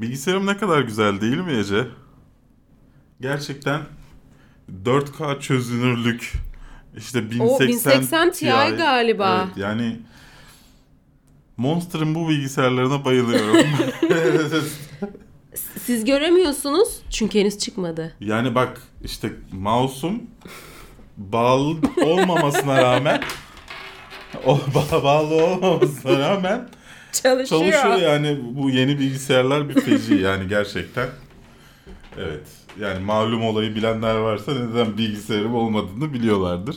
[0.00, 1.86] Bilgisayarım ne kadar güzel değil mi Ece?
[3.20, 3.80] Gerçekten
[4.84, 6.32] 4K çözünürlük
[6.96, 9.44] işte 1080, O 1080 Ti galiba.
[9.46, 10.00] Evet, yani
[11.56, 13.56] Monster'ın bu bilgisayarlarına bayılıyorum.
[15.86, 18.16] Siz göremiyorsunuz çünkü henüz çıkmadı.
[18.20, 20.22] yani bak işte mouse'um
[21.16, 23.22] bağlı olmamasına rağmen
[24.46, 26.68] o ba- bağlı olmamasına rağmen
[27.12, 27.72] Çalışıyor.
[27.72, 31.08] çalışıyor yani bu yeni bilgisayarlar bir feci yani gerçekten.
[32.18, 32.46] Evet.
[32.80, 36.76] Yani malum olayı bilenler varsa neden bilgisayarım olmadığını biliyorlardır.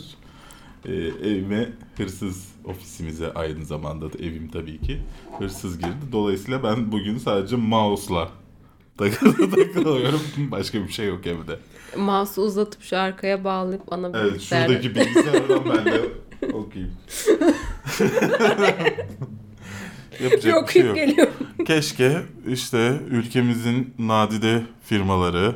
[0.85, 0.91] Ee,
[1.29, 4.99] evime hırsız ofisimize aynı zamanda da evim tabii ki
[5.39, 6.05] hırsız girdi.
[6.11, 8.29] Dolayısıyla ben bugün sadece mouse'la
[8.97, 10.21] takılı takılıyorum.
[10.37, 11.59] Başka bir şey yok evde.
[11.97, 14.67] Mouse'u uzatıp şu arkaya bağlayıp ana Evet bilgisayar.
[14.67, 16.01] şuradaki bilgisayardan ben de
[16.53, 16.93] okuyayım.
[20.19, 20.95] Yapacak Yok bir şey yok.
[20.95, 21.27] geliyor.
[21.67, 25.55] Keşke işte ülkemizin nadide firmaları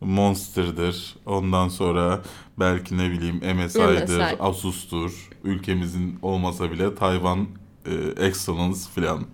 [0.00, 1.16] Monster'dır.
[1.26, 2.20] Ondan sonra
[2.58, 4.22] belki ne bileyim MSI'dır, MSI.
[4.40, 5.28] Asus'tur.
[5.44, 7.46] Ülkemizin olmasa bile Tayvan
[7.86, 9.24] e, Excellence filan.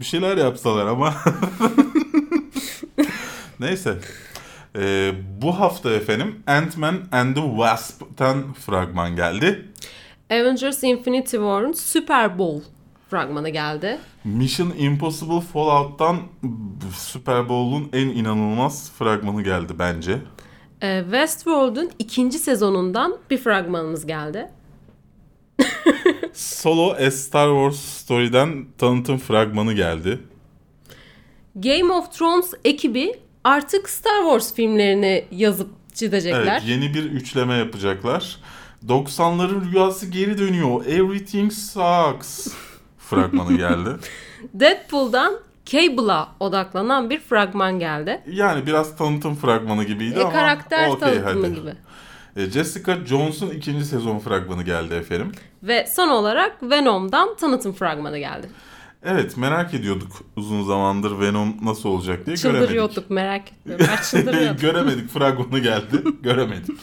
[0.00, 1.14] Bir şeyler yapsalar ama.
[3.60, 3.98] Neyse.
[4.78, 9.68] E, bu hafta efendim Ant-Man and the Wasp'tan fragman geldi.
[10.30, 12.60] Avengers Infinity War'un Super Bowl
[13.10, 13.98] fragmanı geldi.
[14.24, 16.16] Mission Impossible Fallout'tan
[16.96, 20.18] Super Bowl'un en inanılmaz fragmanı geldi bence.
[20.82, 24.48] Ee, Westworld'un ikinci sezonundan bir fragmanımız geldi.
[26.32, 30.18] Solo A Star Wars Story'den tanıtım fragmanı geldi.
[31.54, 33.14] Game of Thrones ekibi
[33.44, 36.42] artık Star Wars filmlerini yazıp çizecekler.
[36.42, 38.36] Evet, yeni bir üçleme yapacaklar.
[38.88, 40.86] 90'ların rüyası geri dönüyor.
[40.86, 42.48] Everything sucks.
[43.10, 43.90] Fragmanı geldi.
[44.54, 45.34] Deadpool'dan
[45.66, 48.20] Cable'a odaklanan bir fragman geldi.
[48.26, 51.54] Yani biraz tanıtım fragmanı gibiydi E, ama karakter okey, tanıtımı hadi.
[51.54, 51.72] gibi.
[52.36, 55.32] E, Jessica Jones'un ikinci sezon fragmanı geldi efendim.
[55.62, 58.50] Ve son olarak Venom'dan tanıtım fragmanı geldi.
[59.04, 62.60] Evet merak ediyorduk uzun zamandır Venom nasıl olacak diye göremedik.
[62.68, 63.86] Çıldırıyorduk merak etmiyorum.
[63.90, 64.56] Ben çıldırıyordum.
[64.60, 66.04] Göremedik fragmanı geldi.
[66.22, 66.78] Göremedik.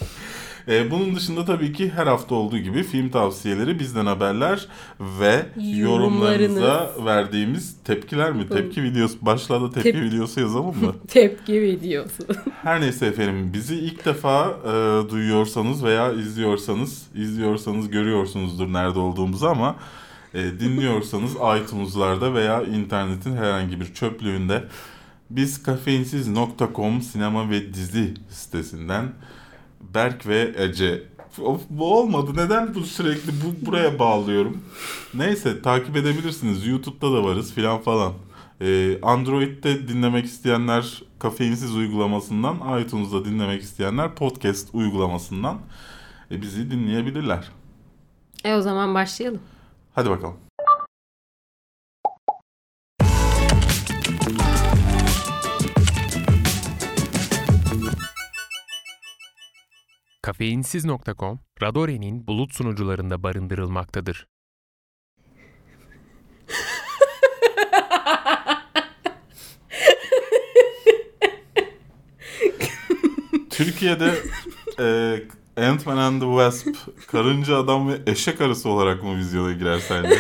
[0.68, 4.68] Ee, bunun dışında tabii ki her hafta olduğu gibi film tavsiyeleri, bizden haberler
[5.00, 5.80] ve Yorumlarınız.
[5.80, 8.50] yorumlarınıza verdiğimiz tepkiler mi?
[8.50, 9.18] Tepki videosu.
[9.22, 10.96] Başlığa da tepki Tep- videosu yazalım mı?
[11.08, 12.24] Tepki videosu.
[12.64, 19.76] Her neyse efendim bizi ilk defa e, duyuyorsanız veya izliyorsanız, izliyorsanız görüyorsunuzdur nerede olduğumuzu ama
[20.34, 21.32] e, dinliyorsanız
[21.64, 24.64] iTunes'larda veya internetin herhangi bir çöplüğünde
[25.30, 29.06] biz kafeinsiz.com sinema ve dizi sitesinden
[29.82, 31.04] Berk ve Ece
[31.42, 32.32] Of, bu olmadı.
[32.36, 34.64] Neden bu sürekli bu buraya bağlıyorum?
[35.14, 36.68] Neyse takip edebilirsiniz.
[36.68, 38.14] YouTube'da da varız filan falan.
[38.62, 45.60] Ee, Android'de dinlemek isteyenler kafeinsiz uygulamasından, iTunes'da dinlemek isteyenler podcast uygulamasından
[46.32, 47.48] e, bizi dinleyebilirler.
[48.44, 49.40] e o zaman başlayalım.
[49.96, 50.47] Hadi bakalım.
[60.38, 64.28] Kafeinsiz.com, Radore'nin bulut sunucularında barındırılmaktadır.
[73.50, 74.14] Türkiye'de
[74.80, 75.18] e,
[75.66, 76.68] Ant-Man and the Wasp,
[77.08, 80.18] Karınca Adam ve Eşek Arısı olarak mı vizyona girer sence?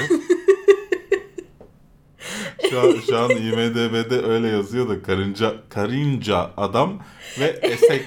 [2.69, 6.99] Şu an, şu an IMDB'de öyle yazıyor da karınca karınca adam
[7.39, 8.05] ve esek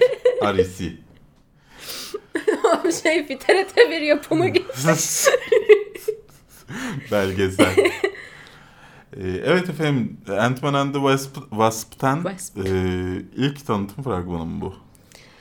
[2.59, 3.03] arısı.
[3.03, 4.65] şey TRT bir yapımı gibi.
[7.13, 7.77] Belgesel.
[9.17, 12.59] Ee, evet efendim Ant-Man and the Wasp, Wasp'ten Wasp.
[12.59, 12.63] e,
[13.37, 14.75] ilk tanıtım fragmanı bu.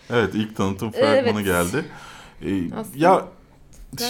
[0.09, 1.45] Evet ilk tanıtım fragmanı Evet.
[1.45, 1.85] geldi.
[2.45, 3.25] Ee, Aslında- ya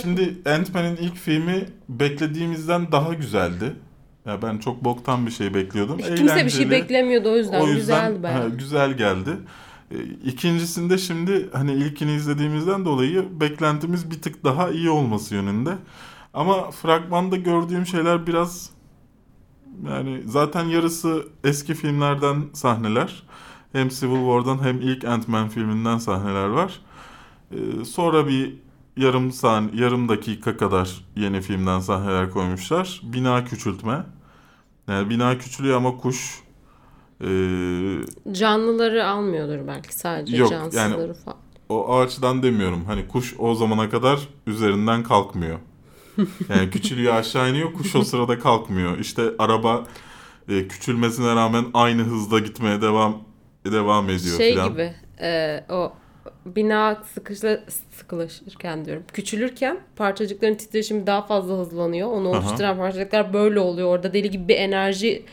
[0.02, 3.76] şimdi Ant-Man'in ilk filmi beklediğimizden daha güzeldi.
[4.26, 5.98] Ya ben çok boktan bir şey bekliyordum.
[5.98, 6.72] Kimse bir şey Eğlenceli.
[6.72, 7.62] beklemiyordu o yüzden.
[7.62, 8.42] O yüzden Güzeldi bayağı.
[8.42, 9.30] ha, güzel geldi.
[9.92, 15.78] E, İkincisinde şimdi hani ilkini izlediğimizden dolayı beklentimiz bir tık daha iyi olması yönünde.
[16.34, 18.70] Ama fragmanda gördüğüm şeyler biraz
[19.88, 23.24] yani zaten yarısı eski filmlerden sahneler.
[23.72, 26.82] Hem Civil War'dan hem ilk Ant-Man filminden sahneler var.
[27.52, 28.56] E, sonra bir
[28.98, 33.02] yarım sahne, yarım dakika kadar yeni filmden sahneler koymuşlar.
[33.04, 34.06] Bina küçültme.
[34.88, 36.40] Yani bina küçülüyor ama kuş
[37.22, 37.28] e,
[38.34, 41.38] Canlıları almıyordur belki sadece Yok, cansızları yani- falan.
[41.70, 42.86] o ağaçtan demiyorum.
[42.86, 45.60] Hani kuş o zamana kadar üzerinden kalkmıyor.
[46.50, 48.98] Yani küçülüyor aşağı iniyor kuş o sırada kalkmıyor.
[48.98, 49.84] İşte araba
[50.50, 53.18] e, küçülmesine rağmen aynı hızda gitmeye devam
[53.66, 54.70] devam ediyor Şey filan.
[54.70, 55.94] gibi e, o
[56.46, 57.60] bina sıkışla,
[57.92, 59.04] sıkılaşırken diyorum.
[59.14, 62.12] Küçülürken parçacıkların titreşimi daha fazla hızlanıyor.
[62.12, 62.40] Onu Aha.
[62.40, 63.88] oluşturan parçacıklar böyle oluyor.
[63.88, 65.26] Orada deli gibi bir enerji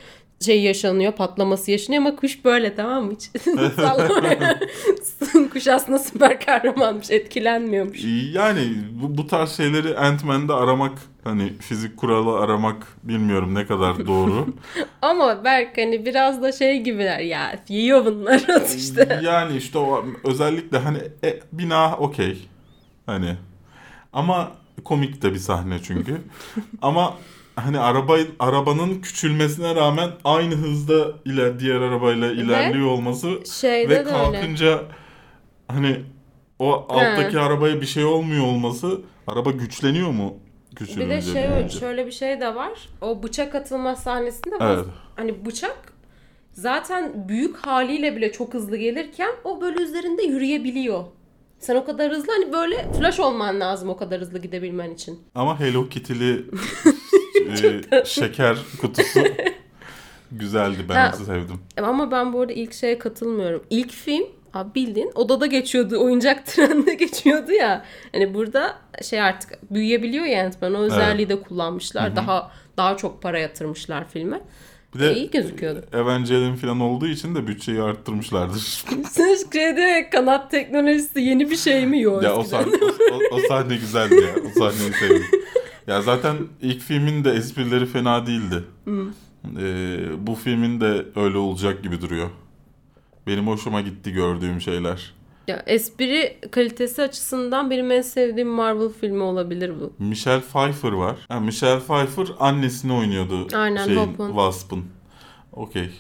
[0.44, 3.12] şey yaşanıyor, patlaması yaşanıyor ama kuş böyle tamam mı?
[3.12, 3.30] Hiç
[5.52, 8.04] kuş aslında süper kahramanmış, etkilenmiyormuş.
[8.32, 8.60] Yani
[9.02, 10.92] bu, bu tarz şeyleri Ant-Man'de aramak
[11.24, 14.46] hani fizik kuralı aramak bilmiyorum ne kadar doğru.
[15.02, 18.42] Ama Berk hani biraz da şey gibiler ya yiyor bunlar
[18.76, 19.20] işte.
[19.22, 22.48] Yani işte o özellikle hani e, bina okey.
[23.06, 23.36] Hani
[24.12, 24.52] ama
[24.84, 26.20] komik de bir sahne çünkü.
[26.82, 27.14] ama
[27.56, 33.31] hani araba arabanın küçülmesine rağmen aynı hızda ile diğer arabayla ilerliyor olması
[33.61, 34.11] Şeyde ve de öyle.
[34.11, 34.82] kalkınca
[35.69, 36.00] hani
[36.58, 37.41] o alttaki He.
[37.41, 40.35] arabaya bir şey olmuyor olması araba güçleniyor mu?
[40.81, 41.79] Bir de şey büyüyünce?
[41.79, 42.73] şöyle bir şey de var.
[43.00, 44.85] O bıçak atılma sahnesinde bas- Evet.
[45.17, 45.93] hani bıçak
[46.53, 51.05] zaten büyük haliyle bile çok hızlı gelirken o böyle üzerinde yürüyebiliyor.
[51.58, 55.20] Sen o kadar hızlı hani böyle flash olman lazım o kadar hızlı gidebilmen için.
[55.35, 56.44] Ama Hello Kitty'li
[57.92, 59.20] e, şeker kutusu
[60.32, 60.76] güzeldi.
[60.88, 61.12] Ben Ha.
[61.12, 61.60] sevdim.
[61.82, 63.62] Ama ben bu arada ilk şeye katılmıyorum.
[63.70, 64.24] İlk film
[64.54, 66.04] abi bildiğin odada geçiyordu.
[66.04, 67.84] Oyuncak trende geçiyordu ya.
[68.12, 70.74] Hani burada şey artık büyüyebiliyor ya Ant-Man.
[70.74, 72.16] O özelliği de kullanmışlar.
[72.16, 74.40] Daha daha çok para yatırmışlar filme.
[74.94, 75.84] Bir de İyi gözüküyordu.
[75.92, 78.60] Evangeline falan olduğu için de bütçeyi arttırmışlardır.
[79.10, 82.22] Sen şey diyor ya kanat teknolojisi yeni bir şey mi yok?
[82.22, 84.34] ya o sahne, o, o- o sahne güzeldi ya.
[84.50, 85.24] O sahneyi sevdim.
[85.86, 88.64] Ya zaten ilk filmin de esprileri fena değildi.
[89.60, 92.30] Ee, bu filmin de öyle olacak gibi duruyor.
[93.26, 95.14] Benim hoşuma gitti gördüğüm şeyler.
[95.48, 99.92] Ya espri kalitesi açısından benim en sevdiğim Marvel filmi olabilir bu.
[100.04, 101.16] Michelle Pfeiffer var.
[101.28, 103.46] Ha, Michelle Pfeiffer annesini oynuyordu.
[103.56, 104.16] Aynen, şeyin.
[104.16, 104.84] Wasp'ın.
[105.52, 105.90] Okey.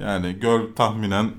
[0.00, 1.30] Yani gör tahminen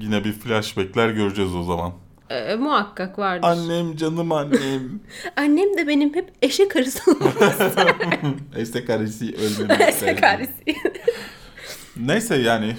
[0.00, 1.92] yine bir flashbackler göreceğiz o zaman.
[2.32, 3.48] Ee, muhakkak vardır.
[3.48, 5.00] Annem canım annem.
[5.36, 7.00] Annem de benim hep eşek arısı
[8.56, 10.48] Estek karısı ölmemek eşek isterdim.
[11.96, 12.76] Neyse yani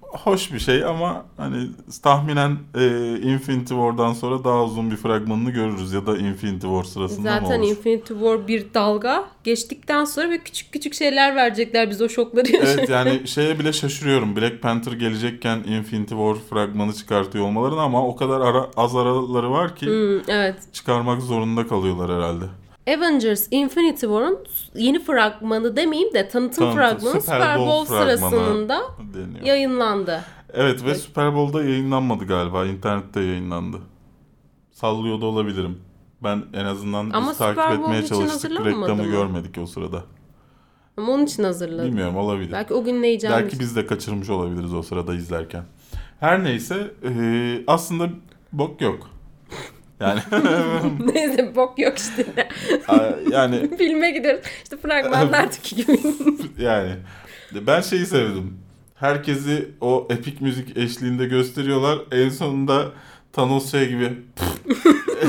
[0.00, 1.68] hoş bir şey ama hani
[2.02, 2.86] tahminen e,
[3.22, 7.60] Infinity War'dan sonra daha uzun bir fragmanını görürüz ya da Infinity War sırasında mı Zaten
[7.60, 7.70] olur?
[7.70, 12.48] Infinity War bir dalga geçtikten sonra böyle küçük küçük şeyler verecekler biz o şokları.
[12.56, 14.36] Evet yani şeye bile şaşırıyorum.
[14.36, 19.76] Black Panther gelecekken Infinity War fragmanı çıkartıyor olmalarına ama o kadar ara, az araları var
[19.76, 20.56] ki Hmm, evet.
[20.72, 22.44] çıkarmak zorunda kalıyorlar herhalde.
[22.88, 24.38] Avengers Infinity War'un
[24.74, 28.82] yeni fragmanı demeyeyim de tanıtım Tanıtım, fragmanı Super Super Bowl sırasında
[29.14, 29.46] Deniyor.
[29.46, 30.20] yayınlandı.
[30.52, 32.66] Evet ve Super Bowl'da yayınlanmadı galiba.
[32.66, 33.76] İnternette yayınlandı.
[34.72, 35.78] Sallıyor da olabilirim.
[36.22, 38.50] Ben en azından biz Ama takip Super Bowl etmeye çalıştık.
[38.50, 39.10] Reklamı mı?
[39.10, 40.04] görmedik o sırada.
[40.96, 41.86] Ama onun için hazırladım.
[41.86, 42.52] Bilmiyorum olabilir.
[42.52, 45.64] Belki o gün ne yiyeceğimi Belki biz de kaçırmış olabiliriz o sırada izlerken.
[46.20, 46.94] Her neyse
[47.66, 48.08] aslında
[48.52, 49.10] bok yok.
[50.04, 50.20] Yani
[51.14, 52.24] Neyse bok yok işte.
[53.30, 54.40] yani Filme gidiyoruz.
[54.62, 55.98] İşte fragmanlardaki gibi.
[56.58, 56.90] yani
[57.54, 58.58] ben şeyi sevdim.
[58.94, 61.98] Herkesi o epik müzik eşliğinde gösteriyorlar.
[62.12, 62.90] En sonunda
[63.32, 64.12] Thanos şey gibi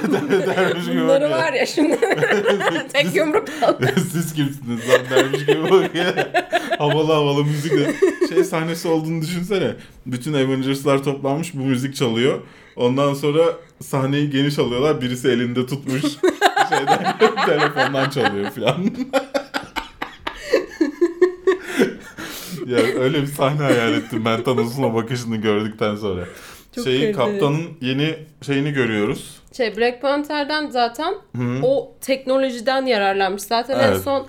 [0.04, 2.00] dermiş gibi Bunları var ya şimdi.
[2.94, 3.94] Tek yumruk kaldı.
[4.12, 6.14] Siz kimsiniz lan dermiş gibi bakıyor.
[6.78, 7.94] havalı havalı müzikle.
[8.30, 9.76] Şey sahnesi olduğunu düşünsene.
[10.06, 12.40] Bütün Avengers'lar toplanmış bu müzik çalıyor.
[12.76, 13.42] Ondan sonra
[13.82, 15.02] sahneyi geniş alıyorlar.
[15.02, 16.02] Birisi elinde tutmuş.
[16.70, 18.86] Şeyden, telefondan çalıyor falan.
[22.68, 26.26] ya öyle bir sahne hayal ettim ben Thanos'un o bakışını gördükten sonra.
[26.76, 27.40] Çok Şeyi kaliteli.
[27.40, 28.16] kaptanın yeni
[28.46, 29.42] şeyini görüyoruz.
[29.58, 31.60] Şey Black Panther'den zaten Hı.
[31.64, 33.42] o teknolojiden yararlanmış.
[33.44, 34.02] Zaten en Evet.
[34.02, 34.26] son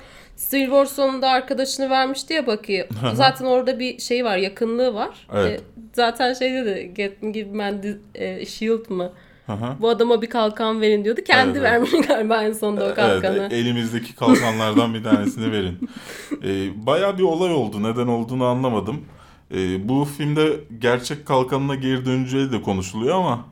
[0.51, 2.83] Civil War sonunda arkadaşını vermişti ya Bucky.
[3.15, 5.27] zaten orada bir şey var, yakınlığı var.
[5.35, 5.61] Evet.
[5.61, 7.75] E, zaten şey dedi, Get give man
[8.15, 9.13] e, shield mı?
[9.47, 9.53] Hı.
[9.81, 11.21] Bu adama bir kalkan verin diyordu.
[11.27, 13.37] Kendi Evet, vermiş galiba en sonunda o kalkanı.
[13.39, 15.91] Evet, elimizdeki kalkanlardan bir tanesini verin.
[16.45, 17.83] Ee, Baya bir olay oldu.
[17.83, 19.05] Neden olduğunu anlamadım.
[19.55, 23.45] Ee, bu filmde gerçek kalkanına geri döneceği de konuşuluyor ama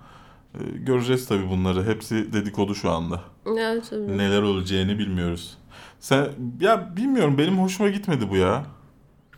[0.79, 1.87] göreceğiz tabii bunları.
[1.87, 3.21] Hepsi dedikodu şu anda.
[3.47, 4.19] Evet, tabii.
[4.19, 5.59] Neler olacağını bilmiyoruz.
[6.01, 6.29] Sen
[6.61, 8.67] ya bilmiyorum benim hoşuma gitmedi bu ya.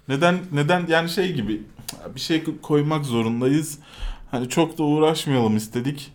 [0.09, 1.63] Neden neden yani şey gibi
[2.15, 3.79] bir şey koymak zorundayız.
[4.31, 6.13] Hani çok da uğraşmayalım istedik.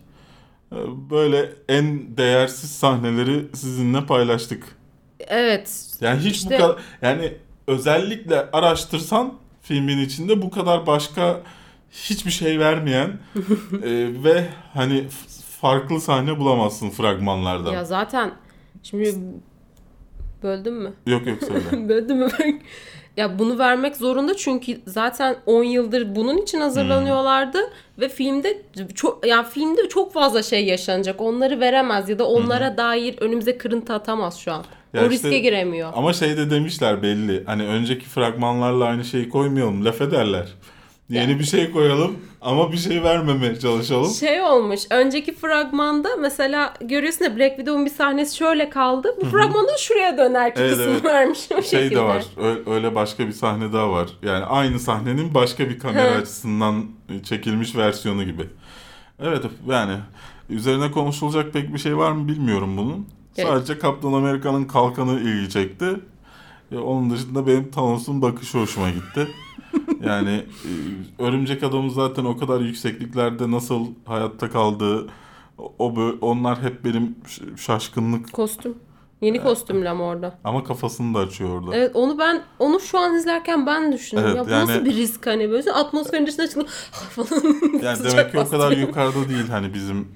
[0.72, 0.76] Ee,
[1.10, 4.76] Böyle en değersiz sahneleri sizinle paylaştık.
[5.20, 5.96] Evet.
[6.00, 7.32] Yani hiç İşte- bu kadar yani
[7.66, 11.40] özellikle araştırsan filmin içinde bu kadar başka
[11.92, 13.08] hiçbir şey vermeyen
[13.82, 13.90] e,
[14.24, 14.44] ve
[14.74, 15.04] hani
[15.60, 17.72] farklı sahne bulamazsın fragmanlardan.
[17.72, 18.30] Ya zaten
[18.82, 19.14] şimdi
[20.42, 20.92] böldüm mü?
[21.06, 21.88] Yok yok söyle.
[21.88, 22.28] Böldüm mü?
[23.16, 27.58] Ya bunu vermek zorunda çünkü zaten 10 yıldır bunun için hazırlanıyorlardı
[27.98, 28.62] ve filmde
[28.94, 31.20] çok yani filmde çok fazla şey yaşanacak.
[31.20, 34.64] Onları veremez ya da onlara dair önümüze kırıntı atamaz şu an.
[34.94, 35.92] Ya o işte- riske giremiyor.
[35.94, 37.44] Ama şey de demişler belli.
[37.46, 39.84] Hani önceki fragmanlarla aynı şeyi koymayalım.
[39.84, 40.48] Laf ederler.
[41.12, 44.10] Yeni Yani- bir şey koyalım ama bir şey vermemeye çalışalım.
[44.10, 44.80] Şey olmuş.
[44.90, 49.16] Önceki fragmanda mesela görüyorsun ya Black Widow'un bir sahnesi şöyle kaldı.
[49.20, 51.04] Bu fragmanda şuraya döner Evet, kısmı evet.
[51.04, 51.96] vermiş o şey şekilde.
[52.00, 52.24] de var.
[52.66, 54.08] Öyle başka bir sahne daha var.
[54.22, 56.84] Yani aynı sahnenin başka bir kamera açısından
[57.24, 58.42] çekilmiş versiyonu gibi.
[59.22, 59.94] Evet yani
[60.50, 63.06] üzerine konuşulacak pek bir şey var mı bilmiyorum bunun.
[63.36, 63.48] Evet.
[63.48, 65.86] Sadece Kaptan Amerika'nın kalkanı ilgi çekti.
[66.72, 69.28] E, onun dışında benim Thanos'un bakışı hoşuma gitti.
[70.06, 75.08] Yani e, Örümcek Adam'ın zaten o kadar yüksekliklerde nasıl hayatta kaldığı
[75.78, 77.16] o, onlar hep benim
[77.56, 78.74] şaşkınlık Kostüm.
[79.22, 80.38] Yeni kostümle ama orada.
[80.44, 81.76] ama kafasını da açıyor orada.
[81.76, 84.24] Evet onu ben onu şu an izlerken ben düşündüm.
[84.26, 87.42] Evet, ya bu yani- nasıl bir risk hani böyle atmosferin dışına çıkıp falan.
[87.82, 90.08] Yani demek ki o kadar yukarıda değil hani bizim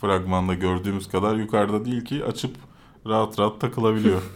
[0.00, 2.56] fragmanda gördüğümüz kadar yukarıda değil ki açıp
[3.06, 4.22] rahat rahat takılabiliyor.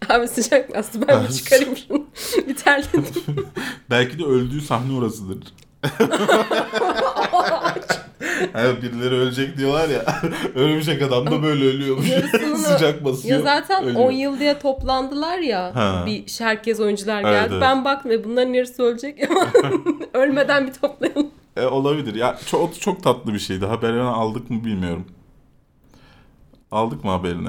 [0.08, 2.06] Abi sıcak bastı ben bir çıkarayım şunu.
[2.48, 3.04] bir terledim.
[3.90, 5.38] Belki de öldüğü sahne orasıdır.
[8.54, 10.04] Evet birileri ölecek diyorlar ya.
[10.54, 12.06] Örümcek adam da böyle ölüyormuş.
[12.56, 13.38] Sıcak basıyor.
[13.38, 14.00] ya zaten ölüyor.
[14.00, 15.74] 10 yıl diye toplandılar ya.
[15.74, 16.02] Ha.
[16.06, 17.48] Bir herkes oyuncular Evet, geldi.
[17.52, 17.62] evet.
[17.62, 19.18] Ben baktım ve bunların yarısı ölecek
[20.14, 21.30] ölmeden bir toplayalım.
[21.56, 22.14] E, olabilir.
[22.14, 23.66] Ya çok çok tatlı bir şeydi.
[23.66, 25.06] Haberini aldık mı bilmiyorum.
[26.70, 27.48] Aldık mı haberini?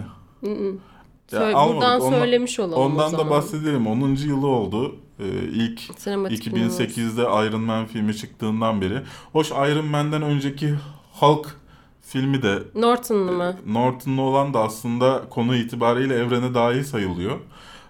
[1.32, 1.76] Ya Söyle- almadık.
[1.82, 3.26] buradan Ondan- söylemiş olalım o Ondan zaman.
[3.26, 3.88] da bahsedelim.
[3.88, 4.28] 10.
[4.28, 4.96] yılı oldu.
[5.20, 9.02] Ee, ilk Sinematik 2008'de Iron Man filmi çıktığından beri.
[9.32, 10.74] Hoş Iron Man'den önceki
[11.12, 11.56] Hulk
[12.02, 13.54] filmi de Norton'lu mu?
[13.68, 17.40] Norton'lu olan da aslında konu itibariyle evrene dahil sayılıyor.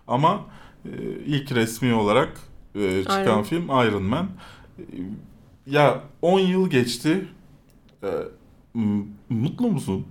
[0.08, 0.40] Ama
[0.86, 0.90] e,
[1.26, 2.40] ilk resmi olarak
[2.76, 3.44] e, çıkan Iron.
[3.44, 4.28] film Iron Man.
[4.80, 4.84] E,
[5.68, 7.28] ya 10 yıl geçti.
[8.04, 8.10] E,
[9.30, 10.06] mutlu musun?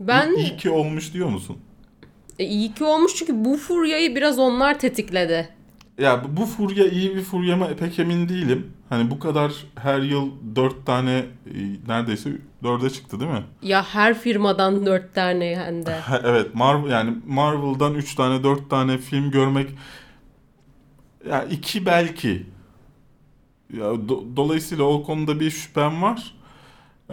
[0.00, 1.56] Ben İyi ki olmuş diyor musun?
[2.40, 5.48] E, iyi ki olmuş çünkü bu furyayı biraz onlar tetikledi.
[5.98, 8.72] Ya bu- furya iyi bir furya mı pek emin değilim.
[8.88, 11.10] Hani bu kadar her yıl 4 tane
[11.46, 12.30] e, neredeyse
[12.62, 13.42] 4'e çıktı değil mi?
[13.62, 15.94] Ya her firmadan dört tane hem de.
[15.94, 19.70] Ha, evet Marvel yani Marvel'dan 3 tane 4 tane film görmek
[21.28, 22.46] ya iki belki.
[23.76, 26.34] Ya do- dolayısıyla o konuda bir şüphem var.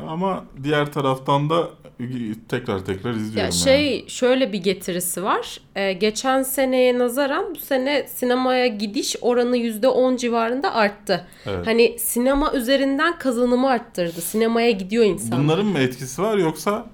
[0.08, 1.70] Ama diğer taraftan da
[2.50, 3.38] tekrar tekrar izliyorum.
[3.38, 3.54] Ya yani.
[3.54, 5.60] şey şöyle bir getirisi var.
[5.75, 11.27] Ee, geçen seneye nazaran bu sene sinemaya gidiş oranı %10 civarında arttı.
[11.46, 11.68] Evet.
[11.68, 14.22] Hani sinema üzerinden kazanımı arttırdı.
[14.22, 15.44] Sinemaya gidiyor insan.
[15.44, 16.86] Bunların mı etkisi var yoksa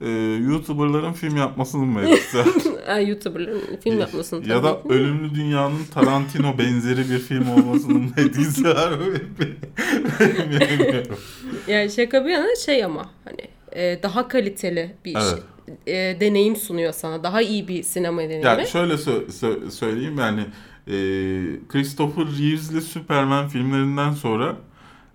[0.00, 0.08] e,
[0.48, 2.00] YouTuber'ların film yapmasının mı?
[2.86, 7.80] Ha, YouTuber'ların film yapmasını ya da Ölümlü Dünya'nın Tarantino benzeri bir film var mı?
[10.60, 11.16] Bilmiyorum.
[11.68, 13.40] Yani şaka bir yana şey ama hani
[13.72, 15.24] e, daha kaliteli bir Evet.
[15.24, 15.38] şey-
[16.10, 17.22] e, deneyim sunuyor sana.
[17.22, 18.44] Daha iyi bir sinema deneyimi.
[18.46, 20.40] Yani şöyle sö- sö- söyleyeyim yani
[20.86, 20.92] e,
[21.68, 24.56] Christopher Reeves'li Superman filmlerinden sonra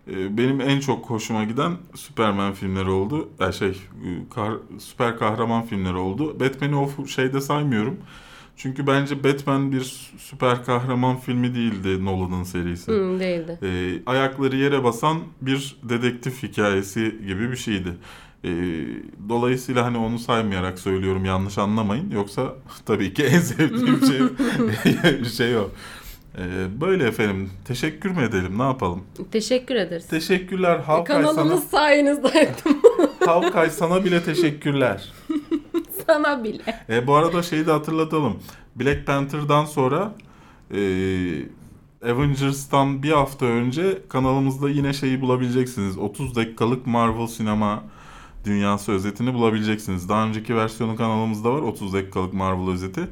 [0.08, 3.30] benim en çok hoşuma giden Superman filmleri oldu.
[3.40, 4.42] Ya şey e,
[4.80, 6.40] süper kahraman filmleri oldu.
[6.40, 7.98] Batman'i o şeyde saymıyorum.
[8.58, 12.92] Çünkü bence Batman bir sü- süper kahraman filmi değildi Nolan'ın serisi.
[12.92, 13.60] Hı, değildi.
[13.64, 17.90] E, ayakları yere basan bir dedektif hikayesi gibi bir şeydi.
[18.44, 18.50] E,
[19.30, 22.12] dolayısıyla hani onu saymayarak söylüyorum yanlış anlamayın.
[22.12, 22.56] Yoksa
[22.86, 25.70] tabii ki en sevdiğim şey şey o.
[26.38, 27.50] E, böyle efendim.
[27.66, 28.58] Teşekkür mü edelim?
[28.58, 29.04] Ne yapalım?
[29.32, 30.08] Teşekkür ederiz.
[30.08, 31.32] Teşekkürler Havkay sana.
[31.32, 32.54] Kanalımız sayenizde
[33.26, 35.14] Havkay sana bile teşekkürler.
[36.08, 36.86] sana bile.
[36.90, 38.40] E, bu arada şeyi de hatırlatalım.
[38.76, 40.16] Black Panther'dan sonra
[40.72, 40.80] e,
[42.06, 45.98] Avengers'tan bir hafta önce kanalımızda yine şeyi bulabileceksiniz.
[45.98, 47.84] 30 dakikalık Marvel sinema
[48.46, 50.10] dünyası özetini bulabileceksiniz.
[50.10, 51.62] Daha önceki versiyonu kanalımızda var.
[51.62, 53.08] 30 dakikalık Marvel özeti.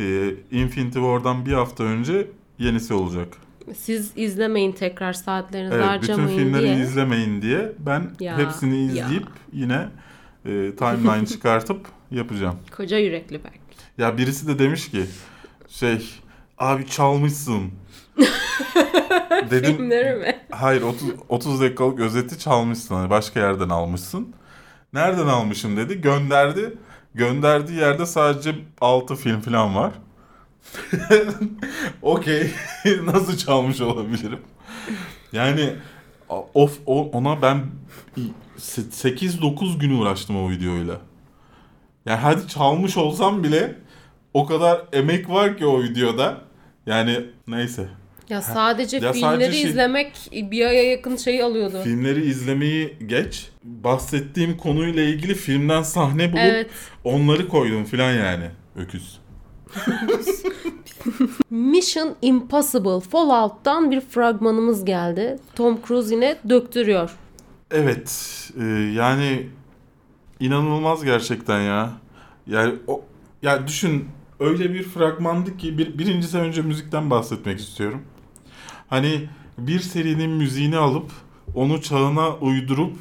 [0.00, 2.26] E, Infinity War'dan bir hafta önce
[2.60, 3.28] yenisi olacak.
[3.76, 6.76] Siz izlemeyin tekrar saatlerinizi Evet, bütün harcamayın filmleri diye.
[6.80, 9.04] izlemeyin diye ben Ya, hepsini ya.
[9.06, 9.88] izleyip yine
[10.44, 12.56] e, timeline çıkartıp yapacağım.
[12.76, 13.60] Koca yürekli Berk.
[13.98, 15.04] Ya birisi de demiş ki
[15.68, 16.20] şey
[16.58, 17.70] abi çalmışsın.
[19.50, 20.38] Dedim Filmleri mi?
[20.50, 24.28] hayır 30, 30 dakikalık özeti çalmışsın hani başka yerden almışsın.
[24.92, 26.74] Nereden almışım dedi gönderdi.
[27.14, 29.92] Gönderdiği yerde sadece 6 film falan var.
[32.02, 32.50] Okey
[33.04, 34.40] nasıl çalmış olabilirim?
[35.32, 35.72] Yani
[36.54, 37.66] of ona ben
[38.58, 41.00] 8-9 gün uğraştım o videoyla.
[42.06, 43.74] Yani hadi çalmış olsam bile
[44.34, 46.40] o kadar emek var ki o videoda.
[46.86, 47.88] Yani neyse.
[48.28, 51.82] Ya sadece Ya filmleri sadece şey- izlemek bir aya yakın şey alıyordu.
[51.84, 53.48] Filmleri izlemeyi geç.
[53.64, 56.70] Bahsettiğim konuyla ilgili filmden sahne bulup Evet.
[57.04, 58.44] onları koydum filan yani.
[58.76, 59.19] Öküz.
[61.50, 65.38] Mission Impossible Fallout'tan bir fragmanımız geldi.
[65.56, 67.10] Tom Cruise yine döktürüyor.
[67.70, 68.10] Evet.
[68.60, 69.46] e, yani
[70.40, 71.92] inanılmaz gerçekten ya.
[72.46, 73.04] Yani o
[73.42, 74.08] ya düşün
[74.40, 78.02] öyle bir fragmandı ki bir, birincisi önce müzikten bahsetmek istiyorum.
[78.88, 81.10] Hani bir serinin müziğini alıp
[81.54, 82.96] onu çağına uydurup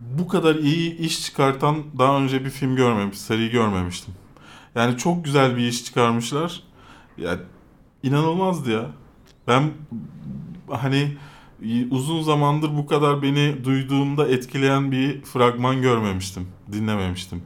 [0.00, 4.14] bu kadar iyi iş çıkartan daha önce bir film görmemiş, seri görmemiştim.
[4.74, 6.62] Yani çok güzel bir iş çıkarmışlar.
[7.18, 7.38] Ya
[8.02, 8.86] inanılmazdı ya.
[9.48, 9.70] Ben
[10.70, 11.16] hani
[11.90, 17.42] uzun zamandır bu kadar beni duyduğumda etkileyen bir fragman görmemiştim, dinlememiştim.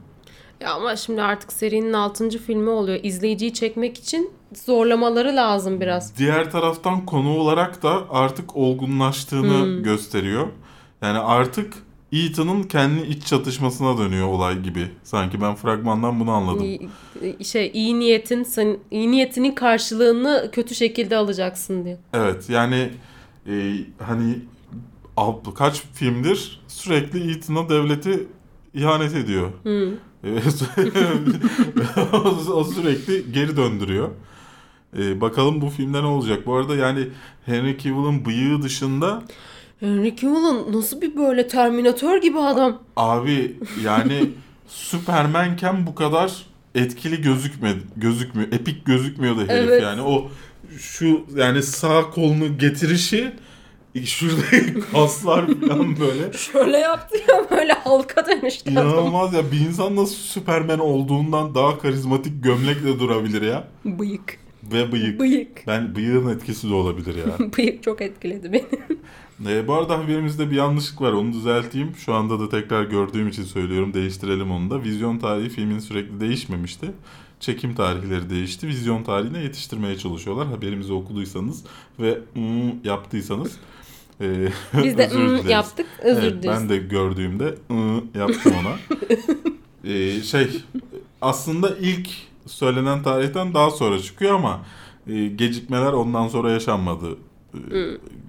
[0.61, 2.29] Ya ama şimdi artık serinin 6.
[2.29, 2.99] filmi oluyor.
[3.03, 4.31] İzleyiciyi çekmek için
[4.65, 6.17] zorlamaları lazım biraz.
[6.17, 9.83] Diğer taraftan konu olarak da artık olgunlaştığını Hmm.
[9.83, 10.47] gösteriyor.
[11.01, 11.73] Yani artık
[12.11, 14.87] Ethan'ın kendi iç çatışmasına dönüyor olay gibi.
[15.03, 16.65] Sanki ben fragmandan bunu anladım.
[16.65, 21.97] İyi- Şey iyi niyetin sen iyi niyetinin karşılığını kötü şekilde alacaksın diye.
[22.13, 22.89] Evet yani
[23.47, 24.35] e, hani
[25.55, 28.27] kaç filmdir sürekli Ethan'a devleti
[28.73, 29.51] ihanet ediyor.
[29.63, 29.91] Hı.
[30.23, 30.63] Evet.
[32.53, 34.09] o, sürekli geri döndürüyor.
[34.97, 36.45] Ee, bakalım bu filmde ne olacak.
[36.45, 37.07] Bu arada yani
[37.45, 39.23] Henry Cavill'ın bıyığı dışında
[39.79, 42.79] Henry Cavill'ın nasıl bir böyle Terminator gibi adam.
[42.95, 44.29] abi yani
[44.67, 46.45] Supermanken bu kadar
[46.75, 48.51] etkili gözükmedi, gözükmüyor.
[48.51, 49.81] Epik gözükmüyordu herif Evet.
[49.81, 50.01] yani.
[50.01, 50.27] O
[50.77, 53.31] şu yani sağ kolunu getirişi
[54.05, 56.33] şuradaki kaslar falan böyle.
[56.37, 58.87] Şöyle yaptı ya böyle halka dönüştü adam.
[58.87, 59.51] İnanılmaz ya.
[59.51, 63.67] Bir insan nasıl Superman olduğundan daha karizmatik gömlekle durabilir ya.
[63.85, 64.37] Bıyık.
[64.63, 65.19] Ve bıyık.
[65.19, 65.67] Bıyık.
[65.67, 67.51] Ben bıyığın etkisi de olabilir ya.
[67.57, 68.65] Bıyık çok etkiledi beni.
[69.47, 71.11] Ee, bu arada haberimizde bir yanlışlık var.
[71.13, 71.95] Onu düzelteyim.
[71.95, 73.93] Şu anda da tekrar gördüğüm için söylüyorum.
[73.93, 74.83] Değiştirelim onu da.
[74.83, 76.91] Vizyon tarihi filmin sürekli değişmemişti.
[77.39, 78.67] Çekim tarihleri değişti.
[78.67, 80.47] Vizyon tarihine yetiştirmeye çalışıyorlar.
[80.47, 81.63] Haberimizi okuduysanız
[81.99, 83.57] ve mm, yaptıysanız
[84.21, 84.47] e,
[84.83, 85.49] Biz de özür dileriz.
[85.49, 86.59] yaptık özür Evet, dileriz.
[86.61, 88.75] ben de gördüğümde ı yaptım ona.
[89.83, 90.61] Ee, şey
[91.21, 92.09] aslında ilk
[92.45, 94.59] söylenen tarihten daha sonra çıkıyor ama
[95.07, 97.17] e, gecikmeler ondan sonra yaşanmadı.
[97.53, 97.77] Ee,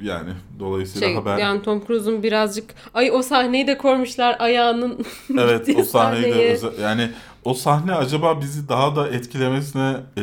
[0.02, 4.98] Yani dolayısıyla Şey, haber yani Tom Cruise'un birazcık ay o sahneyi de koymuşlar ayağının
[5.38, 7.10] evet o sahneyi de özel- yani
[7.44, 10.22] o sahne acaba bizi daha da etkilemesine e,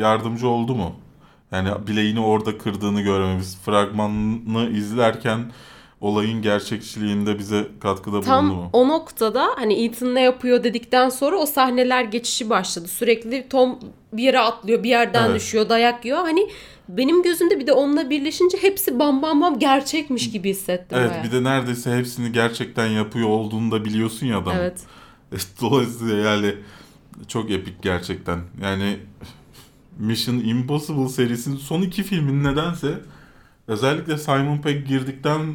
[0.00, 0.92] yardımcı oldu mu?
[1.52, 5.52] Yani bileğini orada kırdığını görmemiz, fragmanını izlerken
[6.00, 8.70] olayın gerçekçiliğinde bize katkıda bulundu Tam mu?
[8.72, 12.88] o noktada hani Ethan ne yapıyor dedikten sonra o sahneler geçişi başladı.
[12.88, 13.78] Sürekli Tom
[14.12, 15.36] bir yere atlıyor, bir yerden Evet.
[15.36, 16.18] düşüyor, dayak yiyor.
[16.18, 16.48] Hani
[16.88, 20.98] benim gözümde bir de onunla birleşince hepsi bam bam bam gerçekmiş gibi hissettim.
[21.00, 21.24] Evet bayağı.
[21.24, 24.58] bir de neredeyse hepsini gerçekten yapıyor olduğunu da biliyorsun ya adamın.
[24.58, 24.80] Evet.
[25.60, 26.54] Dolayısıyla yani
[27.28, 28.40] çok epik gerçekten.
[28.62, 28.96] Yani
[29.98, 33.00] Mission Impossible serisinin son iki filmin nedense
[33.68, 35.54] özellikle Simon Pegg girdikten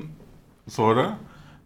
[0.70, 1.18] sonra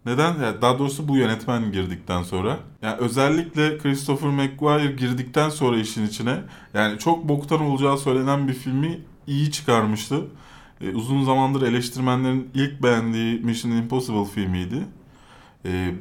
[0.05, 6.07] neden yani daha doğrusu bu yönetmen girdikten sonra yani özellikle Christopher McQuarrie girdikten sonra işin
[6.07, 6.37] içine
[6.73, 10.21] yani çok boktan olacağı söylenen bir filmi iyi çıkarmıştı.
[10.81, 14.83] E, uzun zamandır eleştirmenlerin ilk beğendiği Mission Impossible filmiydi.
[15.65, 15.93] E,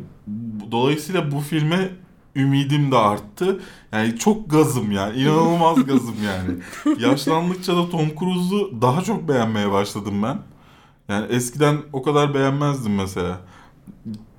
[0.70, 1.90] dolayısıyla bu filme
[2.37, 3.60] ümidim de arttı.
[3.92, 5.20] Yani çok gazım yani.
[5.20, 6.58] inanılmaz gazım yani.
[7.02, 10.38] Yaşlandıkça da Tom Cruise'u daha çok beğenmeye başladım ben.
[11.08, 13.40] Yani eskiden o kadar beğenmezdim mesela.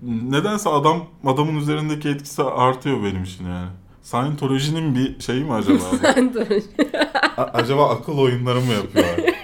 [0.02, 3.70] Nedense adam adamın üzerindeki etkisi artıyor benim için yani.
[4.06, 5.78] Scientology'nin bir şeyi mi acaba?
[7.38, 9.36] A- acaba akıl oyunları mı yapıyorlar?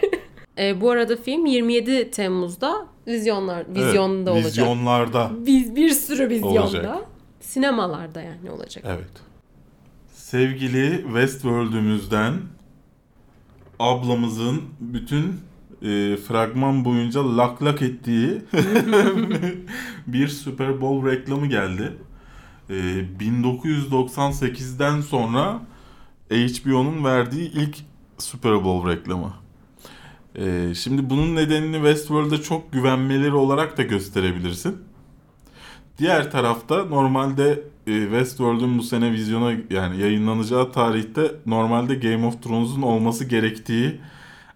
[0.58, 4.68] E, bu arada film 27 Temmuz'da vizyonlar vizyonda Evet, olacak.
[4.68, 5.32] Vizyonlarda.
[5.46, 6.62] Biz bir sürü vizyonda.
[6.62, 6.98] Olacak.
[7.40, 8.84] Sinemalarda yani olacak.
[8.88, 9.12] Evet.
[10.14, 12.34] Sevgili Westworld'ümüzden
[13.80, 15.26] ablamızın bütün
[15.82, 18.42] e, fragman boyunca lak lak ettiği
[20.08, 21.94] bir Super Bowl reklamı geldi.
[22.72, 22.74] E,
[23.20, 25.62] 1998'den sonra
[26.30, 27.78] HBO'nun verdiği ilk
[28.18, 29.34] Super Bowl reklamı.
[30.36, 34.78] E, şimdi bunun nedenini Westworld'e çok güvenmeleri olarak da gösterebilirsin.
[35.98, 42.82] Diğer tarafta normalde e, Westworld'un bu sene vizyona yani yayınlanacağı tarihte normalde Game of Thrones'un
[42.82, 44.00] olması gerektiği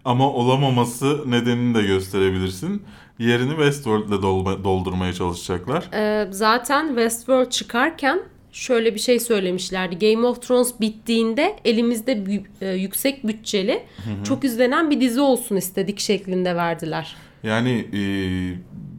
[0.06, 2.84] ama olamaması nedenini de gösterebilirsin.
[3.20, 5.90] Yerini Westworld'le dolma- doldurmaya çalışacaklar.
[5.94, 8.20] E, zaten Westworld çıkarken
[8.52, 10.00] şöyle bir şey söylemişlerdi.
[10.14, 12.24] Game of Thrones bittiğinde elimizde
[12.62, 13.84] e, yüksek bütçeli,
[14.24, 17.16] çok izlenen bir dizi olsun istedik şeklinde verdiler.
[17.44, 18.00] Yani e,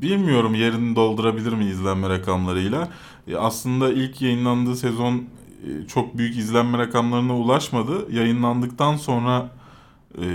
[0.02, 2.88] bilmiyorum yerini doldurabilir mi izlenme rakamlarıyla.
[3.28, 8.12] E, aslında ilk yayınlandığı sezon e, çok büyük izlenme rakamlarına ulaşmadı.
[8.12, 9.50] Yayınlandıktan sonra
[10.22, 10.26] e,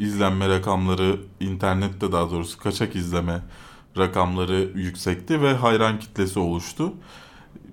[0.00, 3.42] izlenme rakamları internette daha doğrusu kaçak izleme
[3.98, 6.92] rakamları yüksekti ve hayran kitlesi oluştu.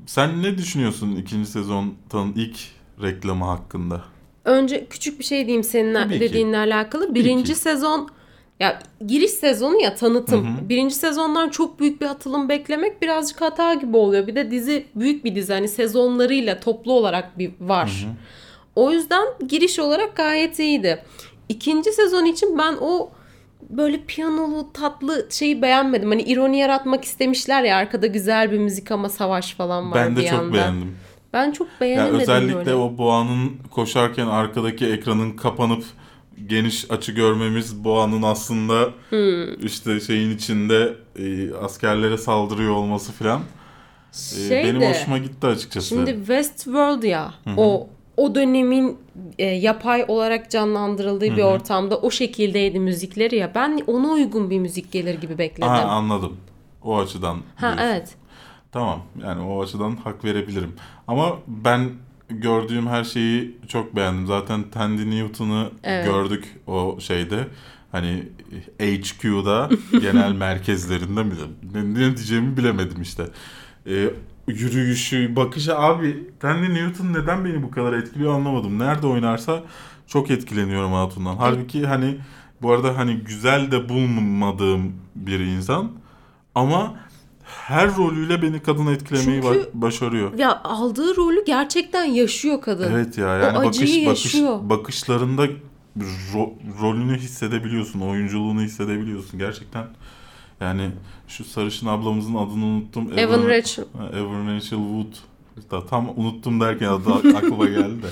[0.06, 1.98] Sen ne düşünüyorsun ikinci sezonun
[2.36, 2.58] ilk
[3.02, 4.04] reklamı hakkında?
[4.46, 7.16] Önce küçük bir şey diyeyim senin dediğinle alakalı.
[7.16, 8.10] Birinci sezon
[8.60, 10.58] ya giriş sezonu ya tanıtım.
[10.70, 14.28] Birinci sezondan çok büyük bir atılım beklemek birazcık hata gibi oluyor.
[14.28, 18.06] Bir de dizi büyük bir dizi hani sezonlarıyla toplu olarak bir var.
[18.76, 21.04] O yüzden giriş olarak gayet iyiydi.
[21.50, 23.10] İkinci sezon için ben o
[23.70, 26.10] böyle piyanolu tatlı şeyi beğenmedim.
[26.10, 30.20] Hani ironi yaratmak istemişler ya arkada güzel bir müzik ama savaş falan var Ben de
[30.20, 30.54] bir çok yandan.
[30.54, 30.96] beğendim.
[31.34, 32.74] Ben çok beğenemedim özellikle böyle.
[32.76, 35.84] o boğanın koşarken arkadaki ekranın kapanıp
[36.48, 39.66] geniş açı görmemiz boğanın aslında Hmm.
[39.66, 43.40] işte şeyin içinde e, askerlere saldırıyor olması filan
[44.14, 45.88] e, Şey benim de- hoşuma gitti açıkçası.
[45.88, 48.98] Şimdi Westworld ya o o dönemin
[49.38, 53.52] e, yapay olarak canlandırıldığı bir ortamda o şekildeydi müzikleri ya.
[53.56, 55.68] Ben ona uygun bir müzik gelir gibi bekledim.
[55.68, 56.38] Ha, anladım.
[56.84, 57.38] O açıdan.
[57.62, 57.80] diyorsun.
[57.82, 58.16] evet.
[58.72, 60.74] Tamam yani o açıdan hak verebilirim.
[61.08, 61.90] Ama ben
[62.30, 64.28] gördüğüm her şeyi çok beğendim.
[64.28, 66.06] Zaten Tandy Newton'u Evet.
[66.06, 67.48] gördük o şeyde.
[67.92, 68.24] Hani
[68.80, 71.34] HQ'da genel merkezlerinde mi?
[71.74, 73.24] Ne, ne diyeceğimi bilemedim işte.
[73.88, 74.10] Ee,
[74.48, 78.80] yürüyüşü, bakışı abi Tandy Newton neden beni bu kadar etkiliyor anlamadım.
[78.80, 79.64] Nerede oynarsa
[80.08, 81.36] çok etkileniyorum Hatun'dan.
[81.36, 82.18] Halbuki hani
[82.62, 85.92] bu arada hani güzel de bulmadığım bir insan
[86.56, 86.96] ama
[87.44, 90.34] her rolüyle beni kadın etkilemeyi Çünkü- ba- başarıyor.
[90.38, 92.92] Ya aldığı rolü gerçekten yaşıyor kadın.
[92.92, 95.46] Evet ya yani O bakış, bakış bakışlarında
[96.34, 99.86] ro- rolünü hissedebiliyorsun, oyunculuğunu hissedebiliyorsun gerçekten.
[100.62, 100.92] Yani
[101.28, 103.20] şu sarışın ablamızın adını unuttum.
[103.20, 103.86] Evan Rachel.
[104.14, 105.14] Evan Rachel Wood.
[105.58, 108.08] İşte tam unuttum derken adı ak- aklıma geldi de.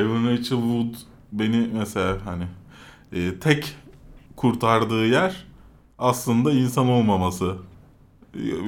[0.00, 0.94] Evan Rachel Wood
[1.32, 2.44] beni mesela hani
[3.12, 3.74] e, tek
[4.36, 5.46] kurtardığı yer
[5.98, 7.56] aslında insan olmaması.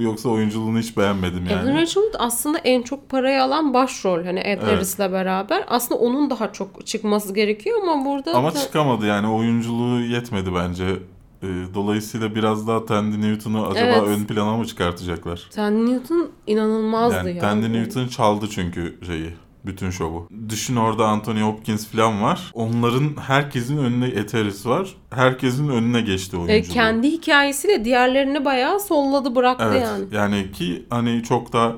[0.00, 1.70] Yoksa oyunculuğunu hiç beğenmedim yani.
[1.70, 4.24] Evan Rachel Wood aslında en çok parayı alan başrol.
[4.24, 4.96] Hani Ed Evet.
[4.98, 5.64] Beraber.
[5.68, 10.98] Aslında onun daha çok çıkması gerekiyor ama burada Ama da- çıkamadı yani oyunculuğu yetmedi bence.
[11.42, 14.02] Ee, Dolayısıyla biraz daha Tandy Newton'u acaba Evet.
[14.08, 15.42] ön plana mı çıkartacaklar?
[15.54, 17.40] Tandy Newton inanılmazdı Yani ya.
[17.40, 19.30] Tandy Newton çaldı çünkü şeyi
[19.66, 20.28] bütün şovu.
[20.48, 22.50] Düşün orada Anthony Hopkins falan var.
[22.54, 24.94] Onların herkesin önüne Eteris var.
[25.10, 26.74] Herkesin önüne geçti E, oyunculuğu.
[26.74, 29.82] kendi hikayesiyle diğerlerini bayağı solladı bıraktı Evet.
[29.82, 30.04] yani.
[30.12, 31.76] Yani ki hani çok da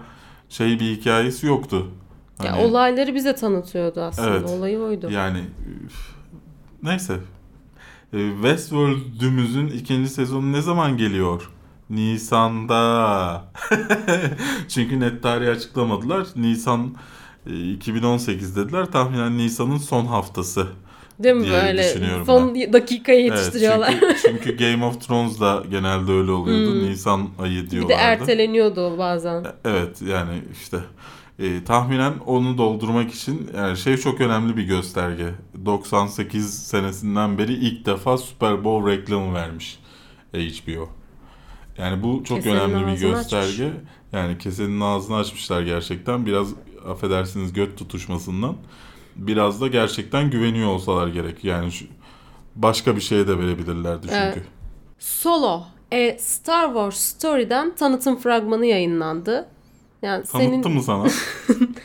[0.49, 1.87] şey bir hikayesi yoktu.
[2.45, 4.29] Ya Hani- olayları bize tanıtıyordu aslında.
[4.31, 4.51] Evet.
[4.51, 5.11] Olayı oydu.
[5.11, 5.39] Yani
[5.87, 6.09] üf,
[6.83, 7.17] neyse.
[8.15, 11.51] Ee, Westworld'ümüzün ikinci sezonu ne zaman geliyor?
[11.91, 13.45] Nisan'da.
[14.69, 16.27] Çünkü net tarihi açıklamadılar.
[16.37, 16.95] Nisan
[17.47, 18.87] e, 2018 dediler.
[18.87, 20.67] Tahminen Nisan'ın son haftası.
[21.19, 23.91] Değil mi böyle düşünüyorum son dakikaya Evet, yetiştiriyorlar.
[24.01, 26.79] çünkü, çünkü Game of Thrones da genelde öyle oluyordu.
[26.79, 27.99] Nisan ayı bir diyorlardı.
[27.99, 29.45] de erteleniyordu bazen.
[29.65, 30.79] Evet yani işte
[31.39, 35.35] e, tahminen onu doldurmak için yani şey çok önemli bir gösterge.
[35.67, 39.79] 98 senesinden beri ilk defa Super Bowl reklamı vermiş
[40.35, 40.89] HBO.
[41.79, 43.67] Yani bu çok Kesenin önemli bir gösterge.
[43.67, 43.83] açmış.
[44.13, 46.27] Yani kesenin ağzını açmışlar gerçekten.
[46.27, 46.49] Biraz
[46.89, 48.57] affedersiniz göt tutuşmasından.
[49.17, 51.45] Biraz da gerçekten güveniyor olsalar gerek.
[51.45, 51.87] Yani şu,
[52.57, 54.17] başka bir şeye de verebilirlerdi çünkü.
[54.19, 54.43] Evet.
[54.99, 59.49] Solo, A Star Wars Story'den tanıtım fragmanı yayınlandı.
[60.05, 61.07] Yani Tanıttı senin mı sana?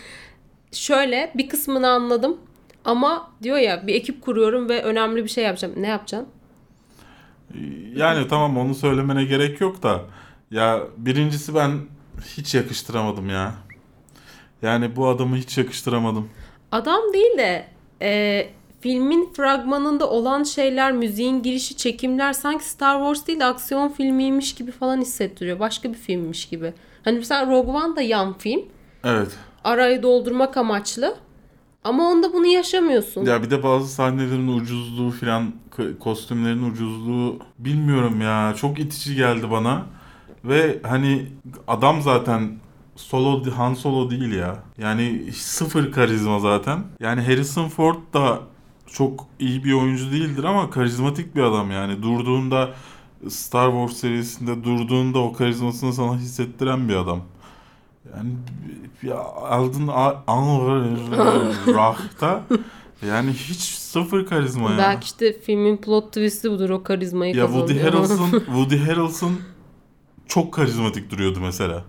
[0.72, 2.38] şöyle bir kısmını anladım
[2.86, 5.74] ama diyor ya bir ekip kuruyorum ve önemli bir şey yapacağım.
[5.78, 6.30] Ne yapacaksın?
[7.96, 10.02] Yani tamam onu söylemene gerek yok da
[10.52, 11.72] ya birincisi ben
[12.38, 13.54] hiç yakıştıramadım ya.
[14.62, 16.30] Yani bu adamı hiç yakıştıramadım.
[16.72, 17.68] Adam değil de
[18.02, 18.50] e,
[18.82, 24.72] filmin fragmanında olan şeyler, müziğin girişi, çekimler sanki Star Wars değil de aksiyon filmiymiş gibi
[24.72, 25.60] falan hissettiriyor.
[25.60, 26.74] Başka bir filmmiş gibi.
[27.04, 28.62] Hani mesela Rogue One da yan film.
[29.04, 29.38] Evet.
[29.64, 31.16] Arayı doldurmak amaçlı.
[31.84, 33.26] Ama onda bunu yaşamıyorsun.
[33.26, 35.54] Ya bir de bazı sahnelerin ucuzluğu filan
[36.00, 39.86] kostümlerin ucuzluğu bilmiyorum ya çok itici geldi bana.
[40.46, 41.28] Ve hani
[41.68, 42.60] adam zaten
[42.96, 44.56] solo Han Solo değil ya.
[44.78, 46.84] Yani sıfır karizma zaten.
[47.00, 48.40] Yani Harrison Ford da
[48.88, 52.04] çok iyi bir oyuncu değildir ama karizmatik bir adam yani.
[52.04, 52.70] Durduğunda
[53.28, 57.22] Star Wars serisinde durduğunda o karizmasını sana hissettiren bir adam.
[58.16, 58.32] Yani
[59.04, 59.12] bir
[59.56, 59.88] Alden
[60.28, 61.10] Ehrenreich
[63.08, 64.78] yani hiç sıfır karizma ya.
[64.78, 67.68] Belki işte filmin plot twist'i budur o karizmayı Ya kazanıyor.
[67.68, 69.40] Woody Harrelson, Woody Harrelson
[70.28, 71.84] çok karizmatik duruyordu mesela.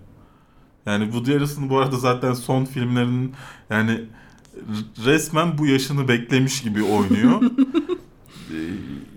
[0.85, 3.33] Yani Woody Harrelson bu arada zaten son filmlerinin
[3.69, 4.01] yani
[5.05, 7.41] resmen bu yaşını beklemiş gibi oynuyor.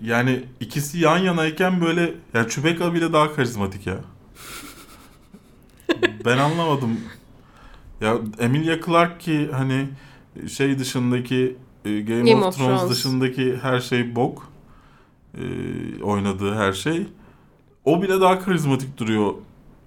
[0.03, 3.97] Yani ikisi yan yanayken böyle ya Chewbacca bile daha karizmatik ya.
[6.25, 6.99] Ben anlamadım.
[8.01, 9.87] Ya Emilia Clarke ki hani
[10.49, 11.55] şey dışındaki
[11.85, 12.91] e, Game, Game of, of Thrones, Thrones.
[12.91, 14.51] dışındaki her şey bok.
[15.37, 17.05] Ee, oynadığı her şey.
[17.85, 19.33] O bile daha karizmatik duruyor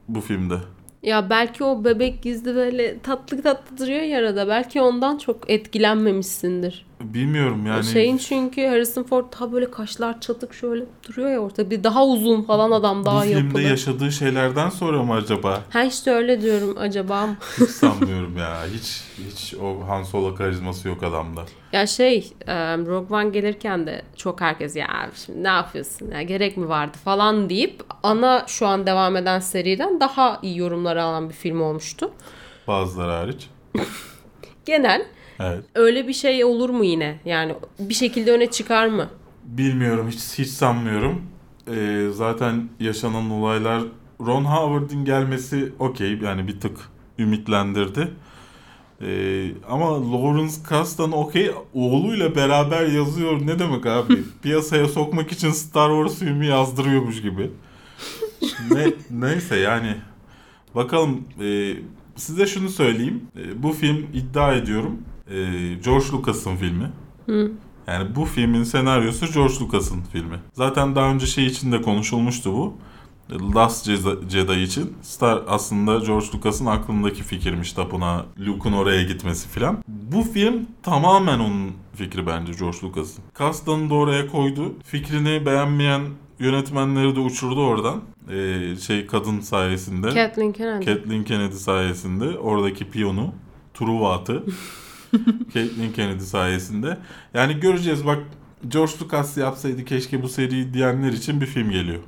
[0.09, 0.55] bu filmde.
[1.03, 4.49] Ya belki o bebek gizli böyle tatlı tatlı duruyor ya arada.
[4.49, 6.87] Belki ondan çok etkilenmemişsindir.
[7.01, 7.85] Bilmiyorum yani.
[7.85, 11.71] Şeyin çünkü Harrison Ford daha böyle kaşlar çatık şöyle duruyor ya ortada.
[11.71, 13.63] Bir daha uzun falan adam daha bu filmde yapılı.
[13.63, 15.63] yaşadığı şeylerden sonra mı acaba?
[15.71, 17.37] Ha işte öyle diyorum acaba mı?
[17.61, 18.63] Hiç sanmıyorum ya.
[18.75, 21.45] Hiç hiç o Han Solo karizması yok adamda.
[21.73, 22.33] Ya şey
[22.87, 27.51] Rogue One gelirken de çok herkes ya şimdi ne yapıyorsun ya gerek mi vardı falan
[27.51, 32.11] deyip ana şu an devam eden seriden daha iyi yorumları alan bir film olmuştu.
[32.69, 33.47] Bazıları hariç.
[34.67, 35.07] Genel
[35.41, 35.65] Evet.
[35.75, 37.21] öyle bir şey olur mu yine?
[37.25, 39.09] Yani bir şekilde öne çıkar mı?
[39.45, 41.23] Bilmiyorum hiç hiç sanmıyorum.
[41.75, 43.83] Ee, zaten yaşanan olaylar
[44.21, 46.79] Ron Howard'ın gelmesi okey yani bir tık
[47.19, 48.09] ümitlendirdi.
[49.03, 54.15] Ee, ama Lawrence Kasdan okey oğluyla beraber yazıyor ne demek abi?
[54.43, 57.51] Piyasaya sokmak için Star Wars filmi yazdırıyormuş gibi.
[58.71, 59.95] ne, neyse yani
[60.75, 61.75] bakalım e,
[62.17, 63.23] size şunu söyleyeyim.
[63.37, 64.99] E, bu film iddia ediyorum
[65.31, 66.91] e, George Lucas'ın filmi.
[67.27, 67.53] Hı.
[67.87, 70.37] Yani bu filmin senaryosu George Lucas'ın filmi.
[70.53, 72.75] Zaten daha önce şey için de konuşulmuştu bu.
[73.55, 74.93] Last Jedi- için.
[75.03, 79.85] Star aslında George Lucas'ın aklındaki fikirmiş tapınağa Luke'un oraya gitmesi filan.
[79.89, 83.25] Bu film tamamen onun fikri bence George Lucas'ın.
[83.35, 84.75] Kasdan'ı da oraya koydu.
[84.85, 86.03] Fikrini beğenmeyen
[86.39, 88.01] yönetmenleri de uçurdu oradan.
[88.31, 90.09] Ee, şey kadın sayesinde.
[90.09, 90.85] Kathleen Kennedy.
[90.85, 93.33] Kathleen Kennedy sayesinde oradaki piyonu
[93.75, 94.25] Truva
[95.55, 96.99] Kathleen Kennedy sayesinde.
[97.35, 98.19] Yani göreceğiz bak
[98.69, 102.01] George Lucas yapsaydı keşke bu seri diyenler için bir film geliyor.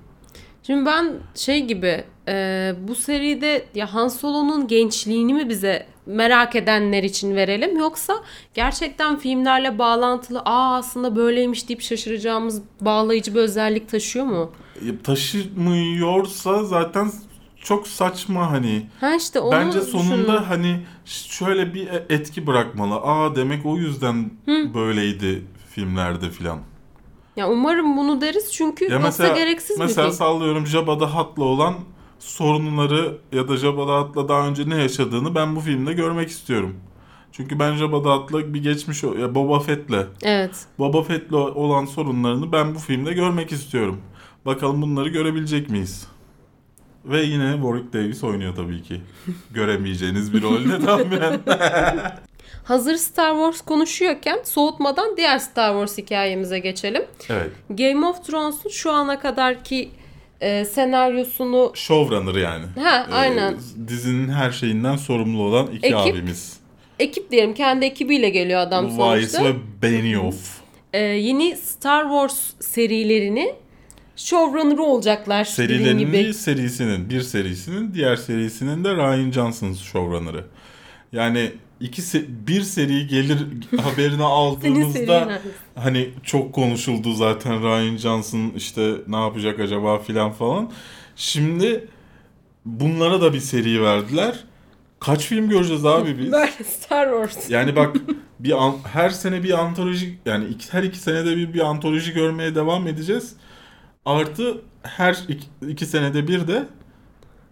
[0.63, 7.03] Şimdi ben şey gibi e, bu seride ya Han Solo'nun gençliğini mi bize merak edenler
[7.03, 8.15] için verelim yoksa
[8.55, 14.53] gerçekten filmlerle bağlantılı aa aslında böyleymiş deyip şaşıracağımız bağlayıcı bir özellik taşıyor mu?
[14.77, 17.11] E, Taşımıyorsa zaten
[17.61, 18.87] çok saçma hani.
[19.01, 20.43] Ha işte onu Bence sonunda düşündüm.
[20.49, 22.95] hani şöyle bir etki bırakmalı.
[22.95, 24.31] Aa demek o yüzden
[24.75, 25.45] böyleydi
[25.75, 26.59] filmlerde filan.
[27.37, 30.19] Ya umarım bunu deriz çünkü Ya yoksa mesela gereksiz mesela bir film.
[30.19, 31.75] sallıyorum Jabba Hutt'la olan
[32.19, 36.77] sorunları ya da Jabba Hutt'la daha önce ne yaşadığını ben bu filmde görmek istiyorum.
[37.33, 40.67] Çünkü ben Jabba Hutt'la bir geçmiş ya Boba Fett'le Evet.
[40.79, 44.01] Boba Fett'le olan sorunlarını ben bu filmde görmek istiyorum.
[44.47, 46.07] Bakalım bunları görebilecek miyiz?
[47.05, 49.01] Ve yine Warwick Davis oynuyor tabii ki.
[49.51, 51.41] Göremeyeceğiniz bir rolde tahminen.
[52.65, 57.03] Hazır Star Wars konuşuyorken soğutmadan diğer Star Wars hikayemize geçelim.
[57.31, 57.51] evet.
[57.71, 59.91] Game of Thrones'un şu ana kadarki
[60.41, 62.65] e, senaryosunu Showrunner yani.
[62.83, 63.57] ha Ee, aynen
[63.89, 65.97] dizinin her şeyinden sorumlu olan iki Ekip.
[65.99, 66.57] abimiz.
[66.99, 69.45] ekip diyelim kendi ekibiyle geliyor adam Weiss sonuçta.
[69.45, 70.61] ve Benioff.
[70.93, 73.55] Ee, yeni Star Wars serilerini
[74.25, 76.13] showrunner'ı olacaklar dediğin Serilerinin gibi.
[76.13, 77.11] değil, serisinin.
[77.11, 80.45] Bir serisinin, diğer serisinin de Ryan Johnson showrunner'ı.
[81.13, 83.39] Yani iki se- bir seri gelir
[83.83, 85.41] haberini aldığımızda
[85.75, 90.71] hani çok konuşuldu zaten Ryan Johnson işte ne yapacak acaba filan falan.
[91.17, 91.89] Şimdi
[92.65, 94.45] bunlara da bir seri verdiler.
[95.01, 96.33] Kaç film göreceğiz abi biz?
[96.33, 97.51] Böyle Star Wars.
[97.51, 97.97] Yani bak
[98.41, 102.55] bir an- her sene bir antoloji yani iki, her iki senede bir bir antoloji görmeye
[102.55, 103.33] devam edeceğiz.
[104.05, 106.67] Artı her iki, iki senede bir de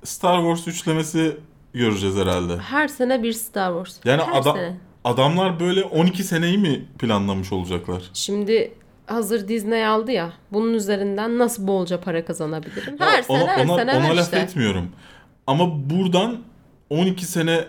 [0.04, 1.36] Star Wars üçlemesi
[1.72, 2.56] göreceğiz herhalde.
[2.56, 4.00] Her sene bir Star Wars.
[4.04, 4.76] Yani Her adam sene.
[5.04, 8.02] adamlar böyle 12 seneyi mi planlamış olacaklar?
[8.14, 8.74] Şimdi
[9.06, 10.32] hazır Disney aldı ya.
[10.52, 12.96] Bunun üzerinden nasıl bolca para kazanabilirim?
[12.98, 14.38] Her Ya sene her ona, sene ona ver laf işte.
[14.38, 14.88] etmiyorum.
[15.46, 16.38] Ama buradan
[16.90, 17.64] 12 sene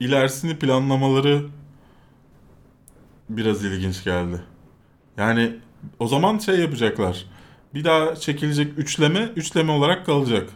[0.00, 1.46] ilerisini planlamaları
[3.30, 4.40] biraz ilginç geldi.
[5.16, 5.56] Yani
[5.98, 7.26] o zaman şey yapacaklar.
[7.74, 10.48] Bir daha çekilecek üçleme, üçleme olarak kalacak.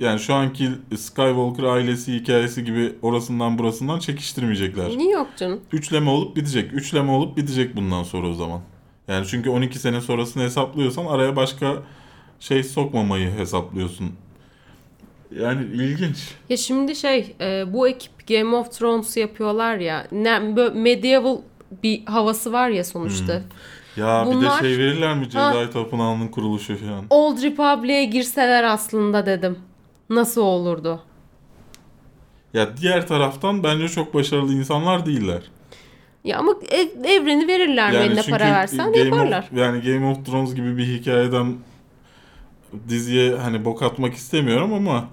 [0.00, 4.88] Yani şu anki Skywalker ailesi hikayesi gibi orasından burasından çekiştirmeyecekler.
[4.98, 5.60] Niye yok canım?
[5.72, 6.72] Üçleme olup bitecek.
[6.72, 8.60] Üçleme olup bitecek bundan sonra o zaman.
[9.08, 11.82] Yani çünkü 12 sene sonrasını hesaplıyorsan araya başka
[12.40, 14.12] şey sokmamayı hesaplıyorsun.
[15.40, 16.16] Yani ilginç.
[16.48, 20.06] Ya şimdi şey e, bu ekip Game of Thrones yapıyorlar ya.
[20.12, 21.38] Ne, böyle medieval
[21.82, 23.34] bir havası var ya sonuçta.
[23.34, 23.44] Hmm.
[23.96, 27.04] Ya bir Bunlar- de şey verirler mi Jedi Tapınağı'nın kuruluşu falan.
[27.10, 29.58] Old Republic'e girseler aslında dedim.
[30.10, 31.02] Nasıl olurdu?
[32.54, 35.42] Ya diğer taraftan bence çok başarılı insanlar değiller.
[36.24, 39.38] Ya ama ev- evreni verirler mi eline para versen Game yaparlar.
[39.38, 41.54] Of, yani Game of Thrones gibi bir hikayeden
[42.88, 45.08] diziye hani bok atmak istemiyorum ama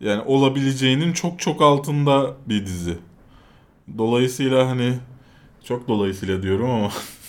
[0.00, 2.98] yani olabileceğinin çok çok altında bir dizi.
[3.98, 4.94] Dolayısıyla hani
[5.64, 6.90] çok dolayısıyla diyorum ama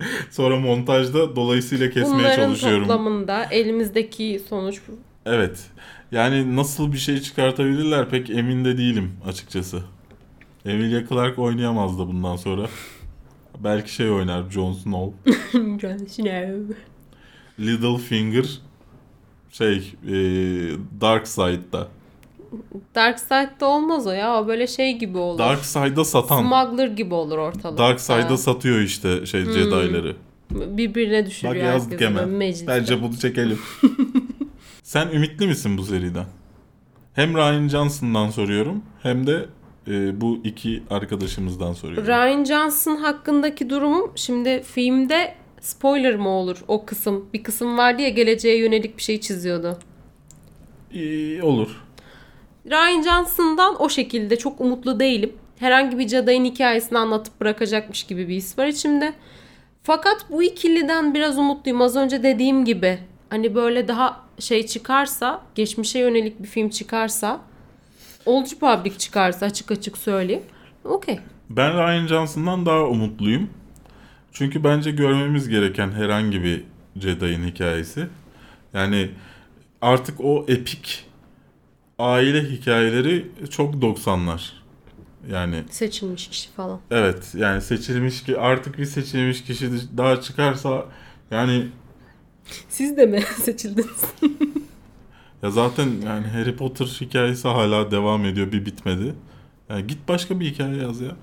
[0.30, 2.82] sonra montajda dolayısıyla kesmeye Bunların çalışıyorum.
[2.82, 4.92] toplamında elimizdeki sonuç bu.
[5.26, 5.66] Evet.
[6.12, 9.82] Yani nasıl bir şey çıkartabilirler pek emin de değilim açıkçası.
[10.64, 12.66] Emilia Clarke oynayamaz da bundan sonra.
[13.64, 15.32] Belki şey oynar Jon Snow.
[17.60, 18.58] Littlefinger
[19.50, 20.14] şey e,
[21.00, 21.88] Dark Side'da.
[22.94, 24.42] Dark Side'da olmaz o ya.
[24.42, 25.38] O böyle şey gibi olur.
[25.38, 26.40] Dark Side'da satan.
[26.42, 27.78] Smuggler gibi olur ortalıkta.
[27.84, 29.52] Dark Side'da satıyor işte şey Hmm.
[29.52, 30.16] Jedi'ları.
[30.50, 32.28] Birbirine düşürüyor Bak yazdık hemen.
[32.28, 32.66] mecliste.
[32.66, 33.58] Bence bunu çekelim.
[34.82, 36.26] Sen ümitli misin bu seriden?
[37.14, 39.46] Hem Ryan Johnson'dan soruyorum hem de
[39.88, 42.06] e, bu iki arkadaşımızdan soruyorum.
[42.06, 47.24] Ryan Johnson hakkındaki durumum şimdi filmde spoiler mı olur o kısım?
[47.34, 49.78] Bir kısım vardı ya geleceğe yönelik bir şey çiziyordu.
[50.92, 51.68] İyi, olur.
[52.70, 55.32] Ryan Johnson'dan o şekilde çok umutlu değilim.
[55.58, 59.14] Herhangi bir cadayın hikayesini anlatıp bırakacakmış gibi bir his var içimde.
[59.82, 61.82] Fakat bu ikiliden biraz umutluyum.
[61.82, 62.98] Az önce dediğim gibi
[63.30, 67.40] hani böyle daha şey çıkarsa, geçmişe yönelik bir film çıkarsa,
[68.26, 70.42] Old Republic çıkarsa açık açık söyleyeyim.
[70.84, 71.20] Okey.
[71.50, 73.50] Ben Ryan Johnson'dan daha umutluyum.
[74.32, 76.64] Çünkü bence görmemiz gereken herhangi bir
[76.96, 78.06] Jedi'ın hikayesi.
[78.74, 79.10] Yani
[79.80, 81.07] artık o epik
[81.98, 84.40] aile hikayeleri çok 90'lar.
[85.30, 86.80] Yani Seçilmiş kişi falan.
[86.90, 90.84] evet yani seçilmiş ki artık bir seçilmiş kişi daha çıkarsa
[91.30, 91.68] yani
[92.68, 94.04] Siz de mi seçildiniz?
[95.42, 99.14] ya zaten yani Harry Potter hikayesi hala devam ediyor bir bitmedi.
[99.68, 101.16] Yani git başka bir hikaye yaz ya.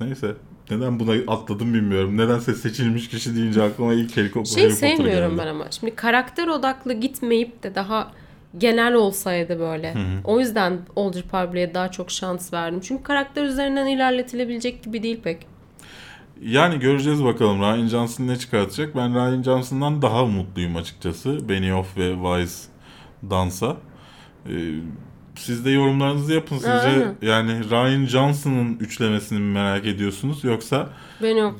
[0.00, 0.34] Neyse.
[0.70, 2.16] Neden buna atladım bilmiyorum.
[2.16, 5.38] Nedense seçilmiş kişi deyince aklıma ilk Harry, Harry Şey Potter sevmiyorum geldi.
[5.42, 5.70] ben ama.
[5.70, 8.12] Şimdi karakter odaklı gitmeyip de daha
[8.58, 9.94] genel olsaydı böyle.
[10.24, 12.80] O yüzden Old Republic'e daha çok şans verdim.
[12.80, 15.46] Çünkü karakter üzerinden ilerletilebilecek gibi değil pek.
[16.42, 18.96] Yani göreceğiz bakalım Ryan Johnson ne çıkartacak.
[18.96, 21.48] Ben Ryan Johnson'dan daha umutluyum açıkçası.
[21.48, 22.64] Benioff ve Weiss
[23.30, 23.76] dansa.
[24.46, 24.50] Ee,
[25.36, 26.56] siz de yorumlarınızı yapın.
[26.56, 27.16] Sizce Aynen.
[27.22, 30.88] yani Ryan Johnson'ın üçlemesini mi merak ediyorsunuz yoksa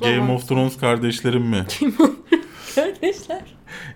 [0.01, 1.65] Game of Thrones kardeşlerim mi?
[2.75, 3.41] Kardeşler.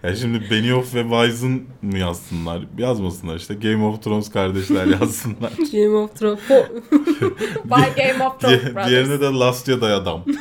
[0.06, 2.62] Ya şimdi Benioff ve Weiss'ın mı yazsınlar?
[2.78, 3.54] Yazmasınlar işte.
[3.54, 5.52] Game of Thrones kardeşler yazsınlar.
[5.72, 6.40] Game of Thrones.
[7.66, 8.90] By Game of Thrones brothers.
[8.90, 10.24] Diğerine de Last Jedi adam.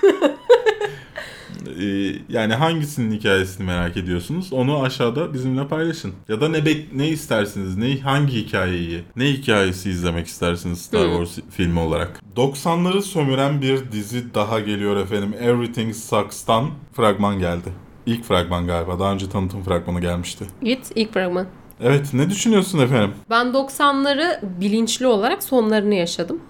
[1.81, 4.53] Ee, yani hangisinin hikayesini merak ediyorsunuz?
[4.53, 6.13] Onu aşağıda bizimle paylaşın.
[6.29, 7.77] Ya da ne bek- ne istersiniz?
[7.77, 9.03] Ne hangi hikayeyi?
[9.17, 11.07] Ne hikayesi izlemek istersiniz Star.
[11.07, 12.21] Wars filmi olarak?
[12.37, 15.35] 90'ları sömüren bir dizi daha geliyor efendim.
[15.41, 17.69] Everything Sucks'tan fragman geldi.
[18.07, 18.99] İlk fragman galiba.
[18.99, 20.45] Daha önce tanıtım fragmanı gelmişti.
[20.63, 21.47] Git ilk fragman.
[21.81, 23.15] Evet, ne düşünüyorsun efendim?
[23.31, 26.41] Ben 90'ları bilinçli olarak sonlarını yaşadım.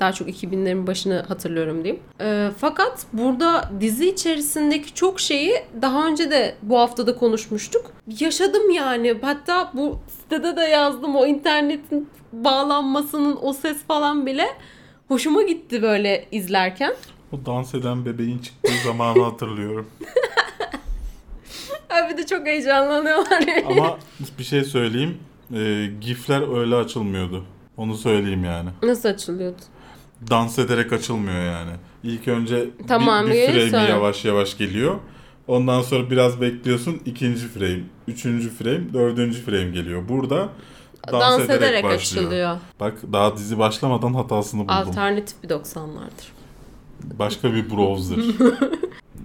[0.00, 2.02] Daha çok 2000'lerin başını hatırlıyorum diyeyim.
[2.20, 7.90] Ee, fakat burada dizi içerisindeki çok şeyi daha önce de bu haftada konuşmuştuk.
[8.20, 9.14] Yaşadım yani.
[9.22, 14.46] Hatta bu sitede de yazdım o internetin bağlanmasının o ses falan bile
[15.08, 16.94] hoşuma gitti böyle izlerken.
[17.32, 19.86] O dans eden bebeğin çıktığı zamanı hatırlıyorum.
[21.92, 23.44] Abi de çok heyecanlanıyorlar.
[23.66, 23.98] Ama
[24.38, 25.18] bir şey söyleyeyim.
[25.54, 27.44] Ee, gifler öyle açılmıyordu.
[27.76, 28.70] Onu söyleyeyim yani.
[28.82, 29.56] Nasıl açılıyordu?
[30.30, 31.70] Dans ederek açılmıyor yani.
[32.02, 34.98] İlk önce Tamam, bir, bir frame yavaş yavaş geliyor.
[35.46, 37.00] Ondan sonra biraz bekliyorsun.
[37.06, 40.08] ikinci frame, üçüncü frame, dördüncü frame geliyor.
[40.08, 40.48] Burada
[41.12, 42.24] dans, Dans, ederek, ederek, başlıyor.
[42.26, 42.56] açılıyor.
[42.80, 44.74] Bak daha dizi başlamadan hatasını buldum.
[44.74, 46.28] Alternatif bir 90'lardır.
[47.18, 48.18] Başka bir browser.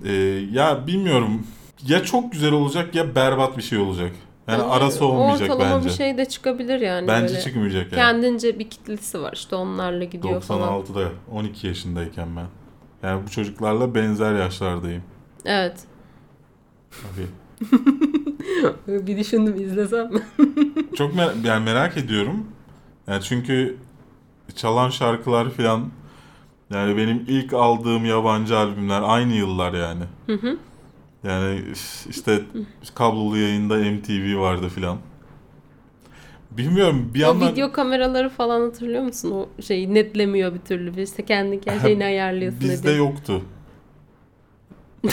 [0.05, 0.11] Ee,
[0.51, 1.47] ya bilmiyorum.
[1.85, 4.11] Ya çok güzel olacak ya berbat bir şey olacak.
[4.47, 5.89] Yani Ama arası olmayacak Ortalama bence.
[5.89, 7.07] bir şey de çıkabilir yani.
[7.07, 7.41] Bence böyle.
[7.41, 7.95] çıkmayacak yani.
[8.01, 10.69] Kendince bir kitlesi var işte onlarla gidiyor falan.
[10.81, 12.47] 96'da 12 yaşındayken ben.
[13.07, 15.03] Yani bu çocuklarla benzer yaşlardayım.
[15.45, 15.77] Evet.
[16.91, 17.27] Tabii.
[19.07, 20.09] Bir düşündüm izlesem?
[20.97, 22.45] Çok mer- yani merak ediyorum.
[23.07, 23.77] Yani çünkü
[24.55, 25.89] çalan şarkılar falan
[26.69, 30.03] yani benim ilk aldığım yabancı albümler aynı yıllar yani.
[30.27, 30.57] Hı hı.
[31.27, 31.61] Yani
[32.09, 32.41] işte
[32.95, 34.97] kablolu yayında MTV vardı filan.
[36.51, 39.31] Bilmiyorum bir O yandan video kameraları falan hatırlıyor musun?
[39.31, 41.01] O şeyi netlemiyor bir türlü.
[41.01, 42.59] İşte kendi şeyini ayarlıyorsun.
[42.61, 43.41] bizde yoktu.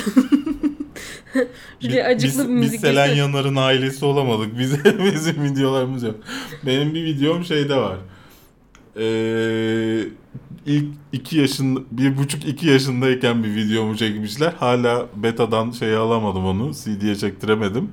[1.83, 4.59] Bir acıklı biz, bir müzik biz Selen Yanar'ın ailesi olamadık.
[4.59, 6.15] Bize bizim videolarımız yok.
[6.67, 7.97] Benim bir videom şeyde var.
[8.97, 10.05] Ee,
[10.67, 14.53] ilk iki yaşın, bir buçuk iki yaşındayken bir videomu çekmişler.
[14.53, 16.73] Hala betadan şey alamadım onu.
[16.75, 17.91] CD'ye çektiremedim.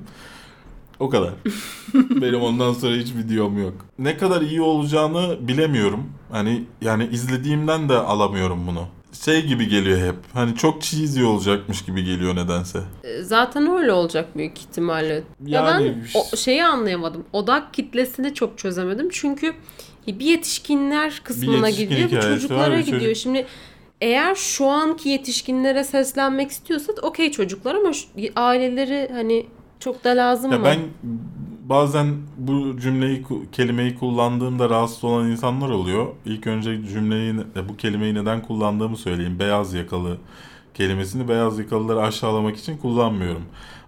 [1.00, 1.30] O kadar.
[1.94, 3.74] Benim ondan sonra hiç videom yok.
[3.98, 6.04] Ne kadar iyi olacağını bilemiyorum.
[6.30, 8.86] Hani yani izlediğimden de alamıyorum bunu.
[9.24, 10.14] Şey gibi geliyor hep.
[10.32, 12.78] Hani çok cheesy olacakmış gibi geliyor nedense.
[13.04, 15.14] E, Zaten öyle olacak büyük ihtimalle.
[15.14, 15.22] ya
[15.62, 17.24] Yani- ben o şeyi anlayamadım.
[17.32, 19.08] Odak kitlesini çok çözemedim.
[19.12, 19.52] Çünkü
[20.06, 23.00] bir yetişkinler kısmına yetişkin gidiyor, bir var, çocuklara bir gidiyor.
[23.00, 23.46] çocuk- Şimdi
[24.00, 29.46] eğer şu anki yetişkinlere seslenmek istiyorsa okey çocuklar ama şu- aileleri hani
[29.80, 30.64] çok da lazım Ya mı?
[30.64, 30.78] ben
[31.64, 32.06] bazen
[32.38, 36.06] bu cümleyi kelimeyi kullandığımda rahatsız olan insanlar oluyor.
[36.24, 37.34] İlk önce cümleyi
[37.68, 39.38] bu kelimeyi neden kullandığımı söyleyeyim.
[39.38, 40.16] Beyaz yakalı
[40.74, 43.42] kelimesini beyaz yakalıları aşağılamak için kullanmıyorum.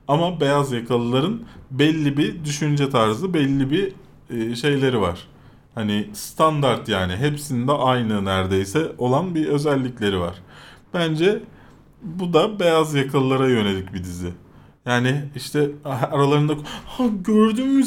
[0.09, 1.41] Ama beyaz yakalıların
[1.71, 3.93] belli bir düşünce tarzı, belli bir
[4.31, 5.27] e, şeyleri var.
[5.75, 10.35] Hani standart yani hepsinde aynı neredeyse olan bir özellikleri var.
[10.95, 11.43] Bence
[12.03, 14.31] bu da beyaz yakalılara yönelik bir dizi.
[14.87, 16.53] Yani işte aralarında
[16.87, 17.85] ha gördün mü?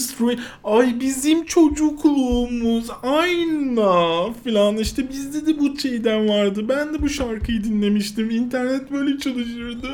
[0.64, 6.70] Ay bizim çocukluğumuz aynı filan işte bizde de bu şeyden vardı.
[6.70, 8.30] Ben de bu şarkıyı dinlemiştim.
[8.30, 9.88] İnternet böyle çalışırdı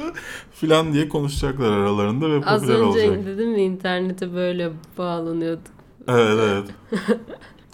[0.51, 3.25] filan diye konuşacaklar aralarında ve Az popüler önce olacak.
[3.25, 5.73] dedim mi internete böyle bağlanıyorduk.
[6.07, 6.65] Evet evet.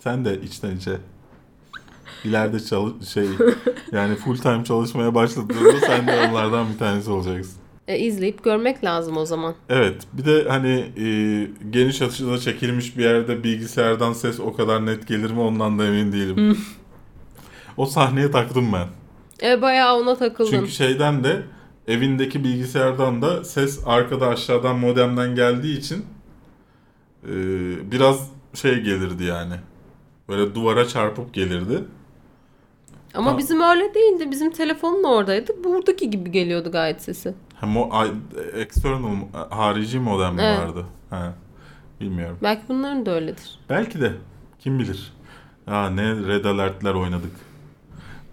[0.03, 0.97] Sen de içten içe.
[2.23, 3.25] İleride çalış şey
[3.91, 7.57] yani full time çalışmaya başladığında sen de onlardan bir tanesi olacaksın.
[7.87, 9.55] E, izleyip görmek lazım o zaman.
[9.69, 10.01] Evet.
[10.13, 11.07] Bir de hani e,
[11.69, 16.11] geniş açıda çekilmiş bir yerde bilgisayardan ses o kadar net gelir mi ondan da emin
[16.11, 16.57] değilim.
[17.77, 18.87] o sahneye taktım ben.
[19.47, 20.51] E, bayağı ona takıldım.
[20.51, 21.41] Çünkü şeyden de
[21.87, 26.05] evindeki bilgisayardan da ses arkada aşağıdan modemden geldiği için
[27.23, 27.31] e,
[27.91, 29.53] biraz şey gelirdi yani.
[30.30, 31.84] Böyle duvara çarpıp gelirdi.
[33.13, 33.38] Ama Tamam.
[33.38, 34.32] bizim öyle değildi.
[34.32, 35.63] Bizim telefonun oradaydı.
[35.63, 37.34] Buradaki gibi geliyordu gayet sesi.
[37.59, 38.05] Hem o
[38.53, 39.15] external
[39.49, 40.59] harici modem mi Evet.
[40.59, 40.86] vardı?
[41.09, 41.34] Ha.
[42.01, 42.38] Bilmiyorum.
[42.43, 43.59] Belki bunların da öyledir.
[43.69, 44.13] Belki de.
[44.59, 45.13] Kim bilir.
[45.67, 47.32] Ya ne Red Alert'ler oynadık.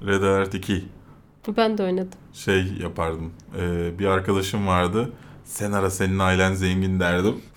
[0.06, 0.84] Red Alert 2
[1.56, 2.18] Ben de oynadım.
[2.32, 3.32] şey yapardım.
[3.58, 5.12] Ee, bir arkadaşım vardı.
[5.44, 7.34] Sen ara senin ailen zengin derdim.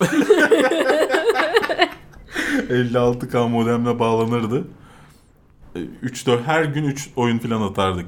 [2.70, 4.64] 56K modemle bağlanırdı.
[6.02, 8.06] 3 4 her gün 3 oyun falan atardık.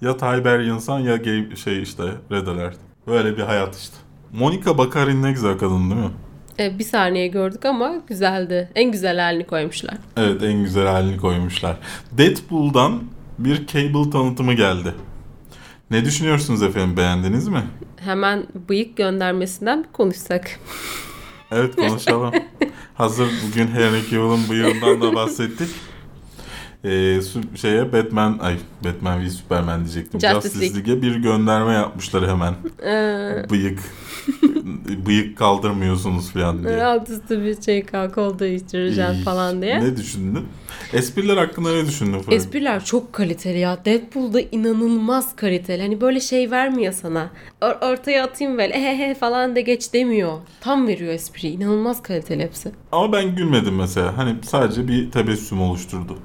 [0.00, 2.76] Ya Tiberians'an ya game, şey işte Red Alert.
[3.06, 3.96] Böyle bir hayat işte.
[4.32, 6.10] Monica Bakarin ne güzel kadın değil mi?
[6.58, 8.68] E, bir saniye gördük ama güzeldi.
[8.74, 9.94] En güzel halini koymuşlar.
[10.16, 11.76] Evet en güzel halini koymuşlar.
[12.18, 13.02] Deadpool'dan
[13.38, 14.94] bir cable tanıtımı geldi.
[15.90, 17.62] Ne düşünüyorsunuz efendim beğendiniz mi?
[17.96, 20.50] Hemen bıyık göndermesinden bir konuşsak.
[21.50, 22.34] Evet konuşalım.
[22.94, 25.68] Hazır bugün Henry Cavill'ın bıyığından da bahsettik.
[26.84, 30.20] Ee, sü- şeye Batman, ay Batman v Superman diyecektim.
[30.20, 30.76] Justice Justice, League.
[30.78, 32.54] League'e bir gönderme yapmışlar hemen.
[32.86, 33.80] Ee, Bıyık.
[35.06, 36.84] bıyık kaldırmıyorsunuz falan diye.
[36.84, 39.22] alt üstü bir şey kol değiştireceğim İyi.
[39.22, 39.80] falan diye.
[39.80, 40.44] Ne düşündün?
[40.92, 42.32] Espriler hakkında ne düşündün Fırat?
[42.32, 43.84] Espriler çok kaliteli ya.
[43.84, 45.82] Deadpool'da inanılmaz kaliteli.
[45.82, 47.30] Hani böyle şey vermiyor sana.
[47.62, 50.38] Or- ortaya atayım böyle ehehe falan de geç demiyor.
[50.60, 51.48] Tam veriyor espri.
[51.48, 52.72] İnanılmaz kaliteli hepsi.
[52.92, 54.16] Ama ben gülmedim mesela.
[54.16, 56.18] Hani sadece bir tebessüm oluşturdu.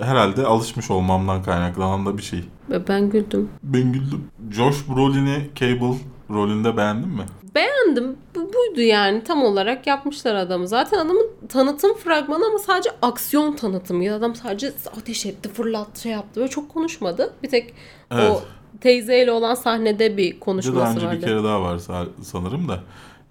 [0.00, 2.44] Herhalde alışmış olmamdan kaynaklanan da bir şey.
[2.88, 3.48] Ben güldüm.
[3.62, 4.24] Ben güldüm.
[4.50, 5.94] Josh Brolin'i Cable
[6.30, 7.22] rolünde beğendin mi?
[7.54, 8.16] Beğendim.
[8.34, 9.24] Bu buydu yani.
[9.24, 10.68] Tam olarak yapmışlar adamı.
[10.68, 14.14] Zaten adamın tanıtım fragmanı ama sadece aksiyon tanıtımı.
[14.14, 16.40] Adam sadece ateş etti, fırlattı, şey yaptı.
[16.40, 17.32] Böyle çok konuşmadı.
[17.42, 17.74] Bir tek
[18.10, 18.30] Evet.
[18.30, 18.42] o
[18.80, 21.16] teyzeyle olan sahnede bir Bir de daha konuşması önce vardı.
[21.16, 22.80] bir kere daha var sa- sanırım da.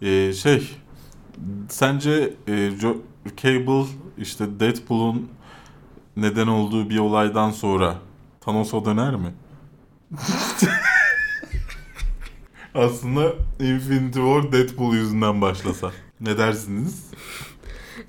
[0.02, 0.70] Ee, şey,
[1.70, 2.70] sence e,
[3.42, 3.86] Cable
[4.18, 5.28] işte Deadpool'un
[6.18, 7.96] neden olduğu bir olaydan sonra
[8.42, 9.34] Thanos'a döner mi?
[12.76, 15.92] Aslında Infinity War Deadpool yüzünden başlasa.
[16.22, 17.06] Ne dersiniz?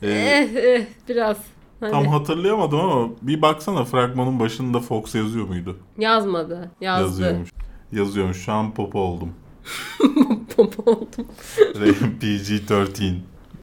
[0.03, 1.37] Ee, Eh, eh, biraz.
[1.81, 5.79] Hani tam hatırlayamadım ama bir baksana fragmanın başında Fox yazıyor muydu?
[5.99, 6.71] yazmadı.
[6.81, 7.03] Yazdı.
[7.23, 7.51] Yazıyormuş.
[7.93, 8.37] Yazıyormuş.
[8.45, 9.29] Şu an popo oldum.
[10.57, 11.27] Popo oldum.
[12.21, 13.15] PG-13.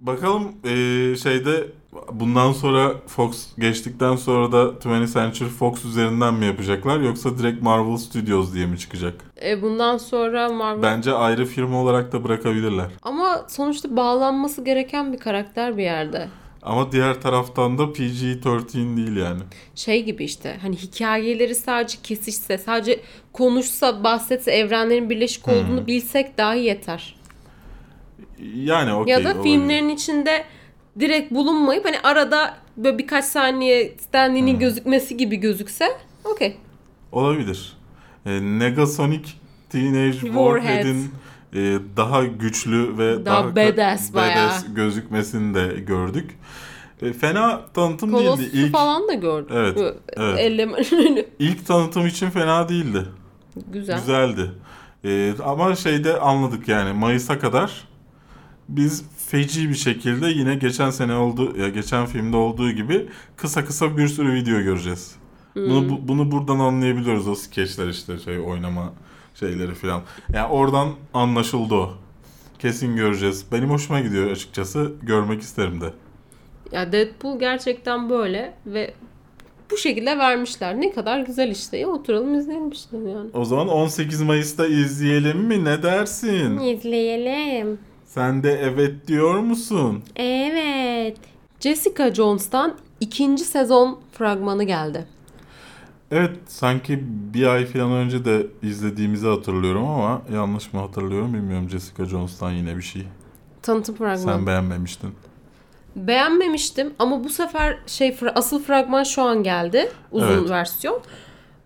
[0.01, 1.67] Bakalım eee, şeyde
[2.11, 7.97] bundan sonra Fox geçtikten sonra da 20th Century Fox üzerinden mi yapacaklar yoksa direkt Marvel
[7.97, 9.13] Studios diye mi çıkacak?
[9.43, 10.81] E, bundan sonra Marvel...
[10.83, 12.87] Bence ayrı firma olarak da bırakabilirler.
[13.01, 16.27] Ama sonuçta bağlanması gereken bir karakter bir yerde.
[16.63, 19.41] Ama diğer taraftan da PG-13 değil yani.
[19.75, 22.99] Şey gibi işte hani hikayeleri sadece kesişse, sadece
[23.33, 27.15] konuşsa, bahsetse, evrenlerin birleşik olduğunu bilsek dahi yeter.
[28.55, 29.13] Yani okey.
[29.13, 29.43] ya da olabilir.
[29.43, 30.45] filmlerin içinde
[30.99, 35.85] direkt bulunmayıp hani arada böyle birkaç saniye Stanley'nin gözükmesi gibi gözükse
[36.23, 36.57] okey.
[37.11, 37.77] Olabilir.
[38.25, 39.29] E, Negasonic
[39.69, 40.83] Teenage Warhead.
[40.83, 41.11] Warhead'in
[41.53, 44.51] e, daha güçlü ve Daha daha, badass bayağı.
[44.75, 46.37] gözükmesini de gördük.
[47.01, 48.23] E, fena tanıtım değildi.
[48.25, 49.55] Kolossus'u İlk, falan da gördüm.
[49.55, 50.39] Evet, evet.
[50.39, 50.77] Elleme
[51.39, 53.05] ilk tanıtım için fena değildi.
[53.71, 53.97] Güzel.
[53.99, 54.51] Güzeldi.
[55.05, 57.87] E, ama şeyde anladık yani Mayıs'a kadar
[58.69, 63.97] biz feci bir şekilde yine geçen sene oldu ya geçen filmde olduğu gibi kısa kısa
[63.97, 65.15] bir sürü video göreceğiz.
[65.55, 68.93] Bunu bu- bunu buradan anlayabiliyoruz o skeçler işte şey oynama
[69.35, 70.01] şeyleri falan.
[70.33, 71.93] Yani oradan anlaşıldı o.
[72.59, 73.45] Kesin göreceğiz.
[73.51, 74.91] Benim hoşuma gidiyor açıkçası.
[75.03, 75.93] Görmek isterim de.
[76.71, 78.93] Ya Deadpool gerçekten böyle ve
[79.71, 80.81] bu şekilde vermişler.
[80.81, 81.77] Ne kadar güzel işte.
[81.77, 83.29] Ya oturalım izleyelim işte yani.
[83.33, 85.63] O zaman 18 Mayıs'ta izleyelim mi?
[85.65, 86.59] Ne dersin?
[86.59, 87.79] İzleyelim.
[88.13, 90.03] Sen de evet diyor musun?
[90.15, 91.17] Evet.
[91.59, 95.05] Jessica Jones'tan ikinci sezon fragmanı geldi.
[96.11, 96.99] Evet sanki
[97.33, 102.77] bir ay falan önce de izlediğimizi hatırlıyorum ama yanlış mı hatırlıyorum bilmiyorum Jessica Jones'tan yine
[102.77, 103.07] bir şey.
[103.61, 104.19] Tanıtım fragmanı.
[104.37, 105.15] Sen beğenmemiştin.
[105.95, 109.91] Beğenmemiştim ama bu sefer şey asıl fragman şu an geldi.
[110.11, 110.49] Uzun Evet.
[110.49, 111.01] versiyon.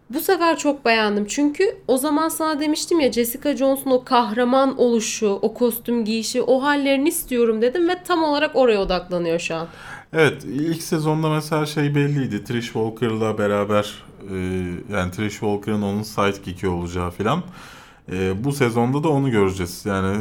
[0.10, 1.26] Bu sefer çok beğendim.
[1.26, 6.64] Çünkü o zaman sana demiştim ya Jessica Jones'un o kahraman oluşu, o kostüm giyişi, o
[6.64, 9.68] hallerini istiyorum dedim ve tam olarak oraya odaklanıyor şu an.
[10.14, 12.44] Evet ilk sezonda mesela şey belliydi.
[12.44, 14.36] Trish Walker'la beraber e,
[14.94, 17.44] yani Trish Walker'ın onun sidekick'i olacağı filan.
[18.12, 19.86] E, bu sezonda da onu göreceğiz.
[19.86, 20.18] Yani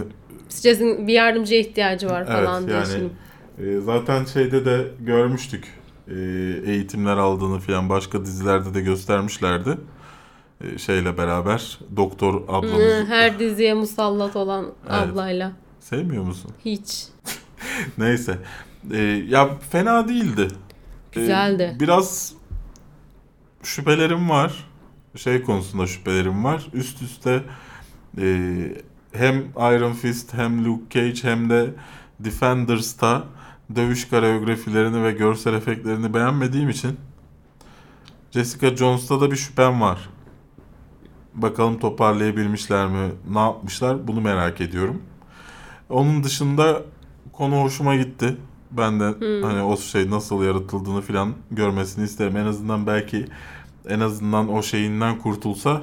[0.63, 3.11] Jess'in bir yardımcıya ihtiyacı var falan evet diye yani
[3.59, 3.77] şimdi.
[3.77, 5.84] e, zaten şeyde de görmüştük.
[6.09, 6.15] E,
[6.67, 9.79] eğitimler aldığını filan başka dizilerde de göstermişlerdi.
[10.65, 13.09] E, şeyle beraber doktor ablamız.
[13.09, 14.93] Her diziye musallat olan Evet.
[15.09, 15.53] ablayla.
[15.81, 16.51] Sevmiyor musun?
[16.65, 17.05] Hiç.
[17.99, 18.39] Neyse.
[18.93, 18.99] E,
[19.29, 20.49] ya fena değildi.
[21.13, 21.77] E, Güzeldi.
[21.81, 22.35] biraz
[23.63, 24.65] şüphelerim var.
[25.17, 26.67] Şey konusunda şüphelerim var.
[26.73, 27.43] Üst üste
[28.21, 28.47] e,
[29.13, 31.75] hem Iron Fist hem Luke Cage hem de
[32.21, 33.25] Defenders'ta
[33.77, 36.97] dövüş koreografilerini ve görsel efektlerini beğenmediğim için
[38.31, 40.09] Jessica Jones'ta da bir şüphem var.
[41.35, 43.13] Bakalım toparlayabilmişler mi?
[43.31, 44.09] Ne yapmışlar?
[44.09, 45.03] Bunu merak ediyorum.
[45.89, 46.83] Onun dışında
[47.33, 48.37] konu hoşuma gitti.
[48.71, 49.05] Ben de
[49.43, 52.37] hani o şey nasıl yaratıldığını falan görmesini isterim.
[52.37, 53.27] En azından belki
[53.89, 55.83] en azından o şeyinden kurtulsa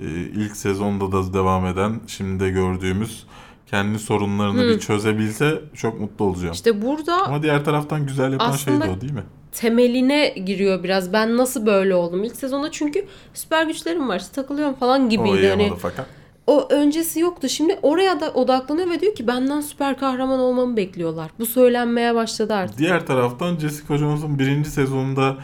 [0.00, 3.26] e, ilk sezonda da devam eden şimdi de gördüğümüz
[3.70, 6.52] kendi sorunlarını bir çözebilse çok mutlu olacağım.
[6.52, 9.22] İşte burada Ama diğer taraftan güzel yapan şey de o değil mi?
[9.52, 11.12] temeline giriyor biraz.
[11.12, 12.24] Ben nasıl böyle oldum?
[12.24, 14.22] İlk sezonda çünkü süper güçlerim var.
[14.32, 15.36] takılıyorum falan O gibiydi.
[15.38, 16.06] iyi Hani fakat.
[16.46, 17.48] o öncesi yoktu.
[17.48, 21.30] Şimdi oraya da odaklanıyor ve diyor ki benden süper kahraman olmamı bekliyorlar.
[21.38, 22.78] Bu söylenmeye başladı artık.
[22.78, 25.36] Diğer taraftan Jessica Jones'un birinci sezonunda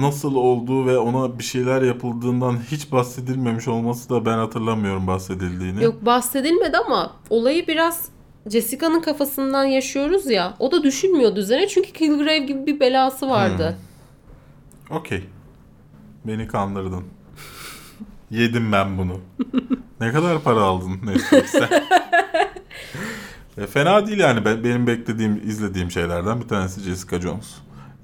[0.00, 5.84] nasıl olduğu ve ona bir şeyler yapıldığından hiç bahsedilmemiş olması da ben hatırlamıyorum bahsedildiğini.
[5.84, 8.08] Yok bahsedilmedi ama olayı biraz
[8.50, 10.54] Jessica'nın kafasından yaşıyoruz ya.
[10.58, 13.76] O da düşünmüyordu üzerine çünkü Kilgrave gibi bir belası vardı.
[14.90, 15.24] Okey.
[16.24, 17.04] Beni kandırdın.
[18.30, 19.20] Yedim ben bunu.
[20.00, 21.68] ne kadar para aldın Netflix'e?
[23.58, 24.44] E, fena değil yani.
[24.44, 27.54] Ben, benim beklediğim, izlediğim şeylerden bir tanesi Jessica Jones.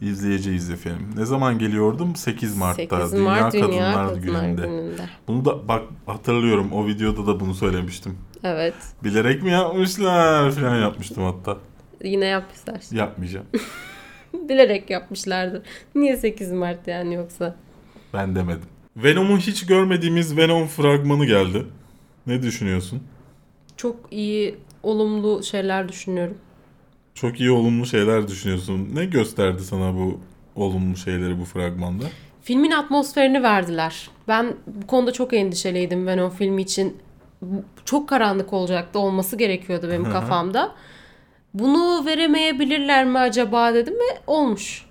[0.01, 1.17] İzleyeceğiz film.
[1.17, 2.17] Ne zaman geliyordum?
[2.17, 3.09] 8 Mart'ta.
[3.09, 4.63] 8 Mart Dünya Kadınlar, Kadınlar Günü'nde.
[4.63, 5.03] Günü'nde.
[5.29, 6.73] Bunu da bak hatırlıyorum.
[6.73, 8.19] O videoda da bunu söylemiştim.
[8.45, 8.75] Evet.
[9.05, 11.59] Bilerek mi yapmışlar falan yapmıştım hatta.
[12.05, 12.81] Yine yapmışlar.
[12.93, 13.47] Yapmayacağım.
[14.49, 15.63] Bilerek yapmışlardı.
[15.95, 17.57] Niye 8 Mart yani yoksa?
[18.15, 18.69] Ben demedim.
[18.97, 21.67] Venom'u hiç görmediğimiz Venom fragmanı geldi.
[22.27, 23.03] Ne düşünüyorsun?
[23.77, 26.39] Çok iyi, olumlu şeyler düşünüyorum.
[27.15, 28.89] Çok iyi olumlu şeyler düşünüyorsun.
[28.95, 30.21] Ne gösterdi sana bu
[30.57, 32.05] olumlu şeyleri bu fragmanda?
[32.43, 34.11] Filmin atmosferini verdiler.
[34.29, 36.97] Ben bu konuda çok endişeliydim Venom filmi için.
[37.85, 38.99] Çok karanlık olacaktı.
[38.99, 40.73] Olması gerekiyordu benim kafamda.
[41.55, 44.87] Bunu veremeyebilirler mi acaba dedim ve olmuş.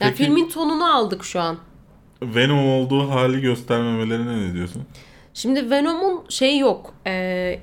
[0.00, 1.56] Yani Peki filmin tonunu aldık şu an.
[2.22, 4.82] Venom olduğu hali göstermemelerine ne diyorsun?
[5.34, 6.94] Şimdi Venom'un şey yok.
[7.06, 7.60] Ee,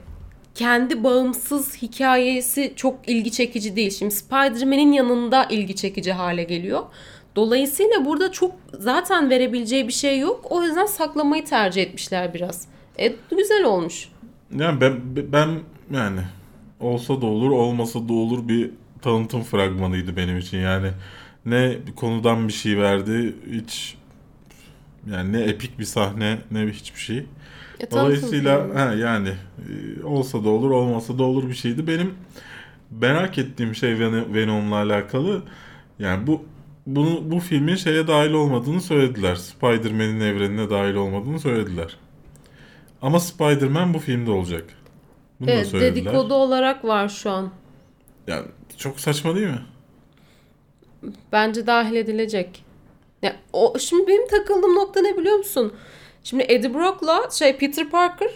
[0.55, 3.91] kendi bağımsız hikayesi çok ilgi çekici değil.
[3.91, 6.83] Şimdi Spider-Man'in yanında ilgi çekici hale geliyor.
[7.35, 10.45] Dolayısıyla burada çok zaten verebileceği bir şey yok.
[10.49, 12.67] O yüzden saklamayı tercih etmişler biraz.
[12.99, 14.09] E, güzel olmuş.
[14.57, 15.59] Yani ben ben
[15.91, 16.19] yani
[16.79, 20.57] olsa da olur olmasa da olur bir tanıtım fragmanıydı benim için.
[20.57, 20.91] Yani
[21.45, 23.95] ne konudan bir şey verdi hiç
[25.11, 27.25] yani ne epik bir sahne ne bir hiçbir şey.
[27.87, 29.29] E, Dolayısıyla ha, yani
[30.01, 31.87] e, olsa da olur olmasa da olur bir şeydi.
[31.87, 32.13] Benim
[32.91, 35.43] merak ettiğim şey Ven- Venom'la alakalı
[35.99, 36.45] yani bu
[36.87, 39.35] bunu bu filmin şeye dahil olmadığını söylediler.
[39.35, 41.97] Spider-Man'in evrenine dahil olmadığını söylediler.
[43.01, 44.65] Ama Spider-Man bu filmde olacak.
[45.39, 45.95] Bunu da Evet, söylediler.
[45.95, 47.51] dedikodu olarak var şu an.
[48.27, 48.45] Yani
[48.77, 49.61] çok saçma değil mi?
[51.31, 52.63] Bence dahil edilecek.
[53.21, 55.73] Ya, o, şimdi benim takıldığım nokta ne biliyor musun?
[56.23, 58.29] Şimdi Eddie Brock'la şey Peter Parker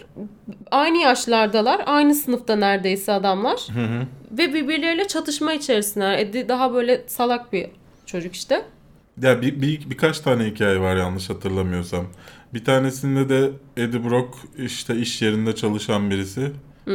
[0.70, 1.82] aynı yaşlardalar.
[1.86, 3.66] Aynı sınıfta neredeyse adamlar.
[4.32, 6.18] Ve birbirleriyle çatışma içerisindeler.
[6.18, 7.66] Eddie daha böyle salak bir
[8.06, 8.64] çocuk işte.
[9.22, 12.06] Ya bir, bir birkaç tane hikaye var yanlış hatırlamıyorsam.
[12.54, 16.50] Bir tanesinde de Eddie Brock işte iş yerinde çalışan birisi.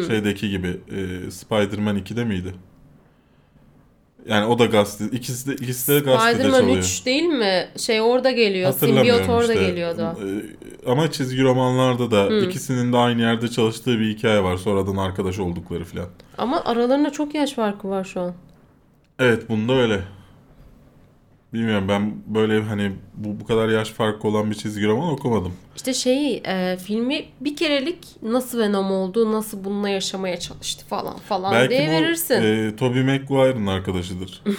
[0.07, 2.53] Şeydeki gibi e, Spider-Man 2'de miydi?
[4.29, 5.17] Yani o da gazete.
[5.17, 6.77] İkisi de, ikisi de gazetede Spider-Man çalıyor.
[6.77, 7.67] 3 değil mi?
[7.77, 8.73] Şey orada geliyor.
[8.73, 9.65] Simbiyot orada işte.
[9.65, 10.01] geliyordu.
[10.01, 14.57] E, Ama çizgi romanlarda da ikisinin de aynı yerde çalıştığı bir hikaye var.
[14.57, 16.07] Sonradan arkadaş oldukları falan.
[16.37, 18.33] Ama aralarında çok yaş farkı var şu an.
[19.19, 19.99] Evet bunda öyle.
[21.53, 25.53] Bilmiyorum ben böyle hani bu, bu kadar yaş farkı olan bir çizgi roman okumadım.
[25.75, 31.51] İşte şey e, filmi bir kerelik nasıl Venom oldu, nasıl bununla yaşamaya çalıştı falan falan
[31.53, 32.41] Belki diye bu verirsin.
[32.43, 34.43] e, Tobey Maguire'ın arkadaşıdır.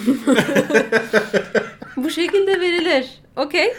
[1.97, 3.09] Bu şekilde verilir.
[3.37, 3.73] Okey.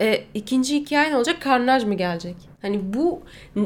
[0.00, 1.36] E, ikinci hikaye ne olacak?
[1.44, 2.36] Carnage mı gelecek?
[2.62, 3.20] Hani bu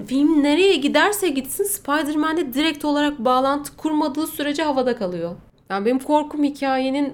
[0.06, 5.36] film nereye giderse gitsin Spider-Man'de direkt olarak bağlantı kurmadığı sürece havada kalıyor.
[5.70, 7.12] Yani benim korkum hikayenin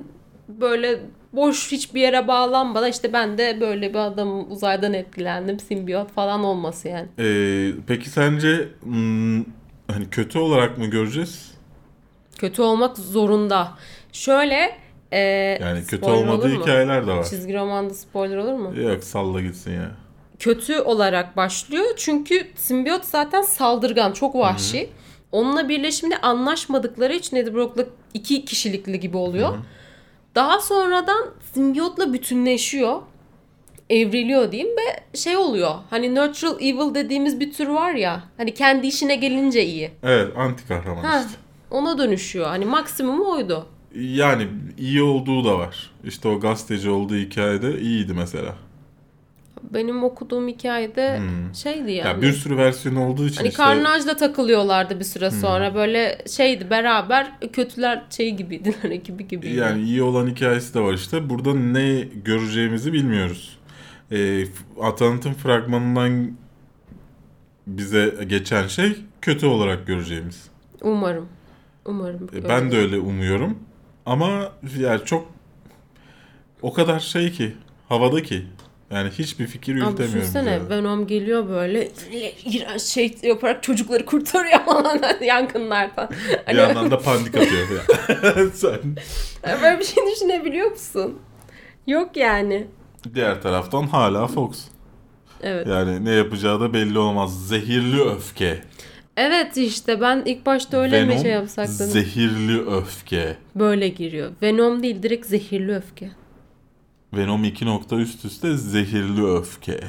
[0.48, 1.00] böyle
[1.32, 6.88] boş hiçbir yere bağlanmadan işte ben de böyle bir adamım uzaydan etkilendim simbiyot falan olması
[6.88, 7.08] yani.
[7.18, 9.38] E, peki sence hmm,
[9.90, 11.50] hani kötü olarak mı göreceğiz?
[12.38, 13.72] Kötü olmak zorunda.
[14.12, 14.78] Şöyle
[15.12, 15.18] e,
[15.60, 17.24] Yani kötü olmadığı hikayeler de var.
[17.24, 18.80] Çizgi romanda spoiler olur mu?
[18.80, 19.90] Yok salla gitsin ya.
[20.38, 21.86] kötü olarak başlıyor.
[21.96, 24.90] Çünkü simbiyot zaten saldırgan, çok vahşi.
[25.32, 29.54] Onunla birleşimde anlaşmadıkları için Eddie Brock'la iki kişilikli gibi oluyor.
[30.38, 33.02] Daha sonradan simbiyotla bütünleşiyor.
[33.90, 35.74] Evriliyor diyeyim ve şey oluyor.
[35.90, 38.22] Hani natural evil dediğimiz bir tür var ya.
[38.36, 39.90] Hani kendi işine gelince iyi.
[40.02, 41.38] Evet anti kahraman Ha, işte.
[41.70, 42.46] ona dönüşüyor.
[42.46, 43.66] Hani maksimumu oydu.
[43.94, 45.90] Yani iyi olduğu da var.
[46.04, 48.54] İşte o gazeteci olduğu hikayede iyiydi mesela.
[49.74, 51.20] Benim okuduğum hikayede
[51.54, 52.08] şeydi yani.
[52.08, 55.74] Ya bir sürü versiyon olduğu için Hani işte Carnage'la takılıyorlardı bir süre sonra.
[55.74, 59.52] Böyle şeydi beraber kötüler şey gibiydiler ekibi gibi.
[59.52, 61.30] Yani iyi olan hikayesi de var işte.
[61.30, 63.58] Burada ne göreceğimizi bilmiyoruz.
[64.12, 64.44] E,
[64.82, 66.30] Atanat'ın fragmanından
[67.66, 70.48] bize geçen şey kötü olarak göreceğimiz.
[70.82, 71.28] Umarım.
[71.84, 72.28] Umarım.
[72.34, 73.58] E, ben de öyle umuyorum.
[74.06, 75.32] Ama yani çok
[76.62, 77.54] o kadar şey ki
[77.88, 78.46] havada ki
[78.90, 80.20] yani hiçbir fikir Abi yürütemiyorum.
[80.20, 80.70] düşünsene yani.
[80.70, 81.88] Venom geliyor böyle
[82.44, 86.10] iğrenç şey yaparak çocukları kurtarıyor falan yangınlardan.
[86.10, 87.68] Bir Hani yandan da panik atıyor.
[88.54, 88.96] Sen
[89.62, 91.18] böyle bir şey düşünebiliyor musun?
[91.86, 92.66] Yok yani.
[93.14, 94.64] diğer taraftan hala Fox.
[95.42, 95.66] Evet.
[95.66, 97.48] Yani ne yapacağı da belli olmaz.
[97.48, 98.60] Zehirli öfke.
[99.16, 101.86] Evet işte ben ilk başta öyle mi Venom, şey yapsak dedim.
[101.86, 103.36] Zehirli öfke.
[103.54, 104.30] Böyle giriyor.
[104.42, 106.10] Venom değil direkt zehirli öfke.
[107.12, 109.80] Venom 2 nokta üst üste zehirli öfke.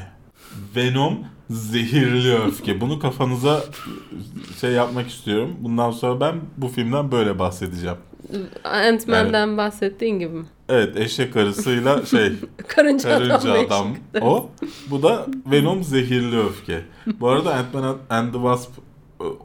[0.75, 2.81] Venom zehirli öfke.
[2.81, 3.63] Bunu kafanıza
[4.61, 5.55] şey yapmak istiyorum.
[5.59, 7.97] Bundan sonra ben bu filmden böyle bahsedeceğim.
[8.63, 10.45] Ant-Man'den bahsettiğin gibi mi?
[10.69, 12.31] Evet eşek arısıyla şey
[12.67, 13.65] Karınca, karınca adam.
[13.67, 14.49] adam o.
[14.89, 16.81] Bu da Venom zehirli öfke.
[17.19, 18.71] Bu arada Ant-Man and the Wasp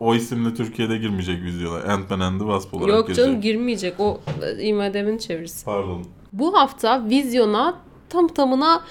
[0.01, 1.79] o isimle Türkiye'de girmeyecek vizyona.
[1.93, 3.25] Ant-Man and the Wasp olarak Yok girecek.
[3.27, 3.95] canım girmeyecek.
[4.01, 4.21] O
[4.61, 5.65] IMDb'nin çevirisi.
[5.65, 6.05] Pardon.
[6.39, 7.75] Bu hafta vizyona
[8.09, 8.83] tam tamına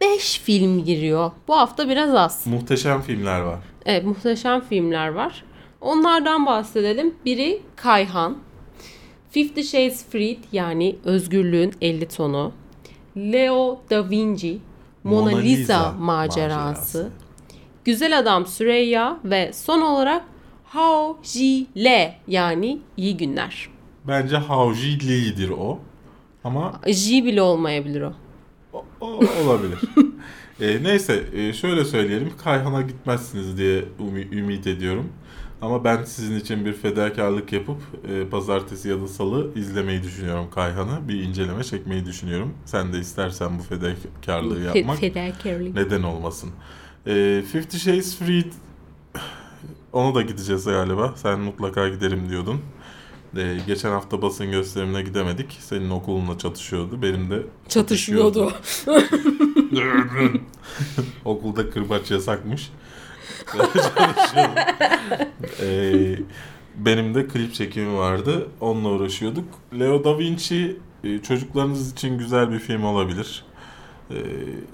[0.00, 1.30] 5 film giriyor.
[1.48, 2.46] Bu hafta biraz az.
[2.46, 3.58] Muhteşem filmler var.
[3.86, 5.44] Evet muhteşem filmler var.
[5.80, 7.14] Onlardan bahsedelim.
[7.24, 8.38] Biri Kayhan.
[9.30, 12.52] Fifty Shades Freed yani Özgürlüğün 50 tonu.
[13.16, 14.58] Leo da Vinci.
[15.04, 16.58] Mona, Mona Lisa, Lisa macerası.
[16.58, 17.10] macerası.
[17.84, 20.24] Güzel Adam Süreyya ve son olarak
[20.64, 23.68] Hao Ji Le yani iyi günler.
[24.04, 25.78] Bence Hauji Lee'dir o.
[26.44, 28.12] Ama Ji bile olmayabilir o.
[28.72, 29.78] o, o- olabilir.
[30.60, 32.32] E, neyse e, şöyle söyleyelim.
[32.44, 35.08] Kayhan'a gitmezsiniz diye umi- ümit ediyorum.
[35.62, 37.76] Ama ben sizin için bir fedakarlık yapıp
[38.08, 41.08] e, pazartesi ya da salı izlemeyi düşünüyorum Kayhan'ı.
[41.08, 42.54] Bir inceleme çekmeyi düşünüyorum.
[42.64, 45.74] Sen de istersen bu fedakarlığı Fe- yapmak Fedakarlık.
[45.74, 46.50] neden olmasın.
[47.06, 48.52] E, Fifty Shades Freed
[49.92, 51.12] ona da gideceğiz galiba.
[51.16, 52.60] Sen mutlaka giderim diyordun.
[53.36, 55.58] Ee, geçen hafta basın gösterimine gidemedik.
[55.60, 57.02] Senin okulunla çatışıyordu.
[57.02, 58.52] Benim de Çatışıyordu.
[61.24, 62.70] Okulda kırbaç yasakmış.
[65.60, 66.16] Ee,
[66.76, 68.48] benim de klip çekimi vardı.
[68.60, 69.44] Onunla uğraşıyorduk.
[69.78, 73.44] Leo da Vinci e, çocuklarınız için güzel bir film olabilir.
[74.10, 74.14] Ee,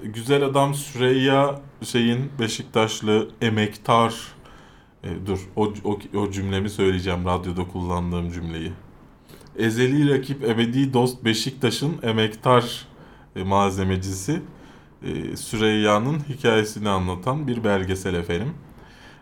[0.03, 4.13] güzel adam Süreyya şeyin Beşiktaşlı emektar
[5.03, 8.71] e, dur o, o, o cümlemi söyleyeceğim radyoda kullandığım cümleyi.
[9.57, 12.87] Ezeli rakip ebedi dost Beşiktaş'ın emektar
[13.35, 14.41] e, malzemecisi
[15.03, 18.53] e, Süreyya'nın hikayesini anlatan bir belgesel efendim.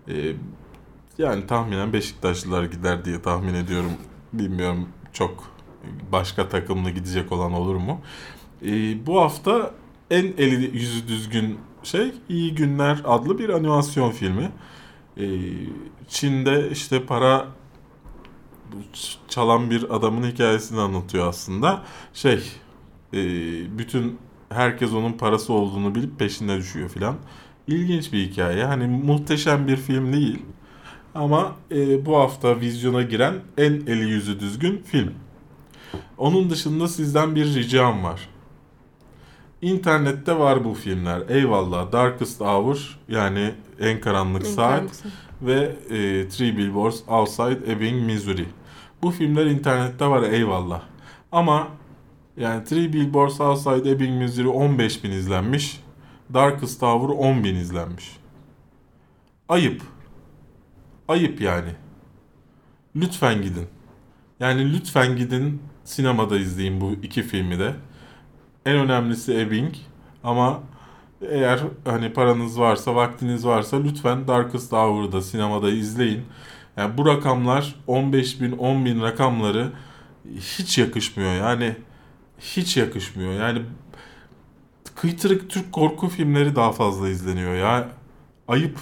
[0.08, 0.34] E,
[1.18, 3.92] yani tahminen Beşiktaşlılar gider diye tahmin ediyorum.
[4.34, 5.56] Bilmiyorum çok
[6.12, 8.02] başka takımla gidecek olan olur mu?
[8.66, 9.72] E, bu hafta
[10.10, 14.52] en eli yüzü düzgün şey İyi Günler adlı bir animasyon filmi.
[15.18, 15.26] E,
[16.07, 17.47] Çin'de işte para
[19.28, 21.84] çalan bir adamın hikayesini anlatıyor aslında.
[22.13, 22.51] Şey,
[23.13, 23.20] e,
[23.78, 27.16] bütün herkes onun parası olduğunu bilip peşine düşüyor filan.
[27.68, 28.66] İlginç bir hikaye.
[28.66, 30.39] Hani muhteşem bir film değil.
[31.16, 35.13] Ama e, bu hafta vizyona giren en eli yüzü düzgün film.
[36.18, 38.30] Onun dışında sizden bir ricam var.
[39.61, 41.22] İnternette var bu filmler.
[41.30, 41.91] Eyvallah.
[41.91, 45.04] Darkest Hour yani en karanlık saat
[45.42, 48.46] ve e, Three Billboards Outside Ebbing, Missouri.
[49.02, 50.82] Bu filmler internette var eyvallah.
[51.32, 51.68] Ama
[52.38, 55.82] yani Three Billboards Outside Ebbing, Missouri 15 bin izlenmiş.
[56.34, 58.18] Darkest Tower 10 bin izlenmiş.
[59.50, 59.82] Ayıp.
[61.08, 61.70] Ayıp yani.
[62.96, 63.68] Lütfen gidin.
[64.40, 67.76] Yani lütfen gidin sinemada izleyin bu iki filmi de.
[68.66, 69.74] En önemlisi Ebbing
[70.24, 70.64] ama
[71.32, 76.26] eğer hani paranız varsa, vaktiniz varsa lütfen Darkest Hour'ı da sinemada izleyin.
[76.78, 79.72] Yani bu rakamlar 15 bin, 10 bin rakamları
[80.36, 81.34] hiç yakışmıyor.
[81.34, 81.76] Yani
[82.40, 83.34] hiç yakışmıyor.
[83.34, 83.62] Yani
[84.96, 87.90] kıytırık Türk korku filmleri daha fazla izleniyor ya.
[88.48, 88.80] Ayıp.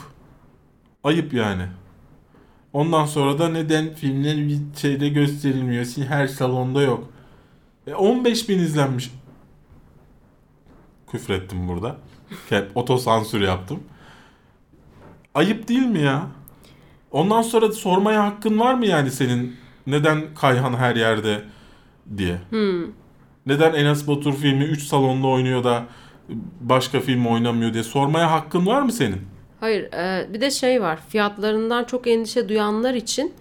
[1.04, 1.68] Ayıp yani.
[2.74, 5.86] Ondan sonra da neden filmler bir şeyde gösterilmiyor?
[6.08, 7.10] Her salonda yok.
[7.88, 9.12] E 15 bin izlenmiş.
[11.12, 11.98] Küfrettim burada.
[12.76, 13.80] Otosansür yaptım.
[15.36, 16.28] Ayıp değil mi ya?
[17.12, 19.56] Ondan sonra sormaya hakkın var mı yani senin
[19.88, 21.42] neden Kayhan her yerde
[22.18, 22.38] diye?
[22.50, 22.84] Hmm.
[23.46, 25.86] Neden Enes Batur filmi 3 salonda oynuyor da
[26.62, 29.22] başka film oynamıyor diye sormaya hakkın var mı senin?
[29.60, 31.00] Hayır, e, bir de şey var.
[31.10, 33.34] Fiyatlarından çok endişe duyanlar için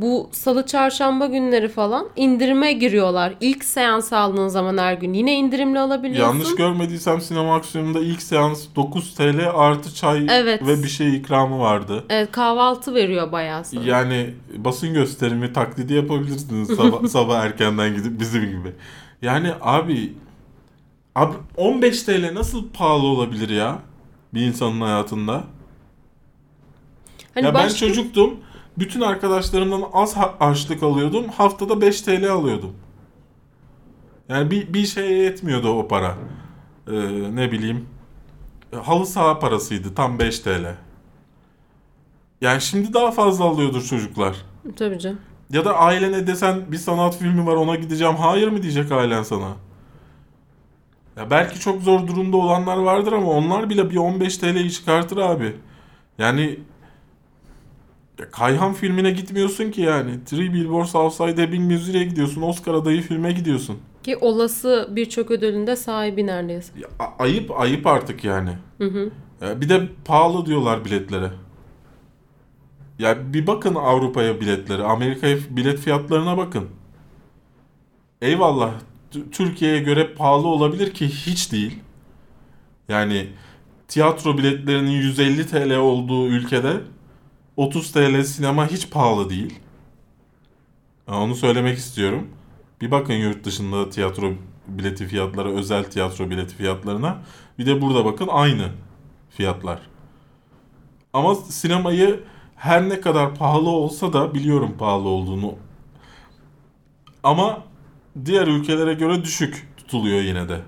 [0.00, 3.34] bu salı çarşamba günleri falan indirime giriyorlar.
[3.40, 6.34] İlk seans aldığın zaman her gün yine indirimli alabiliyorsun.
[6.38, 10.66] Yanlış görmediysem sinema aksiyonunda ilk seans 9 TL artı çay Evet.
[10.66, 12.04] ve bir şey ikramı vardı.
[12.08, 13.84] Evet, kahvaltı veriyor bayağı sana.
[13.84, 18.72] Yani basın gösterimi taklidi yapabilirsiniz sabah, sabah erkenden gidip bizim gibi.
[19.22, 20.12] Yani abi
[21.14, 23.78] abi 15 TL nasıl pahalı olabilir ya
[24.34, 25.44] bir insanın hayatında?
[27.34, 28.34] Hani ya ben başka- çocuktum.
[28.78, 31.28] Bütün arkadaşlarımdan az ha- harçlık alıyordum.
[31.28, 32.72] Haftada 5 TL alıyordum.
[34.28, 36.14] Yani bir, bir şeye yetmiyordu o para.
[36.90, 36.92] Ee,
[37.36, 37.86] ne bileyim.
[38.82, 39.94] Halı saha parasıydı.
[39.94, 40.74] Tam 5 TL.
[42.40, 44.36] Yani şimdi daha fazla alıyordur çocuklar.
[44.76, 45.18] Tabii canım.
[45.50, 48.16] Ya da ailene desen bir sanat filmi var ona gideceğim.
[48.16, 49.48] Hayır mı diyecek ailen sana?
[51.16, 55.56] Ya belki çok zor durumda olanlar vardır ama onlar bile bir 15 TL'yi çıkartır abi.
[56.18, 56.60] Yani
[58.18, 60.24] ya Kayhan filmine gitmiyorsun ki yani.
[60.24, 62.42] Three Billboards Outside Ebbing, Missouri'ye gidiyorsun.
[62.42, 63.78] Oscar adayı filme gidiyorsun.
[64.02, 66.72] Ki olası birçok ödülün de sahibi neredeyse.
[66.80, 68.50] Ya, a- ayıp ayıp artık yani.
[68.78, 69.10] Hı hı.
[69.40, 71.30] Ya bir de pahalı diyorlar biletlere.
[72.98, 76.64] Ya bir bakın Avrupa'ya biletleri, Amerika'ya bilet fiyatlarına bakın.
[78.22, 78.72] Eyvallah
[79.32, 81.78] Türkiye'ye göre pahalı olabilir ki hiç değil.
[82.88, 83.26] Yani
[83.88, 86.72] tiyatro biletlerinin 150 TL olduğu ülkede
[87.58, 89.58] 30 TL sinema hiç pahalı değil.
[91.08, 92.28] Onu söylemek istiyorum.
[92.80, 94.32] Bir bakın yurt dışında tiyatro
[94.68, 97.18] bileti fiyatları, özel tiyatro bileti fiyatlarına.
[97.58, 98.68] Bir de burada bakın aynı
[99.30, 99.80] fiyatlar.
[101.12, 102.20] Ama sinemayı
[102.56, 105.54] her ne kadar pahalı olsa da biliyorum pahalı olduğunu.
[107.22, 107.64] Ama
[108.24, 110.60] diğer ülkelere göre düşük tutuluyor yine de.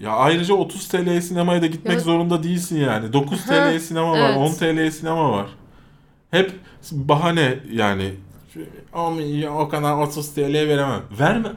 [0.00, 3.12] Ya ayrıca 30 TL'ye sinemaya da gitmek Ya- zorunda değilsin yani.
[3.12, 4.36] 9 Ha, TL'ye sinema var, evet.
[4.36, 5.46] 10 TL'ye sinema var.
[6.30, 6.52] Hep
[6.92, 8.14] bahane yani.
[9.50, 11.02] O, kadar 30 TL veremem.
[11.20, 11.48] Verme.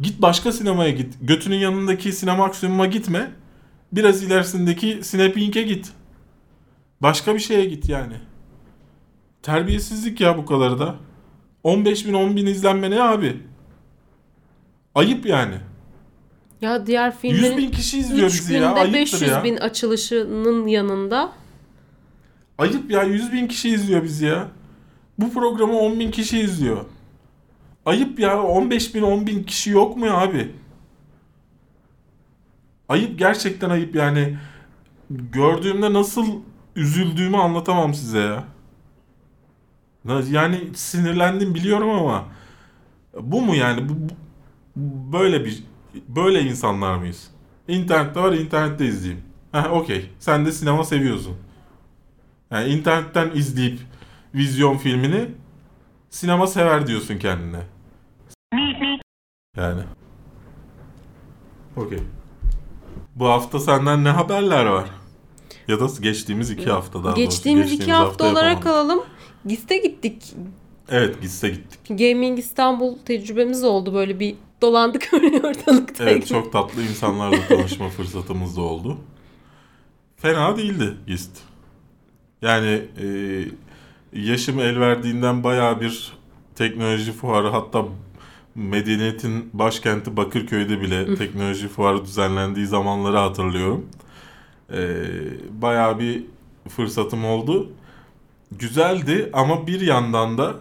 [0.00, 1.14] Git başka sinemaya git.
[1.22, 3.30] Götünün yanındaki sinema aksiyonuma gitme.
[3.92, 5.90] Biraz ilerisindeki Cinepink'e git.
[7.00, 8.14] Başka bir şeye git yani.
[9.42, 10.94] Terbiyesizlik ya bu kadar da.
[11.62, 13.42] 15 bin 10 bin izlenme ne abi?
[14.94, 15.54] Ayıp yani.
[16.60, 18.74] Ya diğer 100 filmlerin bin kişi izliyor 3 bizi ya.
[18.74, 19.44] Ayıptır 500 ya.
[19.44, 21.32] bin açılışının yanında
[22.58, 24.48] Ayıp ya 100 bin kişi izliyor bizi ya.
[25.18, 26.84] Bu programı 10 bin kişi izliyor.
[27.86, 30.52] Ayıp ya 15 bin 10 bin kişi yok mu ya abi?
[32.88, 34.38] Ayıp gerçekten ayıp yani.
[35.10, 36.26] Gördüğümde nasıl
[36.76, 38.44] üzüldüğümü anlatamam size ya.
[40.30, 42.24] Yani sinirlendim biliyorum ama
[43.20, 45.64] bu mu yani bu, bu- böyle bir
[46.08, 47.30] böyle insanlar mıyız?
[47.68, 49.24] İnternette var internette izleyeyim.
[49.52, 50.10] Heh okey.
[50.18, 51.36] Sen de sinema seviyorsun.
[52.50, 53.80] Yani internetten izleyip
[54.34, 55.28] vizyon filmini
[56.10, 57.60] sinema sever diyorsun kendine.
[59.56, 59.82] Yani.
[61.76, 62.00] Okey.
[63.14, 64.90] Bu hafta senden ne haberler var?
[65.68, 67.82] Ya da geçtiğimiz iki hafta daha geçtiğimiz doğrusu.
[67.82, 68.90] iki hafta olarak yapamadım.
[68.90, 69.04] alalım.
[69.46, 70.34] Giste gittik.
[70.90, 71.98] Evet gitse gittik.
[71.98, 76.10] Gaming İstanbul tecrübemiz oldu böyle bir dolandık öyle ortalıkta.
[76.10, 78.98] Evet çok tatlı insanlarla tanışma fırsatımız da oldu.
[80.16, 81.30] Fena değildi GIST.
[82.42, 83.06] Yani e,
[84.12, 86.12] yaşım el verdiğinden bayağı bir
[86.54, 87.84] teknoloji fuarı hatta
[88.54, 93.86] medeniyetin başkenti Bakırköy'de bile teknoloji fuarı düzenlendiği zamanları hatırlıyorum.
[94.72, 94.78] E,
[95.50, 96.24] bayağı bir
[96.68, 97.70] fırsatım oldu.
[98.52, 100.54] Güzeldi ama bir yandan da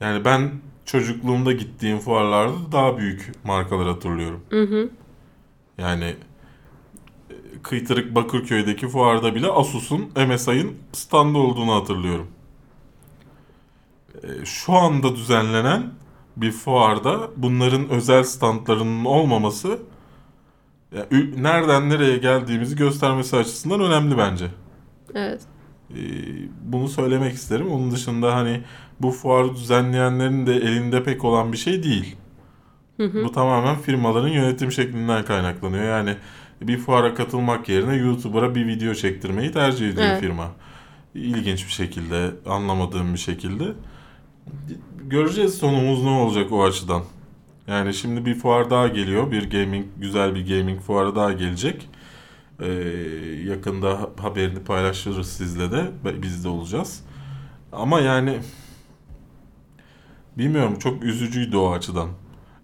[0.00, 0.50] yani ben
[0.84, 4.40] çocukluğumda gittiğim fuarlarda daha büyük markalar hatırlıyorum.
[4.50, 4.90] Hı hı.
[5.78, 6.16] Yani
[7.30, 12.28] e, Kıytırık Bakırköy'deki fuarda bile Asus'un MSI'ın standı olduğunu hatırlıyorum.
[14.22, 15.90] E, Şu anda düzenlenen
[16.36, 19.78] bir fuarda bunların özel standlarının olmaması
[21.36, 24.50] nereden nereye geldiğimizi göstermesi açısından önemli bence.
[25.14, 25.42] Evet.
[25.96, 26.00] Ee,
[26.62, 27.70] bunu söylemek isterim.
[27.70, 28.60] Onun dışında hani
[29.00, 32.16] bu fuarı düzenleyenlerin de elinde pek olan bir şey değil.
[33.24, 35.84] Bu tamamen firmaların yönetim şeklinden kaynaklanıyor.
[35.84, 36.16] Yani
[36.62, 40.20] bir fuara katılmak yerine YouTuber'a bir video çektirmeyi tercih ediyor Evet.
[40.20, 40.50] firma.
[41.14, 43.64] İlginç bir şekilde, anlamadığım bir şekilde.
[45.02, 47.02] Göreceğiz sonumuz ne olacak o açıdan.
[47.66, 49.30] Yani şimdi bir fuar daha geliyor.
[49.30, 51.88] Bir gaming, güzel bir gaming fuarı daha gelecek.
[52.60, 52.66] Ee,
[53.46, 55.90] yakında ha- haberini paylaşırız sizle de.
[56.22, 57.00] Biz de olacağız.
[57.72, 58.38] Ama yani
[60.38, 62.08] bilmiyorum çok üzücüydü o açıdan.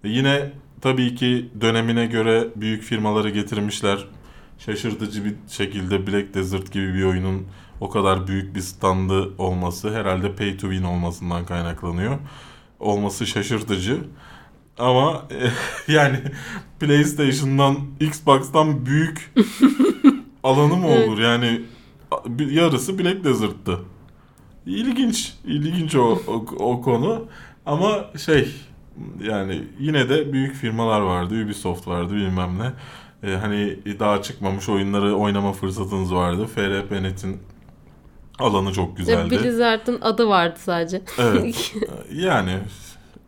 [0.05, 4.07] E Yine tabii ki dönemine göre büyük firmaları getirmişler.
[4.59, 7.47] Şaşırtıcı bir şekilde Black Desert gibi bir oyunun
[7.80, 12.18] o kadar büyük bir standı olması herhalde pay to win olmasından kaynaklanıyor.
[12.80, 13.99] Olması şaşırtıcı.
[14.81, 15.51] Ama e,
[15.93, 16.18] yani
[16.81, 19.35] PlayStation'dan, Xbox'tan büyük
[20.43, 21.18] alanı mı olur?
[21.18, 21.62] Yani
[22.39, 23.78] yarısı Black Desert'tı.
[24.66, 27.26] İlginç, ilginç o, o, o konu.
[27.66, 28.49] Ama şey
[29.22, 31.45] yani yine de büyük firmalar vardı.
[31.45, 32.72] Ubisoft vardı bilmem ne.
[33.22, 36.47] Ee, hani daha çıkmamış oyunları oynama fırsatınız vardı.
[36.47, 37.39] FRP.net'in
[38.39, 39.31] alanı çok güzeldi.
[39.31, 41.03] Blizzard'ın adı vardı sadece.
[41.18, 41.74] Evet.
[42.12, 42.59] yani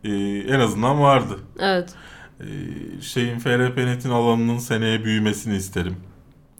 [0.03, 0.09] e,
[0.55, 1.39] en azından vardı.
[1.59, 1.89] evet.
[2.39, 2.45] E,
[3.01, 5.95] şeyin FRP.net'in alanının seneye büyümesini isterim.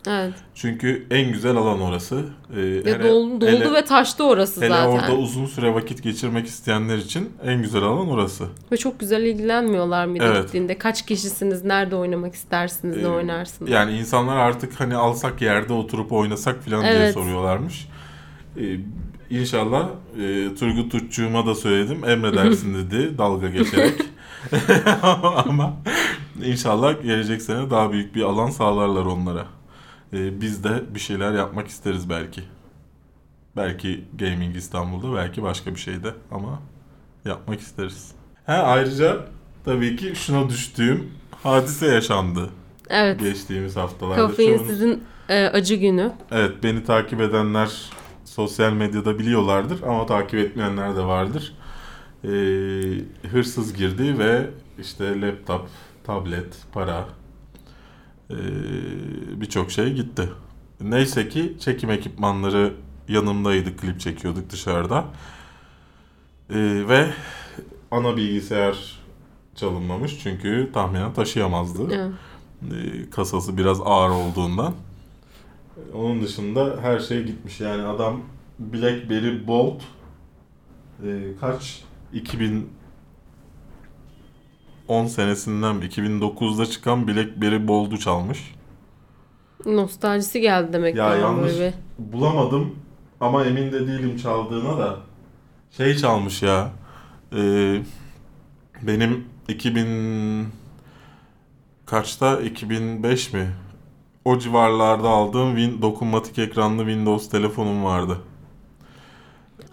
[0.07, 0.33] Evet.
[0.55, 2.25] Çünkü en güzel alan orası.
[2.55, 4.89] E, Ya hele- dol- doldu hele- ve taştı orası Hele zaten.
[4.91, 8.45] orada uzun süre vakit geçirmek isteyenler için en güzel alan orası.
[8.71, 10.43] Ve çok güzel ilgilenmiyorlar mıydı Evet.
[10.43, 10.77] gittiğinde?
[10.77, 11.63] Kaç kişisiniz?
[11.63, 12.97] Nerede oynamak istersiniz?
[12.97, 13.71] Ee, ne oynarsınız?
[13.71, 17.13] Yani insanlar artık hani alsak yerde oturup oynasak falan diye Evet.
[17.13, 17.87] soruyorlarmış.
[18.57, 18.61] Ee,
[19.29, 22.09] inşallah e, Turgut Tutçuğuma da söyledim.
[22.09, 24.01] Emredersin dedi dalga geçerek.
[25.47, 25.73] Ama
[26.43, 29.45] inşallah gelecek sene daha büyük bir alan sağlarlar onlara.
[30.13, 32.41] Ee, biz de bir şeyler yapmak isteriz belki.
[33.55, 36.59] Belki Gaming İstanbul'da belki başka bir şeyde ama
[37.25, 38.11] yapmak isteriz.
[38.45, 39.25] Ha ayrıca
[39.65, 41.11] tabii ki şuna düştüğüm
[41.43, 42.49] hadise yaşandı
[42.89, 43.19] evet.
[43.19, 44.27] geçtiğimiz haftalarda.
[44.27, 46.11] Kafein sizin e, acı günü.
[46.31, 47.89] Evet beni takip edenler
[48.25, 51.55] sosyal medyada biliyorlardır ama takip etmeyenler de vardır.
[52.23, 52.29] Ee,
[53.31, 54.49] hırsız girdi ve
[54.79, 55.67] işte laptop,
[56.03, 57.05] tablet, para
[58.29, 58.35] ee,
[59.41, 60.29] birçok şey gitti.
[60.81, 62.73] Neyse ki çekim ekipmanları
[63.07, 65.05] yanımdaydı, klip çekiyorduk dışarıda.
[66.49, 67.13] Ee, ve
[67.91, 68.99] ana bilgisayar
[69.55, 71.93] çalınmamış çünkü tahminen taşıyamazdı.
[71.93, 72.13] Evet.
[72.73, 74.73] E, kasası biraz ağır olduğundan.
[75.77, 77.59] E, Onun dışında her şey gitmiş.
[77.59, 78.21] Yani adam
[78.59, 79.81] BlackBerry Bolt
[81.05, 82.65] e, kaç 2010
[85.07, 85.85] senesinden mi?
[85.85, 88.55] 2009'da çıkan BlackBerry Bolt'u çalmış.
[89.65, 91.73] Nostaljisi geldi demek Ya yanlış böyle.
[91.99, 92.75] bulamadım
[93.19, 94.97] ama emin de değilim çaldığına da
[95.71, 96.69] şey çalmış ya.
[97.35, 97.81] Ee,
[98.81, 100.47] benim 2000
[101.85, 103.53] kaçta 2005 mi?
[104.25, 108.17] O civarlarda aldığım win, dokunmatik ekranlı Windows telefonum vardı.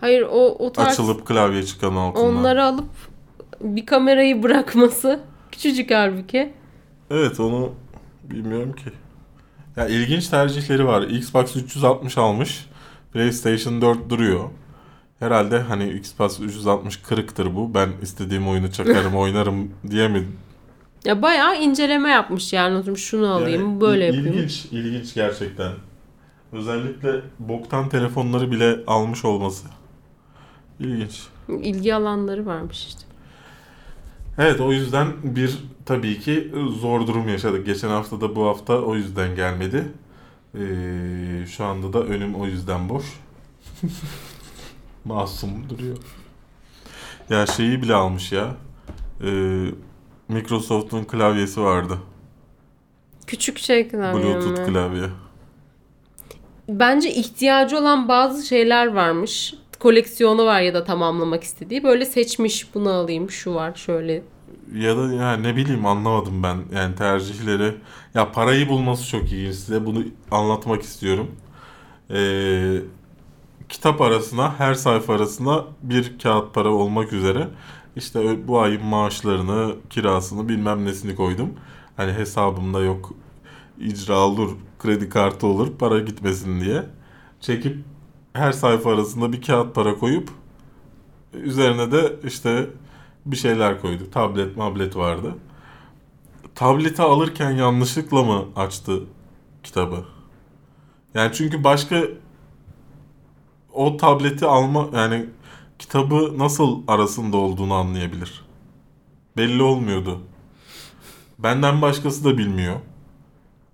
[0.00, 2.26] Hayır o o tarz Açılıp klavye çıkan altından.
[2.36, 2.88] onları alıp
[3.60, 5.20] bir kamerayı bırakması
[5.52, 6.52] küçücük halbuki.
[7.10, 7.72] Evet onu
[8.22, 8.90] bilmiyorum ki.
[9.76, 11.02] Ya ilginç tercihleri var.
[11.02, 12.66] Xbox 360 almış.
[13.12, 14.44] PlayStation 4 duruyor.
[15.18, 17.74] Herhalde hani Xbox 360 kırıktır bu.
[17.74, 20.28] Ben istediğim oyunu çakarım oynarım diye mi?
[21.04, 24.36] Ya bayağı inceleme yapmış yani oturmuş şunu alayım Yani böyle il- yapayım.
[24.38, 25.72] İlginç, ilginç gerçekten.
[26.52, 29.66] Özellikle boktan telefonları bile almış olması.
[30.80, 31.22] İlginç.
[31.48, 33.00] İlgi alanları varmış işte.
[34.38, 37.66] Evet o yüzden bir tabii ki zor durum yaşadık.
[37.66, 39.84] Geçen hafta da bu hafta o yüzden gelmedi.
[40.54, 43.04] Ee, şu anda da önüm o yüzden boş.
[45.04, 45.96] Masum duruyor.
[47.30, 48.54] Ya şeyi bile almış ya.
[49.24, 49.66] Ee,
[50.34, 51.98] Microsoft'un klavyesi vardı.
[53.26, 54.66] Küçük şey klavye Bluetooth mi?
[54.66, 55.04] klavye.
[56.68, 59.54] Bence ihtiyacı olan bazı şeyler varmış.
[59.78, 61.84] Koleksiyonu var ya da tamamlamak istediği.
[61.84, 64.22] Böyle seçmiş bunu alayım şu var şöyle.
[64.74, 67.74] Ya da ya ne bileyim anlamadım ben yani tercihleri.
[68.14, 69.52] Ya parayı bulması çok iyi.
[69.54, 71.30] Size bunu anlatmak istiyorum.
[72.10, 72.76] Ee,
[73.68, 77.48] kitap arasına her sayfa arasına bir kağıt para olmak üzere
[77.96, 81.50] işte bu ayın maaşlarını, kirasını bilmem nesini koydum.
[81.96, 83.12] Hani hesabımda yok
[83.78, 86.86] icra olur, kredi kartı olur, para gitmesin diye.
[87.40, 87.76] Çekip
[88.32, 90.30] her sayfa arasında bir kağıt para koyup
[91.34, 92.70] üzerine de işte
[93.26, 94.10] bir şeyler koydu.
[94.12, 95.34] Tablet, mablet vardı.
[96.54, 99.02] Tableti alırken yanlışlıkla mı açtı
[99.62, 100.04] kitabı?
[101.14, 102.04] Yani çünkü başka
[103.72, 105.26] o tableti alma yani
[105.80, 108.44] kitabı nasıl arasında olduğunu anlayabilir.
[109.36, 110.20] Belli olmuyordu.
[111.38, 112.76] Benden başkası da bilmiyor.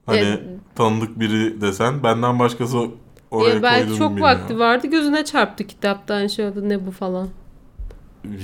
[0.07, 0.41] Hani E,
[0.75, 2.89] tanıdık biri desen benden başkası
[3.31, 4.29] oraya Ya belki çok bilmiyor.
[4.29, 7.29] vakti vardı gözüne çarptı kitaptan şey oldu ne bu falan.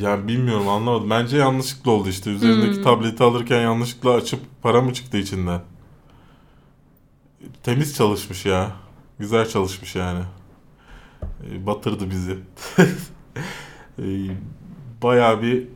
[0.00, 1.10] Yani bilmiyorum anlamadım.
[1.10, 2.30] Bence yanlışlıkla oldu işte.
[2.30, 2.82] Üzerindeki Hmm.
[2.82, 5.60] tableti alırken yanlışlıkla açıp para mı çıktı içinden?
[7.62, 8.72] Temiz çalışmış ya.
[9.18, 10.20] Güzel çalışmış yani.
[11.52, 12.38] E, Batırdı bizi.
[13.98, 14.04] E,
[15.02, 15.68] Bayağı bir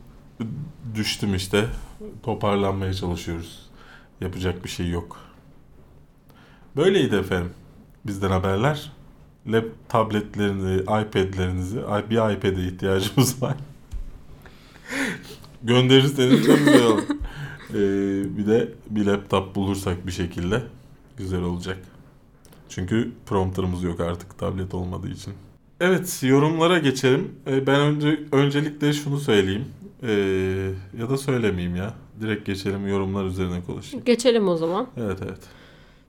[0.95, 1.65] düştüm işte.
[2.23, 3.69] Toparlanmaya çalışıyoruz.
[4.21, 5.17] Yapacak bir şey yok.
[6.75, 7.51] Böyleydi efendim.
[8.05, 8.91] Bizden haberler.
[9.47, 11.77] Lap tabletlerini, iPad'lerinizi,
[12.09, 13.57] bir iPad'e ihtiyacımız var.
[15.63, 17.03] Gönderirseniz çok güzel olur.
[17.69, 20.63] Ee, bir de bir laptop bulursak bir şekilde
[21.17, 21.77] güzel olacak.
[22.69, 25.33] Çünkü prompterımız yok artık tablet olmadığı için.
[25.81, 27.35] Evet yorumlara geçelim.
[27.47, 29.65] Ee, ben önce öncelikle şunu söyleyeyim.
[30.03, 30.11] Ee,
[30.99, 31.93] ya da söylemeyeyim ya.
[32.21, 34.05] Direkt geçelim yorumlar üzerine konuşayım.
[34.05, 34.87] Geçelim o zaman.
[34.97, 35.39] Evet evet.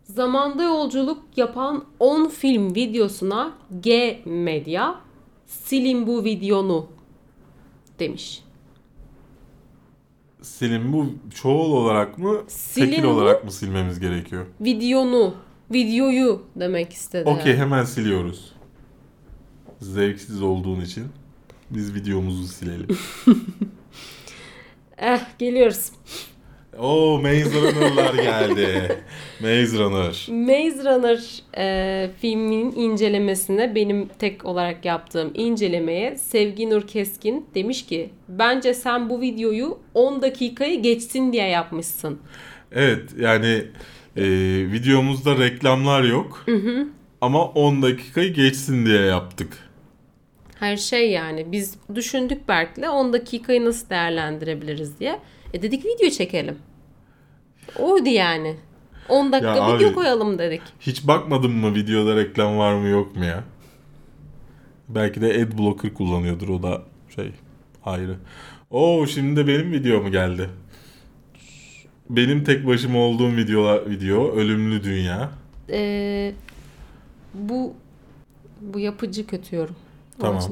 [0.04, 5.00] Zamanda yolculuk yapan 10 film videosuna G Medya
[5.46, 6.86] silin bu videonu
[7.98, 8.42] demiş.
[10.42, 14.46] Silin bu çoğul olarak mı, Silin tekil bu- olarak mı silmemiz gerekiyor?
[14.60, 15.34] Videonu,
[15.70, 17.28] videoyu demek istedi.
[17.30, 18.52] Okey hemen siliyoruz.
[19.80, 21.04] Zevksiz olduğun için
[21.70, 22.88] biz videomuzu silelim.
[25.00, 25.90] Eh geliyoruz.
[26.78, 28.96] Oo Maze Runner'lar geldi.
[29.40, 30.26] Maze Runner.
[30.30, 38.10] Maze Runner e, filminin incelemesine benim tek olarak yaptığım incelemeye Sevgi Nur Keskin demiş ki
[38.28, 42.18] bence sen bu videoyu 10 dakikayı geçsin diye yapmışsın.
[42.72, 43.64] Evet yani
[44.16, 44.24] e,
[44.72, 46.46] videomuzda reklamlar yok.
[47.20, 49.67] Ama 10 dakikayı geçsin diye yaptık.
[50.60, 55.18] Her şey yani biz düşündük Berk'le 10 dakikayı nasıl değerlendirebiliriz diye.
[55.54, 56.58] E dedik video çekelim.
[57.78, 58.56] Oydu yani.
[59.08, 60.62] 10 dakika Ya video abi- koyalım dedik.
[60.80, 63.44] Hiç bakmadın mı videoda reklam var mı yok mu ya?
[64.88, 66.82] Belki de adblocker kullanıyordur o da
[67.14, 67.32] şey
[67.84, 68.16] ayrı.
[68.70, 70.50] Oo şimdi de benim videom geldi.
[72.10, 75.30] Benim tek başıma olduğum video, video Ölümlü Dünya.
[75.70, 76.32] Ee,
[77.34, 77.74] bu
[78.60, 79.76] bu yapıcı kötü yorum.
[80.18, 80.42] Tamam.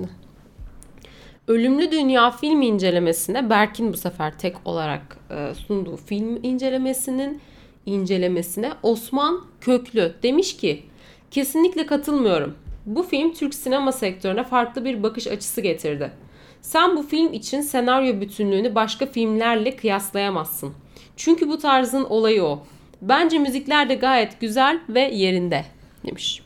[1.49, 7.41] Ölümlü Dünya film incelemesine Berk'in bu sefer tek olarak e, sunduğu film incelemesinin
[7.87, 10.83] incelemesine Osman Köklü demiş ki
[11.31, 12.55] kesinlikle katılmıyorum.
[12.87, 16.13] Bu film Türk sinema sektörüne farklı bir bakış açısı getirdi.
[16.61, 20.75] Sen bu film için senaryo bütünlüğünü başka filmlerle kıyaslayamazsın.
[21.17, 22.65] Çünkü bu tarzın olayı o.
[23.03, 25.65] Bence müzikler de gayet güzel ve yerinde
[26.07, 26.43] demiş.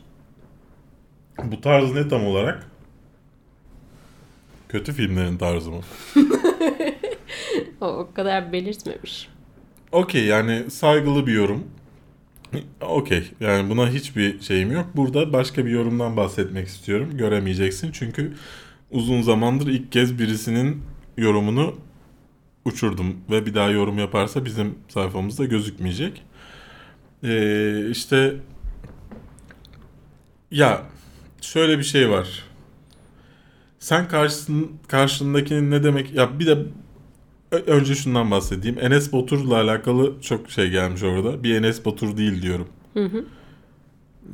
[1.43, 2.70] Bu tarz ne tam olarak?
[4.71, 5.81] Kötü filmlerin tarzı mı?
[7.81, 9.29] O, o kadar belirtmemiş.
[9.91, 11.63] Okey yani saygılı bir yorum.
[12.81, 14.85] Okey yani buna hiçbir şeyim yok.
[14.95, 17.17] Burada başka bir yorumdan bahsetmek istiyorum.
[17.17, 18.33] Göremeyeceksin çünkü
[18.91, 20.83] uzun zamandır ilk kez birisinin
[21.17, 21.75] yorumunu
[22.65, 23.17] uçurdum.
[23.29, 26.23] Ve bir daha yorum yaparsa bizim sayfamızda gözükmeyecek.
[27.23, 28.35] Ee, işte
[30.51, 30.81] ya
[31.41, 32.50] şöyle bir şey var.
[33.81, 36.57] Sen karşısın, karşındakinin ne demek ya bir de
[37.51, 38.79] Önce şundan bahsedeyim.
[38.79, 41.43] Enes Batur'la alakalı çok şey gelmiş orada.
[41.43, 42.67] Bir Enes Batur değil diyorum.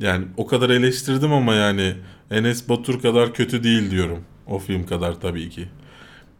[0.00, 1.94] Yani o kadar eleştirdim ama yani
[2.30, 4.24] Enes Batur kadar kötü değil diyorum.
[4.46, 5.68] O film kadar tabii ki.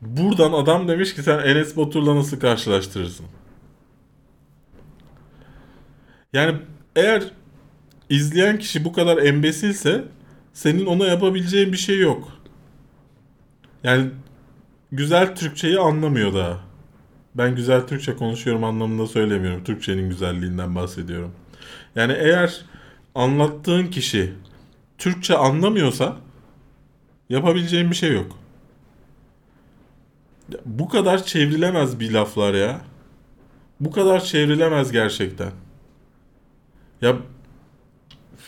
[0.03, 3.27] Buradan adam demiş ki sen Enes Batur'la nasıl karşılaştırırsın?
[6.33, 6.59] Yani
[6.97, 7.23] eğer
[8.11, 10.05] izleyen kişi bu kadar embesilse
[10.53, 12.38] senin ona yapabileceğin bir şey yok.
[13.85, 14.11] Yani
[14.93, 16.61] güzel Türkçeyi anlamıyor daha.
[17.35, 19.65] Ben güzel Türkçe konuşuyorum anlamında söylemiyorum.
[19.65, 21.33] Türkçenin güzelliğinden bahsediyorum.
[21.97, 22.65] Yani eğer
[23.15, 24.33] anlattığın kişi
[24.99, 26.17] Türkçe anlamıyorsa
[27.29, 28.39] yapabileceğin bir şey yok.
[30.65, 32.81] Bu kadar çevrilemez bir laflar ya.
[33.81, 35.51] Bu kadar çevrilemez gerçekten.
[37.03, 37.17] Ya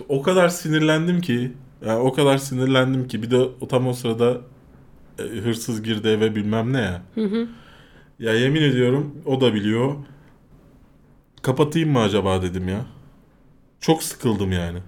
[0.08, 1.52] o kadar sinirlendim ki
[1.86, 4.40] ya o kadar sinirlendim ki bir de tam o sırada
[5.44, 7.02] hırsız girdi eve bilmem ne ya.
[8.18, 9.94] Ya yemin ediyorum o da biliyor.
[11.42, 12.86] Kapatayım mı acaba dedim ya.
[13.80, 14.78] Çok sıkıldım yani.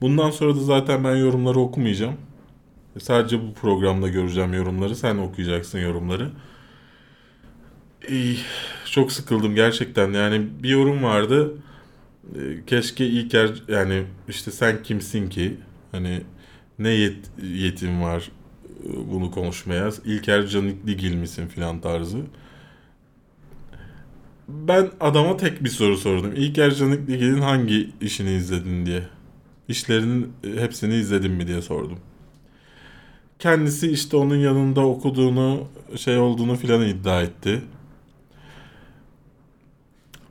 [0.00, 2.14] Bundan sonra da zaten ben yorumları okumayacağım.
[2.98, 4.96] Sadece bu programda göreceğim yorumları.
[4.96, 6.30] Sen okuyacaksın yorumları.
[8.90, 10.12] Çok sıkıldım gerçekten.
[10.12, 11.54] Yani bir yorum vardı.
[12.36, 15.56] Ee, Keşke ilk er, yani işte sen kimsin ki?
[15.92, 16.20] Hani
[16.78, 18.43] ne yet, yetim var e,
[18.84, 19.90] bunu konuşmaya.
[20.04, 22.18] İlker Canikligil misin filan tarzı.
[24.48, 26.32] Ben adama tek bir soru sordum.
[26.36, 29.02] İlker Canikligil'in hangi işini izledin diye.
[29.68, 31.98] İşlerinin e, hepsini izledin mi diye sordum.
[33.38, 37.62] Kendisi işte onun yanında okuduğunu, şey olduğunu filan iddia etti.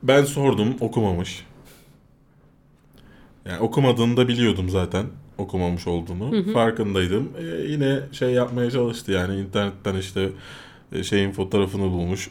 [0.02, 1.46] Ben sordum, okumamış.
[3.44, 5.06] Yani okumadığını da biliyordum zaten.
[5.38, 6.52] Okumamış olduğunu.
[6.52, 7.28] Farkındaydım.
[7.38, 10.28] E, yine şey yapmaya çalıştı yani internetten işte
[10.92, 12.30] e, şeyin fotoğrafını bulmuş.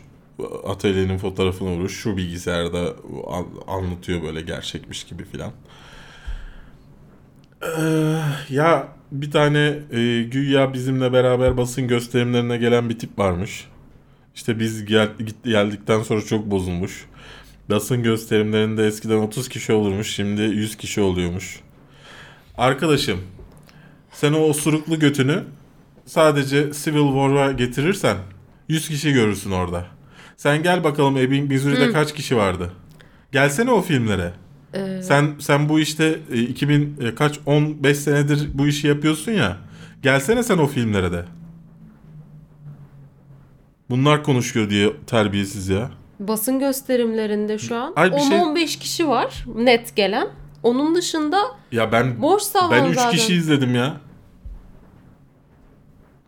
[0.67, 1.97] Atölyenin fotoğrafını bulmuş.
[1.99, 2.79] Şu bilgisayarda
[3.27, 3.47] an-
[3.77, 5.51] anlatıyor böyle gerçekmiş gibi filan.
[7.63, 13.67] Ee, ya bir tane e, güya bizimle beraber basın gösterimlerine gelen bir tip varmış.
[14.35, 17.05] İşte biz gel, git, geldikten sonra çok bozulmuş.
[17.69, 21.59] Basın gösterimlerinde eskiden 30 kişi olurmuş, şimdi 100 kişi oluyormuş.
[22.57, 23.19] Arkadaşım,
[24.11, 25.43] sen o osuruklu götünü
[26.05, 28.17] sadece Civil War'a getirirsen
[28.67, 29.85] 100 kişi görürsün orada.
[30.37, 32.71] Sen gel bakalım Ebbing Missouri'de kaç kişi vardı?
[33.31, 34.33] Gelsene o filmlere.
[35.01, 39.57] Sen sen bu işte e, 2000 e, kaç 15 senedir bu işi yapıyorsun ya.
[40.03, 41.25] Gelsene sen o filmlere de.
[43.89, 45.91] Bunlar konuşuyor diye terbiyesiz ya.
[46.19, 50.27] Basın gösterimlerinde şu an Ay bir şey- 10-15 kişi var net gelen.
[50.63, 51.37] Onun dışında
[51.71, 53.11] Ya ben boş ben 3 zaten.
[53.11, 53.97] kişi izledim ya.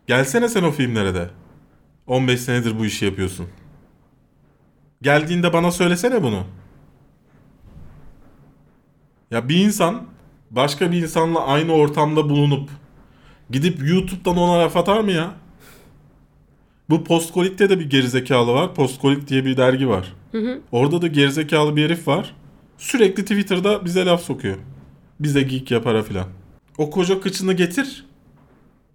[0.07, 1.29] Gelsene sen o filmlere de.
[2.07, 3.47] 15 senedir bu işi yapıyorsun.
[5.01, 6.43] Geldiğinde bana söylesene bunu.
[9.31, 10.03] Ya bir insan
[10.51, 12.69] başka bir insanla aynı ortamda bulunup
[13.49, 15.31] gidip YouTube'dan ona laf atar mı ya?
[16.89, 18.73] Bu Postkolik'te de bir gerizekalı var.
[18.75, 20.13] Postkolik diye bir dergi var.
[20.71, 22.35] Orada da gerizekalı bir herif var.
[22.77, 24.57] Sürekli Twitter'da bize laf sokuyor.
[25.19, 26.25] Bize geek yapara filan.
[26.77, 28.05] O koca kıçını getir.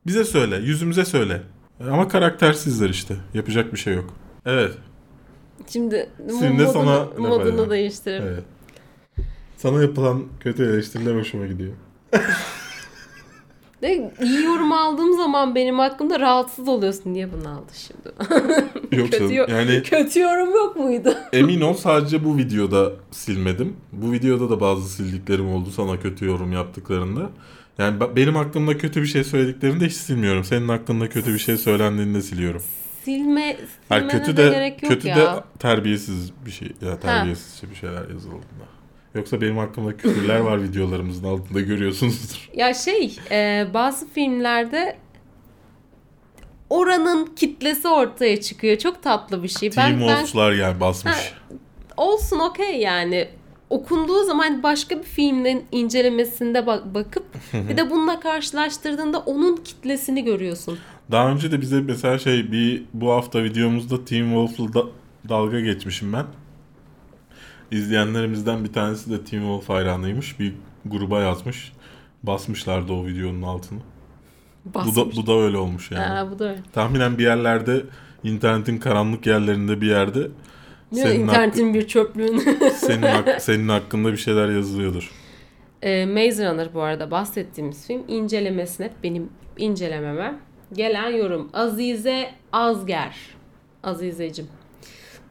[0.07, 0.57] Bize söyle.
[0.57, 1.43] Yüzümüze söyle.
[1.91, 3.17] Ama karaktersizler işte.
[3.35, 4.15] Yapacak bir şey yok.
[4.47, 4.73] Evet.
[5.67, 7.71] Şimdi Şimdi de modunu, sana laf modunu edemem.
[7.71, 8.27] değiştirelim.
[8.29, 8.45] Evet.
[9.57, 11.73] Sana yapılan kötü eleştiriler hoşuma gidiyor.
[13.83, 17.15] De, iyi yorum aldığım zaman benim hakkımda rahatsız oluyorsun.
[17.15, 18.35] Niye bunu aldı şimdi?
[19.01, 19.51] Yok kötü, canım.
[19.51, 21.15] Yani kötü yorum yok muydu?
[21.33, 23.77] emin ol sadece bu videoda silmedim.
[23.93, 27.31] Bu videoda da bazı sildiklerim oldu sana kötü yorum yaptıklarında.
[27.79, 30.45] Yani be- benim hakkımda kötü bir şey söylediklerini de hiç silmiyorum.
[30.45, 32.63] Senin hakkında kötü bir şey söylendiğinde siliyorum.
[33.05, 33.57] Silme,
[33.89, 35.17] silmene kötü de, de gerek yok kötü ya.
[35.17, 35.29] de
[35.59, 38.80] terbiyesiz bir şey ya terbiyesizce bir şeyler yazıldığında.
[39.15, 42.51] Yoksa benim hakkımda küfürler var videolarımızın altında görüyorsunuzdur.
[42.55, 44.97] Ya şey e, bazı filmlerde
[46.71, 48.79] oranın kitlesi ortaya çıkıyor.
[48.79, 49.71] Çok tatlı bir şey.
[49.71, 51.15] Team Ben, ben yani basmış.
[51.15, 51.21] Ha,
[51.97, 53.29] olsun okey yani.
[53.71, 57.25] Okunduğu zaman başka bir filmin incelemesinde bak- bakıp
[57.69, 60.79] bir de bununla karşılaştırdığında onun kitlesini görüyorsun.
[61.11, 64.89] Daha önce de bize mesela şey bir bu hafta videomuzda Team Wolf'la da-
[65.29, 66.27] dalga geçmişim ben.
[67.71, 70.41] İzleyenlerimizden bir tanesi de Team Wolf hayranıymış.
[70.41, 70.55] Bir
[70.87, 71.73] gruba yazmış.
[72.23, 73.79] Basmışlardı o videonun altını.
[74.65, 74.97] Bu Basmış.
[74.97, 76.05] da, bu da öyle olmuş yani.
[76.05, 76.61] Ha, bu da öyle.
[76.73, 77.83] Tahminen bir yerlerde
[78.25, 80.21] internetin karanlık yerlerinde bir yerde
[80.93, 82.45] Değil senin, İnternetin bir çöplüğünü.
[82.45, 85.11] hakkı- senin, hak- senin hakkında bir şeyler yazılıyordur.
[85.83, 90.35] E, Maze Runner bu arada bahsettiğimiz film incelemesine benim incelememe
[90.73, 93.17] gelen yorum Azize Azger.
[93.85, 94.47] Azizecim.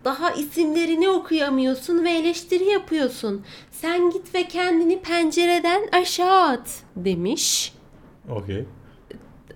[0.03, 3.45] Daha isimlerini okuyamıyorsun ve eleştiri yapıyorsun.
[3.71, 7.73] Sen git ve kendini pencereden aşağı at demiş.
[8.29, 8.65] Okey.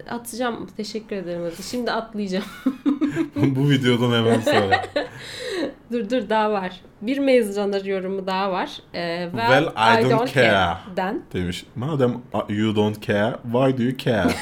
[0.09, 0.69] Atacağım.
[0.77, 1.51] Teşekkür ederim.
[1.71, 2.45] Şimdi atlayacağım.
[3.35, 4.85] bu videodan hemen sonra.
[5.91, 6.81] dur dur daha var.
[7.01, 8.69] Bir Maze Runner yorumu daha var.
[8.93, 10.77] Ee, Well, I don't care.
[10.95, 11.21] Den.
[11.33, 11.65] Demiş.
[11.75, 14.33] Madem you don't care, why do you care?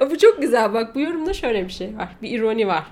[0.10, 2.08] Bu çok güzel bak bu yorumda şöyle bir şey var.
[2.22, 2.84] Bir ironi var.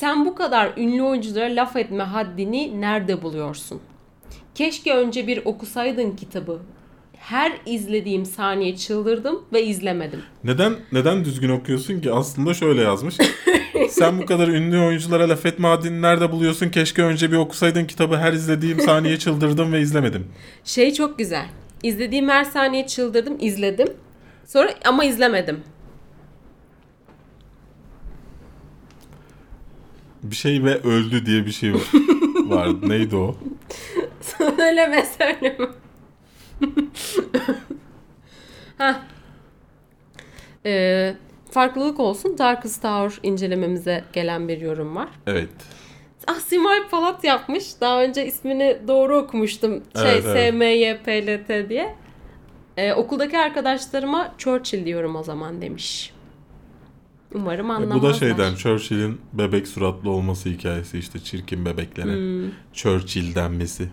[0.00, 3.80] Sen bu kadar ünlü oyunculara laf etme haddini nerede buluyorsun?
[4.54, 6.58] Keşke önce bir okusaydın kitabı.
[7.16, 10.20] Her izlediğim saniye çıldırdım ve izlemedim.
[10.44, 12.12] Neden neden düzgün okuyorsun ki?
[12.12, 13.16] Aslında şöyle yazmış.
[13.88, 16.68] Sen bu kadar ünlü oyunculara laf etme haddini nerede buluyorsun?
[16.68, 18.16] Keşke önce bir okusaydın kitabı.
[18.16, 20.26] Her izlediğim saniye çıldırdım ve izlemedim.
[20.64, 21.46] Şey çok güzel.
[21.82, 23.88] İzlediğim her saniye çıldırdım, izledim.
[24.46, 25.60] Sonra ama izlemedim.
[30.22, 31.90] Bir şey ve öldü diye bir şey var.
[32.46, 32.88] vardı.
[32.88, 33.36] Neydi o?
[34.20, 35.68] söyleme söyleme.
[38.78, 38.94] Heh.
[40.66, 41.14] Ee,
[41.50, 42.38] farklılık olsun.
[42.38, 45.08] Darkest Tower incelememize gelen bir yorum var.
[45.26, 45.48] Evet.
[46.26, 47.80] Ah Simay Palat yapmış.
[47.80, 49.82] Daha önce ismini doğru okumuştum.
[49.96, 50.54] Şey Evet, evet.
[50.54, 51.94] SMYPLT diye.
[52.76, 56.12] Ee, okuldaki arkadaşlarıma Churchill diyorum o zaman demiş.
[57.34, 58.02] Umarım E, anlamazlar.
[58.02, 62.16] bu da şeyden Churchill'in bebek suratlı olması hikayesi işte çirkin bebeklere.
[62.16, 63.88] Hmm, Churchill denmesi.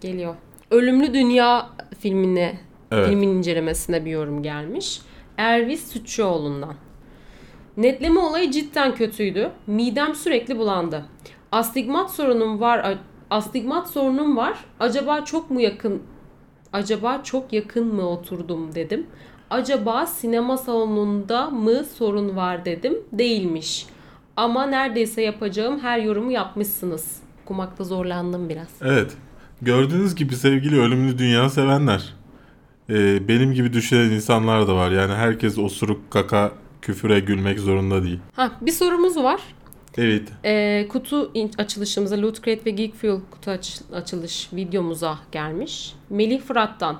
[0.00, 0.34] geliyor.
[0.70, 3.08] Ölümlü Dünya filmine Evet.
[3.08, 5.00] filmin incelemesine bir yorum gelmiş.
[5.36, 6.74] Ervis Sütçüoğlu'ndan.
[7.76, 9.50] Netleme olayı cidden kötüydü.
[9.66, 11.04] Midem sürekli bulandı.
[11.52, 12.98] Astigmat sorunum var.
[13.30, 14.64] Astigmat sorunum var.
[14.80, 16.02] Acaba çok mu yakın
[16.72, 19.06] acaba çok yakın mı oturdum dedim.
[19.50, 22.94] Acaba sinema salonunda mı sorun var dedim.
[23.12, 23.86] Değilmiş.
[24.36, 27.16] Ama neredeyse yapacağım her yorumu yapmışsınız.
[27.44, 28.68] Okumakta zorlandım biraz.
[28.82, 29.12] Evet.
[29.62, 32.14] Gördüğünüz gibi sevgili ölümlü dünya sevenler.
[32.90, 34.90] e, benim gibi düşünen insanlar da var.
[34.90, 36.52] Yani herkes osuruk, kaka,
[36.82, 38.18] küfüre gülmek zorunda değil.
[38.36, 39.40] Ha, bir sorumuz var.
[39.98, 40.22] Evet.
[40.44, 45.94] Ee, kutu açılışımıza Loot Crate ve Geek Fuel kutu aç- açılış videomuza gelmiş.
[46.10, 46.98] Melih Fırat'tan.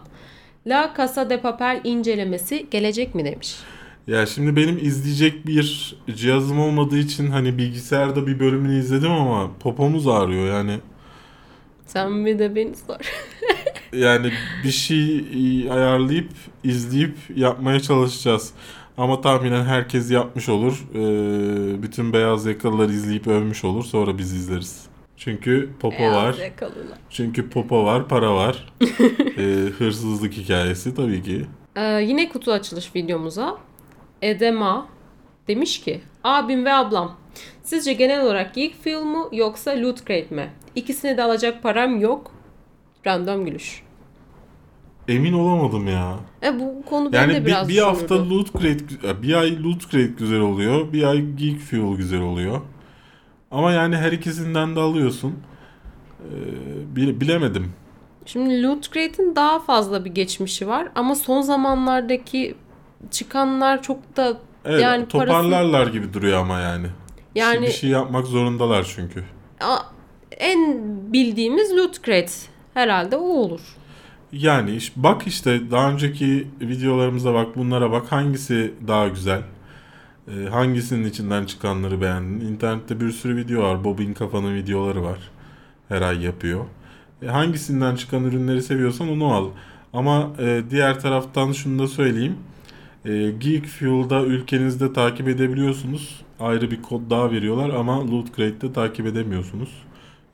[0.66, 3.56] La Casa de Papel incelemesi gelecek mi demiş.
[4.06, 10.08] Ya şimdi benim izleyecek bir cihazım olmadığı için hani bilgisayarda bir bölümünü izledim ama popomuz
[10.08, 10.78] ağrıyor yani.
[11.86, 12.96] Sen bir de beni sor.
[13.92, 14.32] Yani
[14.64, 15.24] bir şey
[15.70, 16.28] ayarlayıp
[16.64, 18.50] izleyip yapmaya çalışacağız.
[18.96, 20.84] Ama tahminen herkes yapmış olur.
[20.94, 23.84] Ee, bütün beyaz yakalılar izleyip övmüş olur.
[23.84, 24.89] Sonra biz izleriz.
[25.20, 26.34] Çünkü popo var.
[26.34, 26.98] Yakalılar.
[27.10, 28.66] Çünkü popo var, para var.
[29.38, 29.42] Ee,
[29.78, 31.46] hırsızlık hikayesi tabii ki.
[31.76, 33.58] Ee, yine kutu açılış videomuza
[34.22, 34.88] Edema
[35.48, 37.16] demiş ki abim ve ablam
[37.62, 40.50] sizce genel olarak Geek Fuel mu yoksa Loot Crate mi?
[40.74, 42.32] İkisini de alacak param yok.
[43.06, 43.82] Random gülüş.
[45.08, 46.16] Emin olamadım ya.
[46.42, 48.34] E bu konu beni Yani de bir, biraz bir hafta düşündürdü.
[48.34, 50.92] Loot Crate, bir ay Loot Crate güzel oluyor.
[50.92, 52.60] Bir ay Geek Fuel güzel oluyor.
[53.50, 55.34] Ama yani her ikisinden de alıyorsun.
[56.20, 57.72] Ee, bile- bilemedim.
[58.26, 62.54] Şimdi Loot Crate'in daha fazla bir geçmişi var ama son zamanlardaki
[63.10, 66.86] çıkanlar çok da Evet, Yani parası- toparlarlar gibi duruyor ama yani.
[67.34, 69.24] yani Bir şey yapmak zorundalar çünkü.
[70.38, 70.82] en
[71.12, 72.32] bildiğimiz Loot Crate
[72.74, 73.60] herhalde o olur.
[74.32, 79.42] Yani bak işte daha önceki videolarımıza bak bunlara bak hangisi daha güzel.
[80.28, 82.46] Ee, hangisinin içinden çıkanları beğendin.
[82.46, 83.84] İnternette bir sürü video var.
[83.84, 85.18] Bob'in kafanın videoları var.
[85.88, 86.64] Her ay yapıyor.
[87.22, 89.48] E, hangisinden çıkan ürünleri seviyorsan onu al.
[89.92, 92.36] Ama e, diğer taraftan şunu da söyleyeyim.
[93.04, 96.22] E, Geek Fuel'da ülkenizde takip edebiliyorsunuz.
[96.40, 99.82] Ayrı bir kod daha veriyorlar ama Loot Crate'de takip edemiyorsunuz.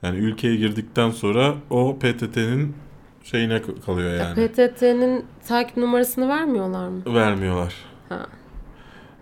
[0.03, 2.75] Yani ülkeye girdikten sonra o PTT'nin
[3.23, 4.47] şeyine kalıyor yani.
[4.47, 7.01] PTT'nin takip numarasını vermiyorlar mı?
[7.05, 7.73] Vermiyorlar.
[8.09, 8.27] Ha.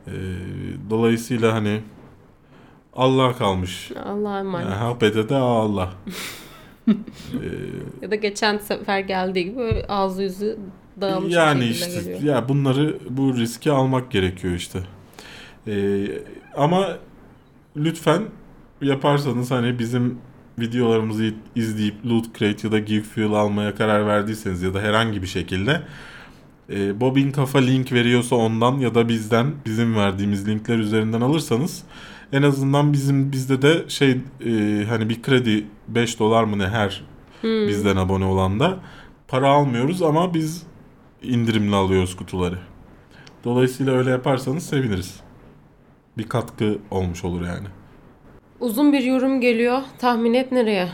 [0.07, 0.11] Ee,
[0.89, 1.81] dolayısıyla hani
[2.93, 3.91] Allah kalmış.
[4.05, 4.69] Allah'a emanet.
[4.69, 5.93] Yani, ha PTT ha Allah.
[6.87, 6.91] Ee,
[8.01, 10.57] Ya da geçen sefer geldiği gibi ağzı yüzü
[11.01, 12.21] dağılmış yani işte geliyor.
[12.21, 14.79] ya bunları bu riski almak gerekiyor işte.
[15.67, 16.05] Ee,
[16.55, 16.97] ama
[17.77, 18.21] lütfen
[18.81, 20.17] yaparsanız hani bizim
[20.59, 25.81] videolarımızı izleyip Loot Crate ya da Geekfuel almaya karar verdiyseniz ya da herhangi bir şekilde
[26.69, 31.83] e, Bobin Kafa link veriyorsa ondan ya da bizden bizim verdiğimiz linkler üzerinden alırsanız
[32.33, 34.11] en azından bizim bizde de şey
[34.45, 37.03] e, hani bir kredi 5 dolar mı ne her
[37.41, 37.67] Hmm.
[37.67, 38.79] bizden abone olan da
[39.27, 40.63] para almıyoruz ama biz
[41.21, 42.59] indirimli alıyoruz kutuları.
[43.43, 45.19] Dolayısıyla öyle yaparsanız seviniriz.
[46.17, 47.67] Bir katkı olmuş olur yani.
[48.59, 49.81] Uzun bir yorum geliyor.
[49.99, 50.89] Tahmin et nereye?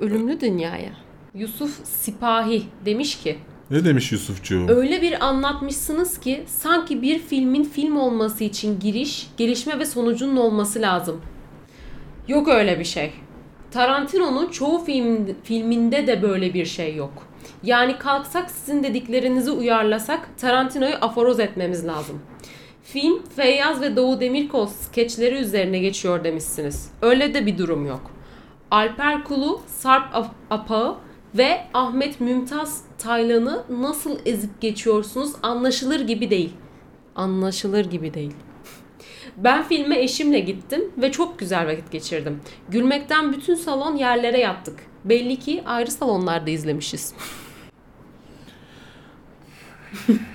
[0.00, 0.92] Ölümlü dünyaya.
[1.34, 3.38] Yusuf Sipahi demiş ki
[3.70, 4.66] Ne demiş Yusufcuğum?
[4.68, 10.80] Öyle bir anlatmışsınız ki sanki bir filmin film olması için giriş, gelişme ve sonucunun olması
[10.82, 11.20] lazım.
[12.28, 13.12] Yok öyle bir şey.
[13.70, 17.12] Tarantino'nun çoğu film, filminde de böyle bir şey yok.
[17.62, 22.22] Yani kalksak sizin dediklerinizi uyarlasak Tarantino'yu aforoz etmemiz lazım.
[22.82, 26.90] Film Feyyaz ve Doğu Demirkol skeçleri üzerine geçiyor demişsiniz.
[27.02, 28.10] Öyle de bir durum yok.
[28.70, 30.96] Alper Kulu, Sarp Ap- Apağı
[31.34, 36.52] ve Ahmet Mümtaz Taylan'ı nasıl ezip geçiyorsunuz anlaşılır gibi değil.
[37.16, 38.34] Anlaşılır gibi değil.
[39.36, 42.40] Ben filme eşimle gittim ve çok güzel vakit geçirdim.
[42.68, 44.78] Gülmekten bütün salon yerlere yattık.
[45.04, 47.14] Belli ki ayrı salonlarda izlemişiz.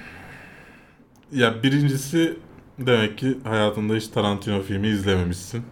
[1.31, 2.37] Ya birincisi
[2.79, 5.63] demek ki hayatında hiç Tarantino filmi izlememişsin.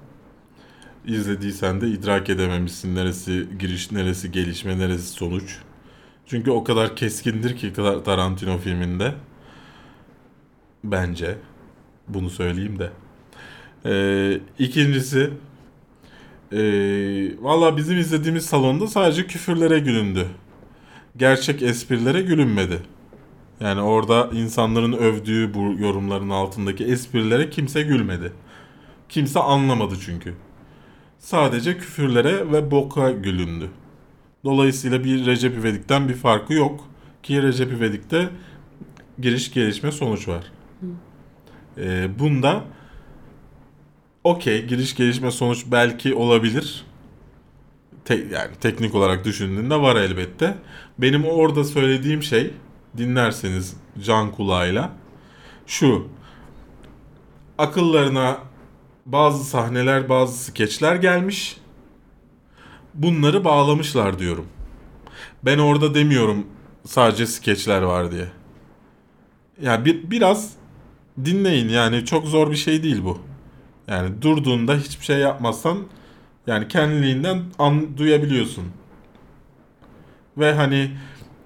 [1.06, 5.58] İzlediysen de idrak edememişsin neresi giriş, neresi gelişme, neresi sonuç.
[6.26, 9.14] Çünkü o kadar keskindir ki Tar- Tarantino filminde.
[10.84, 11.38] Bence.
[12.08, 12.92] Bunu söyleyeyim de.
[13.86, 15.30] Ee, ikincisi
[16.54, 20.28] ee, valla bizim izlediğimiz salonda sadece küfürlere gülündü.
[21.18, 22.80] Gerçek esprilere gülünmedi.
[23.60, 28.34] Yani orada insanların övdüğü bu yorumların altındaki esprilere kimse gülmedi.
[29.10, 30.34] Kimse anlamadı çünkü.
[31.24, 33.70] Sadece küfürlere ve boka gülündü.
[34.44, 36.88] Dolayısıyla bir Recep İvedik'ten bir farkı yok.
[37.24, 38.30] Ki Recep İvedik'te
[39.20, 40.52] giriş gelişme sonuç var.
[41.78, 42.64] Ee, bunda
[44.24, 46.86] okey giriş gelişme sonuç belki olabilir.
[48.06, 50.58] Te- yani teknik olarak düşündüğünde var elbette.
[50.98, 52.54] Benim orada söylediğim şey
[52.98, 54.92] dinlerseniz can kulağıyla
[55.68, 56.08] şu
[57.58, 58.53] akıllarına
[59.06, 61.58] bazı sahneler bazı skeçler gelmiş
[62.94, 64.48] bunları bağlamışlar diyorum.
[65.44, 66.48] Ben orada demiyorum
[66.86, 68.28] sadece skeçler var diye.
[69.62, 70.54] Yani bir, biraz
[71.26, 73.20] dinleyin yani çok zor bir şey değil bu.
[73.88, 75.78] Yani durduğunda hiçbir şey yapmazsan
[76.48, 78.64] yani kendiliğinden an, duyabiliyorsun.
[80.38, 80.92] Ve hani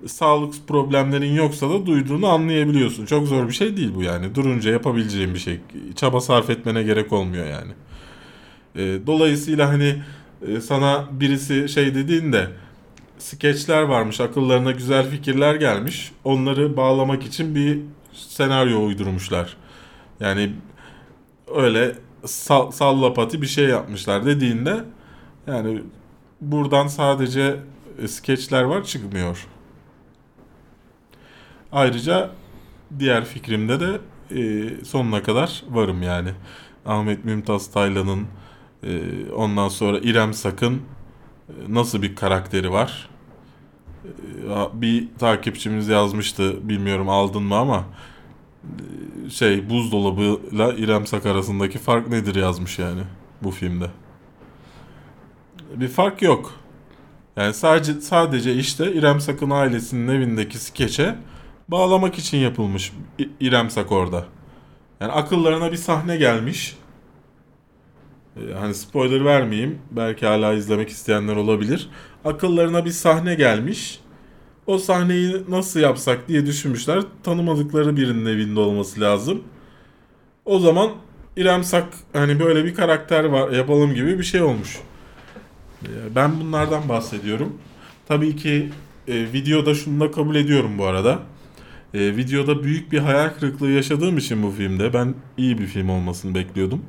[0.05, 3.05] sağlık problemlerin yoksa da duyduğunu anlayabiliyorsun.
[3.05, 4.35] Çok zor bir şey değil bu yani.
[4.35, 5.59] Durunca yapabileceğin bir şey.
[5.95, 7.71] Çaba sarf etmene gerek olmuyor yani.
[8.75, 10.01] E, dolayısıyla hani
[10.47, 12.47] e, sana birisi şey dediğinde
[13.17, 16.11] skeçler varmış, akıllarına güzel fikirler gelmiş.
[16.23, 17.79] Onları bağlamak için bir
[18.13, 19.57] senaryo uydurmuşlar.
[20.19, 20.51] Yani
[21.55, 21.95] öyle
[22.25, 24.83] sal, sallapati bir şey yapmışlar dediğinde
[25.47, 25.81] yani
[26.41, 27.55] buradan sadece
[28.01, 29.47] e, skeçler var çıkmıyor.
[31.71, 32.29] Ayrıca
[32.99, 33.99] diğer fikrimde de
[34.31, 36.29] e, sonuna kadar varım yani.
[36.85, 38.27] Ahmet Mümtaz Taylan'ın
[38.83, 39.01] e,
[39.35, 40.81] ondan sonra İrem Sakın e,
[41.69, 43.09] nasıl bir karakteri var?
[44.05, 47.85] E, bir takipçimiz yazmıştı bilmiyorum aldın mı ama
[49.25, 53.01] e, şey buzdolabıyla İrem Sak arasındaki fark nedir yazmış yani
[53.41, 53.87] bu filmde.
[55.75, 56.53] Bir fark yok.
[57.35, 61.15] Yani sadece sadece işte İrem Sakın ailesinin evindeki skeçe
[61.67, 64.25] bağlamak için yapılmış İ- İrem Sak orada.
[65.01, 66.75] Yani akıllarına bir sahne gelmiş.
[68.37, 69.79] Ee, Hani spoiler vermeyeyim.
[69.91, 71.89] Belki hala izlemek isteyenler olabilir.
[72.25, 73.99] Akıllarına bir sahne gelmiş.
[74.67, 77.03] O sahneyi nasıl yapsak diye düşünmüşler.
[77.23, 79.43] Tanımadıkları birinin evinde olması lazım.
[80.45, 80.89] O zaman
[81.37, 84.79] İrem Sak hani böyle bir karakter var yapalım gibi bir şey olmuş.
[85.83, 87.53] Ee, Ben bunlardan bahsediyorum.
[88.07, 88.69] Tabii ki
[89.07, 91.19] e, videoda şunu da kabul ediyorum bu arada.
[91.97, 96.35] E, videoda büyük bir hayal kırıklığı yaşadığım için bu filmde ben iyi bir film olmasını
[96.35, 96.85] bekliyordum.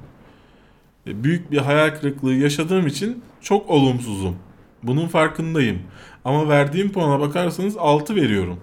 [1.06, 4.36] E, büyük bir hayal kırıklığı yaşadığım için çok olumsuzum.
[4.82, 5.78] Bunun farkındayım.
[6.24, 8.60] Ama verdiğim puana bakarsanız 6 veriyorum.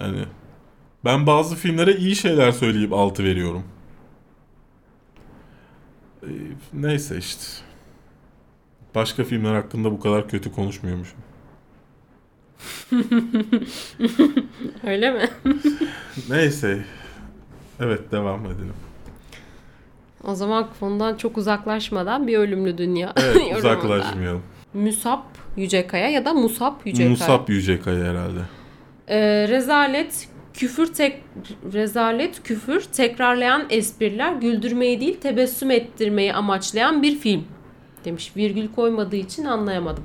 [0.00, 0.24] Yani
[1.04, 3.64] ben bazı filmlere iyi şeyler söyleyip 6 veriyorum.
[6.22, 6.28] E,
[6.72, 7.44] neyse işte.
[8.94, 11.18] Başka filmler hakkında bu kadar kötü konuşmuyormuşum.
[14.86, 15.28] Öyle mi?
[16.30, 16.84] Neyse.
[17.80, 18.74] Evet devam edelim.
[20.24, 24.42] O zaman konudan çok uzaklaşmadan bir ölümlü dünya Evet uzaklaşmayalım.
[24.74, 25.20] Musab
[25.56, 27.10] Yücekaya ya da Musab Yücekaya.
[27.10, 28.40] Musab Yücekaya herhalde.
[29.08, 31.22] Ee, rezalet, küfür tek
[31.72, 37.44] rezalet, küfür tekrarlayan espriler güldürmeyi değil tebessüm ettirmeyi amaçlayan bir film
[38.06, 38.32] demiş.
[38.36, 40.04] Virgül koymadığı için anlayamadım.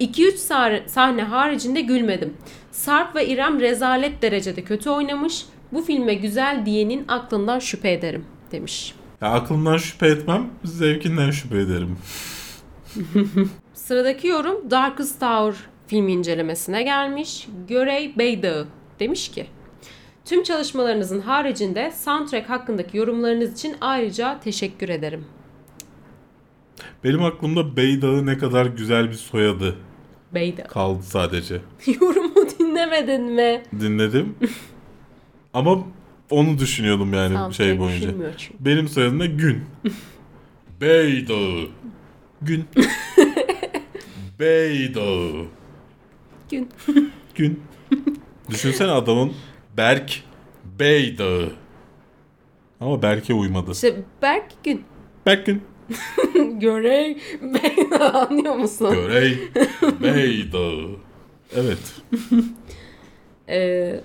[0.00, 2.34] 2-3 sahne haricinde gülmedim.
[2.70, 5.46] Sarp ve İrem rezalet derecede kötü oynamış.
[5.72, 8.94] Bu filme güzel diyenin aklından şüphe ederim demiş.
[9.20, 11.98] Ya aklımdan şüphe etmem, zevkinden şüphe ederim.
[13.74, 17.48] Sıradaki yorum Darkest Tower film incelemesine gelmiş.
[17.68, 18.66] Görey Beydağı
[19.00, 19.46] demiş ki
[20.26, 25.24] Tüm çalışmalarınızın haricinde soundtrack hakkındaki yorumlarınız için ayrıca teşekkür ederim.
[27.04, 29.76] Benim aklımda Beydağı ne kadar güzel bir soyadı
[30.34, 30.66] Beydağı.
[30.68, 31.60] kaldı sadece.
[32.00, 33.62] Yorumu dinlemedin mi?
[33.80, 34.34] Dinledim.
[35.54, 35.78] Ama
[36.30, 38.10] onu düşünüyordum yani Soundtrack şey boyunca.
[38.60, 39.64] Benim soyadım da Gün.
[40.80, 41.68] Beydağı.
[42.42, 42.64] Gün.
[44.40, 45.46] Beydağı.
[46.50, 46.68] Gün.
[47.34, 47.62] Gün.
[48.50, 49.32] Düşünsene adamın
[49.76, 50.22] Berk
[50.78, 51.52] Beydağı.
[52.80, 53.72] Ama Berk'e uymadı.
[53.72, 54.84] İşte Berk Gün.
[55.26, 55.62] Berk Gün.
[56.60, 58.94] Görey Beydağı anlıyor musun?
[58.94, 59.38] Görey
[60.02, 60.86] Beydağı.
[61.56, 61.78] Evet.
[63.48, 64.00] Ee,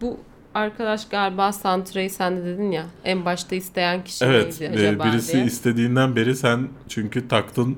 [0.00, 0.18] bu
[0.54, 4.60] arkadaş galiba soundtrack'ı sen de dedin ya en başta isteyen kişi Evet.
[4.60, 5.44] neydi e, acaba birisi diye.
[5.44, 7.76] istediğinden beri sen çünkü taktın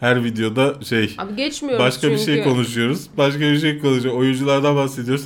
[0.00, 2.14] her videoda şey Abi geçmiyoruz başka çünkü.
[2.14, 3.08] bir şey konuşuyoruz.
[3.16, 4.18] Başka bir şey konuşuyoruz.
[4.20, 5.24] Oyunculardan bahsediyoruz.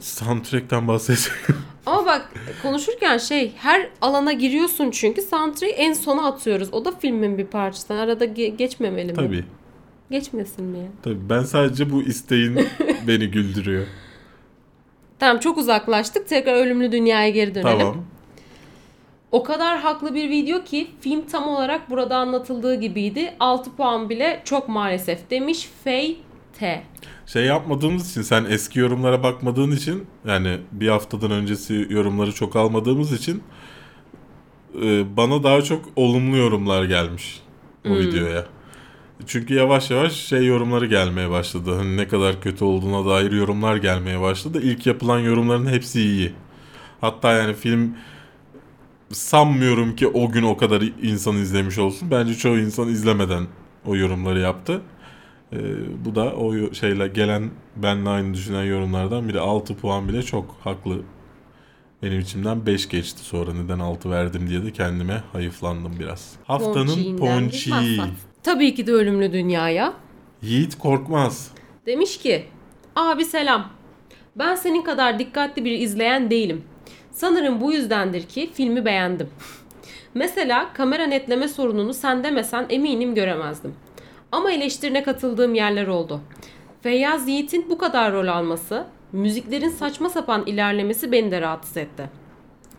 [0.00, 1.30] Soundtrack'ten bahsediyoruz.
[1.86, 2.32] Ama bak
[2.62, 6.68] konuşurken şey her alana giriyorsun çünkü soundtrack'ı en sona atıyoruz.
[6.72, 7.94] O da filmin bir parçası.
[7.94, 9.16] Arada ge- geçmemeli mi?
[9.16, 9.44] Tabii.
[10.10, 10.90] Geçmesin mi?
[11.02, 11.28] Tabii.
[11.30, 12.68] Ben sadece bu isteğin
[13.06, 13.86] beni güldürüyor.
[15.18, 16.28] Tamam çok uzaklaştık.
[16.28, 17.78] Tekrar ölümlü dünyaya geri dönelim.
[17.78, 18.04] Tamam.
[19.32, 23.34] O kadar haklı bir video ki film tam olarak burada anlatıldığı gibiydi.
[23.40, 26.18] 6 puan bile çok maalesef demiş Fey
[26.58, 26.82] T.
[27.26, 33.12] Şey yapmadığımız için sen eski yorumlara bakmadığın için yani bir haftadan öncesi yorumları çok almadığımız
[33.12, 33.42] için
[34.82, 37.40] e, bana daha çok olumlu yorumlar gelmiş
[37.88, 37.98] o Hmm.
[37.98, 38.46] videoya.
[39.26, 41.74] Çünkü yavaş yavaş şey yorumları gelmeye başladı.
[41.76, 44.60] Hani ne kadar kötü olduğuna dair yorumlar gelmeye başladı.
[44.62, 46.32] İlk yapılan yorumların hepsi iyi.
[47.00, 47.96] Hatta yani film
[49.12, 52.10] sanmıyorum ki o gün o kadar insan izlemiş olsun.
[52.10, 53.46] Bence çoğu insan izlemeden
[53.86, 54.82] o yorumları yaptı.
[55.54, 55.58] Ee,
[56.04, 61.02] bu da o şeyle gelen benle aynı düşünen yorumlardan biri 6 puan bile çok haklı.
[62.02, 66.32] Benim içimden 5 geçti sonra neden 6 verdim diye de kendime hayıflandım biraz.
[66.44, 68.08] Haftanın maksat.
[68.42, 69.92] Tabii ki de ölümlü dünyaya.
[70.42, 71.50] Yiğit Korkmaz.
[71.86, 72.44] Demiş ki
[72.96, 73.70] abi selam.
[74.36, 76.64] Ben senin kadar dikkatli bir izleyen değilim.
[77.10, 79.28] Sanırım bu yüzdendir ki filmi beğendim.
[80.14, 83.74] Mesela kamera netleme sorununu sen demesen eminim göremezdim.
[84.34, 86.20] Ama eleştirine katıldığım yerler oldu.
[86.82, 92.10] Feyyaz Yiğit'in bu kadar rol alması, müziklerin saçma sapan ilerlemesi beni de rahatsız etti.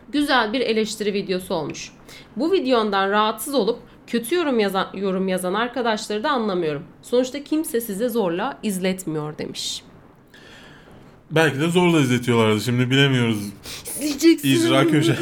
[0.09, 1.91] Güzel bir eleştiri videosu olmuş.
[2.35, 6.83] Bu videondan rahatsız olup kötü yorum yazan, yorum yazan arkadaşları da anlamıyorum.
[7.01, 9.83] Sonuçta kimse size zorla izletmiyor demiş.
[11.31, 12.61] Belki de zorla izletiyorlardı.
[12.61, 13.39] Şimdi bilemiyoruz.
[14.43, 15.17] İcra köşe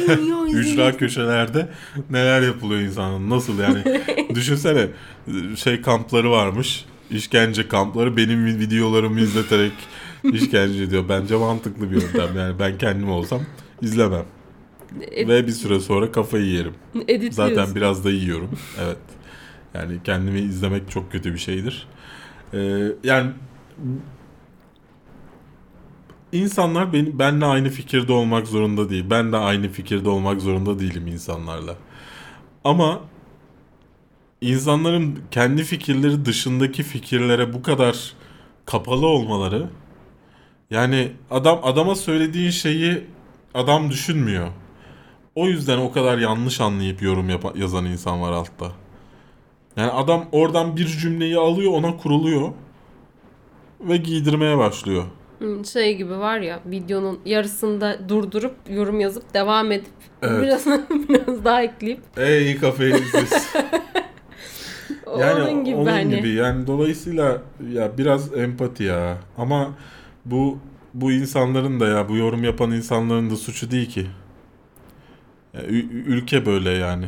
[0.52, 1.68] ücra köşelerde
[2.10, 3.30] neler yapılıyor insanın.
[3.30, 3.82] Nasıl yani?
[4.34, 4.88] Düşünsene
[5.56, 6.84] şey kampları varmış.
[7.10, 9.72] İşkence kampları benim videolarımı izleterek
[10.32, 11.04] işkence ediyor.
[11.08, 12.36] Bence mantıklı bir yöntem.
[12.36, 13.40] Yani ben kendim olsam
[13.82, 14.24] izlemem.
[15.16, 16.74] Ve bir süre sonra kafayı yerim.
[17.30, 18.50] Zaten biraz da yiyorum.
[18.84, 18.98] Evet.
[19.74, 21.86] Yani kendimi izlemek çok kötü bir şeydir.
[22.54, 23.30] Ee, yani
[26.32, 29.04] insanlar benim benle aynı fikirde olmak zorunda değil.
[29.10, 31.76] Ben de aynı fikirde olmak zorunda değilim insanlarla.
[32.64, 33.00] Ama
[34.52, 38.12] insanların kendi fikirleri dışındaki fikirlere bu kadar
[38.66, 39.66] kapalı olmaları
[40.70, 43.04] yani adam adama söylediğin şeyi
[43.54, 44.48] adam düşünmüyor.
[45.34, 48.72] O yüzden o kadar yanlış anlayıp yorum yapa- yazan insan var altta.
[49.76, 52.52] Yani adam oradan bir cümleyi alıyor ona kuruluyor
[53.80, 55.04] ve giydirmeye başlıyor.
[55.72, 59.92] Şey gibi var ya videonun yarısında durdurup yorum yazıp devam edip
[60.22, 60.42] Evet.
[60.42, 60.66] biraz
[61.08, 63.48] biraz daha ekleyip Ey kafayı siz.
[65.18, 66.16] yani onun gibi hani.
[66.16, 69.74] gibi yani dolayısıyla ya biraz empati ya ama
[70.24, 70.58] bu
[70.94, 74.06] bu insanların da ya bu yorum yapan insanların da suçu değil ki.
[75.54, 77.06] Ya, ülke böyle yani.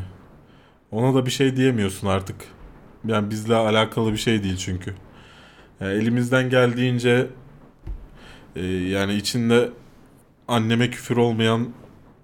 [0.91, 2.37] Ona da bir şey diyemiyorsun artık.
[3.05, 4.95] Yani bizle alakalı bir şey değil çünkü.
[5.81, 7.27] Ya, elimizden geldiğince
[8.57, 9.71] e, yani içinde
[10.49, 11.69] anneme küfür olmayan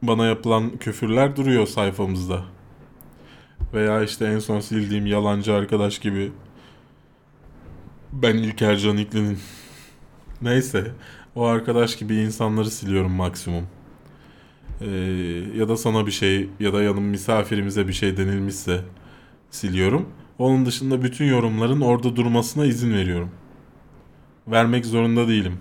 [0.02, 2.44] bana yapılan küfürler duruyor sayfamızda.
[3.74, 6.32] Veya işte en son sildiğim yalancı arkadaş gibi.
[8.12, 9.38] Ben İlker Canikli'nin.
[10.42, 10.92] Neyse.
[11.34, 13.66] O arkadaş gibi insanları siliyorum maksimum.
[14.80, 14.86] Ee,
[15.56, 18.80] ya da sana bir şey ya da yanım misafirimize bir şey denilmişse
[19.50, 20.08] siliyorum.
[20.38, 23.30] Onun dışında bütün yorumların orada durmasına izin veriyorum.
[24.48, 25.60] Vermek zorunda değilim.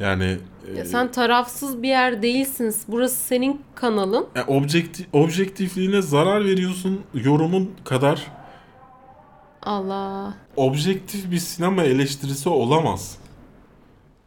[0.00, 0.38] Yani
[0.76, 2.74] Ya e, sen tarafsız bir yer değilsin.
[2.88, 4.26] Burası senin kanalın.
[4.36, 8.26] e, objektif, objektifliğine zarar veriyorsun yorumun kadar
[9.62, 10.34] Allah.
[10.56, 13.18] objektif bir sinema eleştirisi olamaz.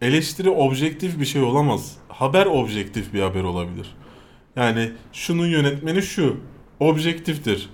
[0.01, 1.97] Eleştiri objektif bir şey olamaz.
[2.09, 3.95] Haber objektif bir haber olabilir.
[4.55, 6.38] Yani şunun yönetmeni şu.
[6.80, 7.69] Objektiftir.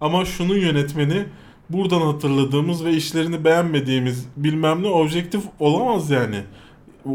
[0.00, 1.24] Ama şunun yönetmeni
[1.70, 6.40] buradan hatırladığımız ve işlerini beğenmediğimiz bilmem ne objektif olamaz yani.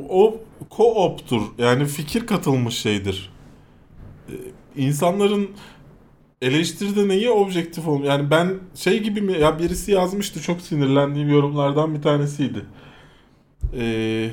[0.10, 0.38] O
[0.72, 1.42] co-op'tur.
[1.58, 3.30] Yani fikir katılmış şeydir.
[4.30, 4.34] Ee,
[4.76, 5.50] İnsanların
[6.42, 8.14] eleştiride neyi objektif olmuyor?
[8.14, 12.66] Yani ben şey gibi mi ya birisi yazmıştı çok sinirlendiğim yorumlardan bir tanesiydi.
[13.78, 14.30] Ee,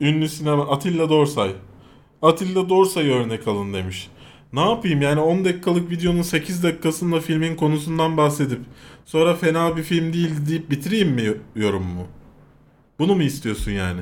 [0.00, 1.52] ünlü sinema Atilla Dorsay.
[2.22, 4.08] Atilla Dorsay'ı örnek alın demiş.
[4.52, 8.60] Ne yapayım yani 10 dakikalık videonun 8 dakikasında filmin konusundan bahsedip
[9.04, 12.06] sonra fena bir film değil deyip bitireyim mi yorumumu?
[12.98, 14.00] Bunu mu istiyorsun yani?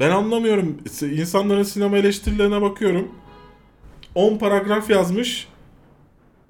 [0.00, 0.78] Ben anlamıyorum.
[1.02, 3.08] İnsanların sinema eleştirilerine bakıyorum.
[4.14, 5.48] 10 paragraf yazmış.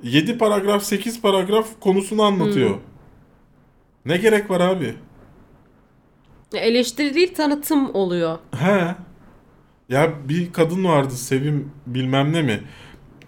[0.02, 2.78] 7 paragraf 8 paragraf konusunu anlatıyor.
[4.06, 4.94] Ne gerek var abi?
[6.54, 8.38] Eleştiri değil tanıtım oluyor.
[8.56, 8.94] He.
[9.88, 12.60] Ya bir kadın vardı Sevim bilmem ne mi?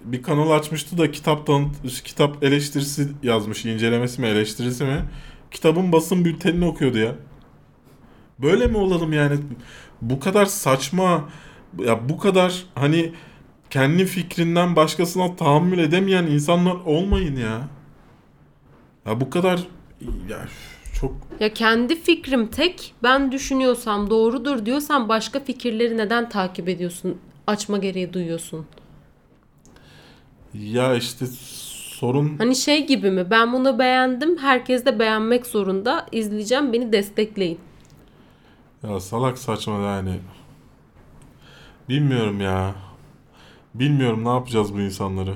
[0.04, 3.64] Bir kanal açmıştı da kitap tanıt kitap eleştirisi yazmış.
[3.64, 5.04] incelemesi mi eleştirisi mi?
[5.50, 7.14] Kitabın basın bültenini okuyordu ya.
[8.38, 9.38] Böyle mi olalım yani?
[10.02, 11.28] Bu kadar saçma
[11.78, 13.12] ya bu kadar hani
[13.70, 17.68] kendi fikrinden başkasına tahammül edemeyen insanlar olmayın ya.
[19.06, 19.60] Ya bu kadar
[20.28, 20.38] ya
[21.00, 22.94] çok Ya kendi fikrim tek.
[23.02, 27.18] Ben düşünüyorsam doğrudur diyorsan başka fikirleri neden takip ediyorsun?
[27.46, 28.66] Açma gereği duyuyorsun.
[30.54, 31.26] ya işte
[32.00, 33.30] sorun Hani şey gibi mi?
[33.30, 34.38] Ben bunu beğendim.
[34.38, 36.06] Herkes de beğenmek zorunda.
[36.12, 36.72] İzleyeceğim.
[36.72, 37.58] Beni destekleyin.
[38.82, 40.20] Ya salak saçma yani.
[41.88, 42.74] Bilmiyorum ya.
[43.74, 45.34] Bilmiyorum ne yapacağız bu insanları.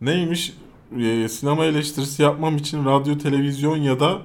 [0.00, 0.52] Neymiş?
[0.98, 4.22] Ee, sinema eleştirisi yapmam için radyo, televizyon ya da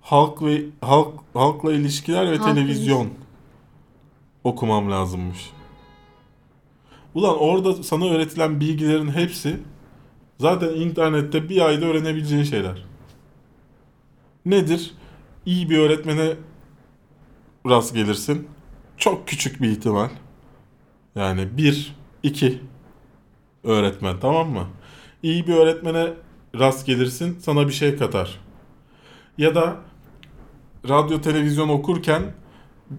[0.00, 3.08] halk ve halk halkla ilişkiler ve Halk televizyon
[4.44, 5.50] okumam lazımmış.
[7.14, 9.60] Ulan orada sana öğretilen bilgilerin hepsi
[10.38, 12.84] zaten internette bir ayda öğrenebileceğin şeyler.
[14.44, 14.94] Nedir?
[15.46, 16.36] İyi bir öğretmene
[17.66, 18.48] rast gelirsin.
[18.96, 20.08] Çok küçük bir ihtimal.
[21.14, 22.60] Yani bir, iki
[23.64, 24.66] öğretmen tamam mı?
[25.22, 26.08] İyi bir öğretmene
[26.58, 28.40] rast gelirsin sana bir şey katar.
[29.38, 29.76] Ya da
[30.88, 32.22] radyo televizyon okurken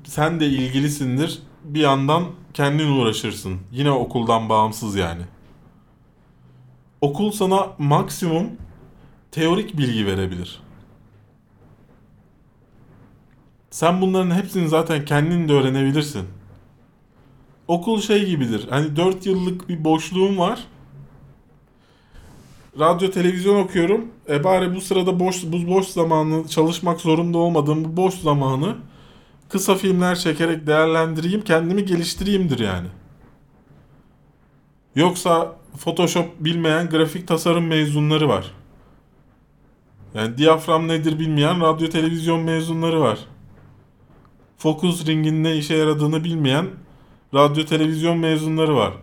[0.03, 1.39] sen de ilgilisindir.
[1.63, 2.23] Bir yandan
[2.53, 3.59] kendin uğraşırsın.
[3.71, 5.21] Yine okuldan bağımsız yani.
[7.01, 8.47] Okul sana maksimum
[9.31, 10.61] teorik bilgi verebilir.
[13.71, 16.27] Sen bunların hepsini zaten kendin de öğrenebilirsin.
[17.67, 18.67] Okul şey gibidir.
[18.69, 20.63] Hani 4 yıllık bir boşluğum var.
[22.79, 24.07] Radyo televizyon okuyorum.
[24.29, 28.77] E bari bu sırada boş bu boş zamanı çalışmak zorunda olmadığım bu boş zamanı
[29.49, 32.87] kısa filmler çekerek değerlendireyim, kendimi geliştireyimdir yani.
[34.95, 38.51] Yoksa Photoshop bilmeyen grafik tasarım mezunları var.
[40.13, 43.19] Yani diyafram nedir bilmeyen radyo televizyon mezunları var.
[44.61, 46.65] Focus ringin ne işe yaradığını bilmeyen
[47.33, 48.93] radyo televizyon mezunları var.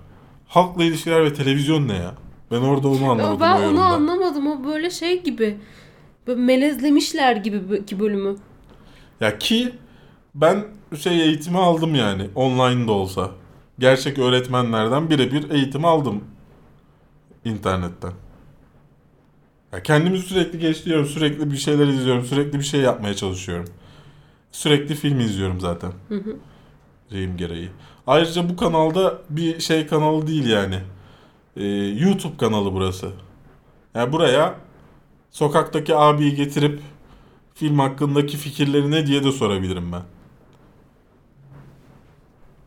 [0.49, 2.15] Halkla ilişkiler ve televizyon ne ya?
[2.51, 3.85] Ben orada onu anlamadım o ben onu yorumda.
[3.85, 4.47] anlamadım.
[4.47, 5.57] O böyle şey gibi.
[6.27, 8.37] Böyle melezlemişler gibi ki bölümü.
[9.21, 9.73] Ya ki
[10.35, 10.65] ben
[11.01, 13.31] şey eğitimi aldım yani online de olsa.
[13.79, 16.25] Gerçek öğretmenlerden birebir eğitim aldım
[17.45, 18.13] internetten.
[19.73, 23.69] Ya kendimi sürekli geliştiriyorum, sürekli bir şeyler izliyorum, sürekli bir şey yapmaya çalışıyorum.
[24.53, 25.93] Sürekli film izliyorum zaten.
[27.11, 27.71] Şeyim gereği.
[28.07, 30.81] Ayrıca bu kanalda bir şey kanalı değil yani.
[31.57, 33.11] Ee, YouTube kanalı burası.
[33.95, 34.55] Yani buraya
[35.31, 36.81] sokaktaki abiyi getirip
[37.55, 40.03] film hakkındaki fikirleri ne diye de sorabilirim ben.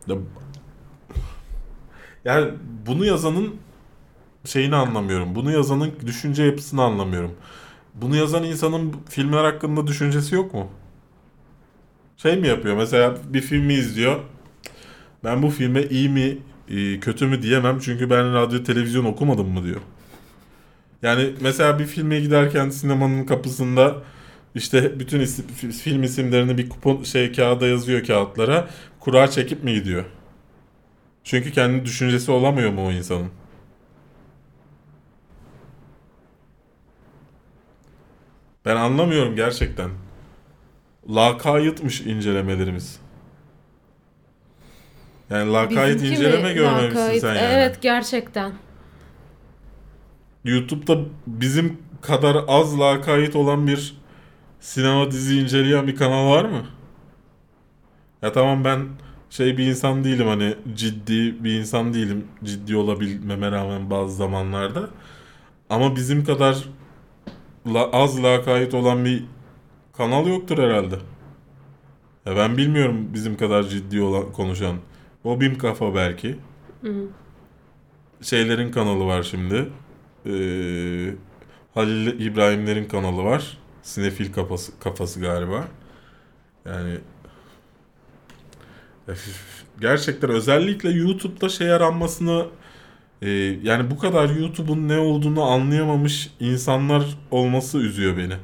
[0.06, 0.16] Ya,
[2.24, 2.52] yani
[2.86, 3.56] bunu yazanın
[4.44, 5.34] şeyini anlamıyorum.
[5.34, 7.32] Bunu yazanın düşünce yapısını anlamıyorum.
[7.94, 10.68] Bunu yazan insanın filmler hakkında düşüncesi yok mu?
[12.16, 12.76] Şey mi yapıyor?
[12.76, 14.20] Mesela bir filmi izliyor.
[15.24, 19.64] Ben bu filme iyi mi e, kötü mü diyemem çünkü ben radyo televizyon okumadım mı
[19.64, 19.80] diyor.
[21.02, 23.96] Yani mesela bir filme giderken sinemanın kapısında
[24.54, 28.68] işte bütün isim, film isimlerini bir kupon şey kağıda yazıyor kağıtlara.
[29.00, 30.04] Kura çekip mi gidiyor?
[31.24, 33.30] Çünkü kendi düşüncesi olamıyor mu o insanın?
[38.64, 39.90] Ben anlamıyorum gerçekten.
[41.10, 43.00] Lakaytmış incelemelerimiz.
[45.30, 47.20] Yani lakayt Bizimki inceleme mi görmemişsin lakayt?
[47.20, 47.38] sen yani.
[47.52, 48.52] Evet gerçekten.
[50.44, 53.96] YouTube'da bizim kadar az lakayt olan bir
[54.60, 56.66] sinema dizi inceleyen bir kanal var mı?
[58.22, 58.88] Ya tamam ben
[59.30, 64.88] şey bir insan değilim hani ciddi bir insan değilim ciddi olabilmeme rağmen bazı zamanlarda.
[65.70, 66.64] Ama bizim kadar
[67.66, 69.24] la- az lakayt olan bir
[69.96, 70.94] kanal yoktur herhalde.
[72.26, 74.76] Ya ben bilmiyorum bizim kadar ciddi olan konuşan.
[75.24, 76.36] O Bim Kafa belki.
[78.22, 79.68] Şeylerin kanalı var şimdi.
[80.26, 81.14] Ee,
[81.74, 83.58] Halil İbrahimlerin kanalı var.
[83.82, 85.68] Sinefil kafası, kafası galiba.
[86.66, 86.98] Yani
[89.80, 92.46] gerçekten özellikle YouTube'da şey aranmasını
[93.22, 93.30] e,
[93.62, 98.34] yani bu kadar YouTube'un ne olduğunu anlayamamış insanlar olması üzüyor beni.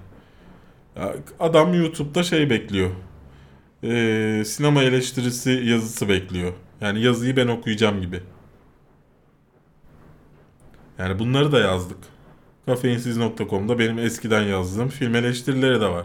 [1.40, 2.90] Adam YouTube'da şey bekliyor.
[3.82, 6.52] E, sinema eleştirisi yazısı bekliyor.
[6.80, 8.20] Yani yazıyı ben okuyacağım gibi.
[10.98, 11.98] Yani bunları da yazdık.
[12.66, 16.04] Kafeinsiz.com'da benim eskiden yazdığım film eleştirileri de var.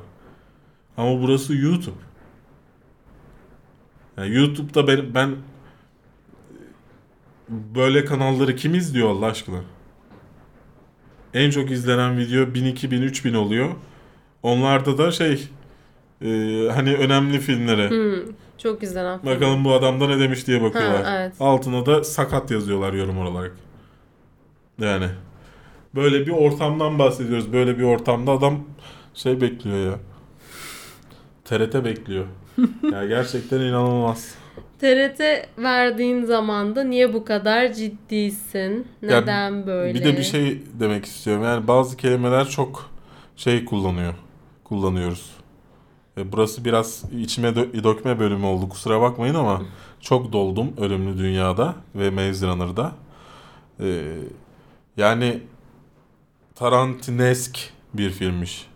[0.97, 1.95] Ama burası YouTube.
[4.17, 5.35] Yani YouTube'da ben, ben
[7.49, 9.61] böyle kanalları kim izliyor Allah aşkına?
[11.33, 13.75] En çok izlenen video 1000, 2000, 3000 oluyor.
[14.43, 15.47] Onlarda da şey
[16.21, 16.27] e,
[16.71, 19.31] hani önemli filmlere Hmm, çok izlenen film.
[19.35, 21.03] bakalım bu adamda ne demiş diye bakıyorlar.
[21.03, 21.33] Ha, evet.
[21.39, 23.51] Altına da sakat yazıyorlar yorum olarak.
[24.81, 25.05] Yani
[25.95, 27.53] böyle bir ortamdan bahsediyoruz.
[27.53, 28.59] Böyle bir ortamda adam
[29.13, 29.99] şey bekliyor ya.
[31.45, 32.25] TRT bekliyor.
[32.91, 34.35] ya gerçekten inanılmaz.
[34.79, 35.21] TRT
[35.57, 38.87] verdiğin zaman da niye bu kadar ciddisin?
[39.01, 39.93] Ya Neden böyle?
[39.93, 41.43] Bir de bir şey demek istiyorum.
[41.43, 42.89] Yani bazı kelimeler çok
[43.35, 44.13] şey kullanıyor.
[44.73, 45.31] Kullanıyoruz.
[46.17, 48.69] E, burası biraz içime dö- dökme bölümü oldu.
[48.69, 49.61] Kusura bakmayın ama
[50.01, 52.91] çok doldum Ölümlü Dünya'da ve Maze Runner'da.
[53.79, 54.17] E,
[54.97, 55.39] yani
[56.55, 57.59] Tarantinesk
[57.93, 58.67] bir filmmiş.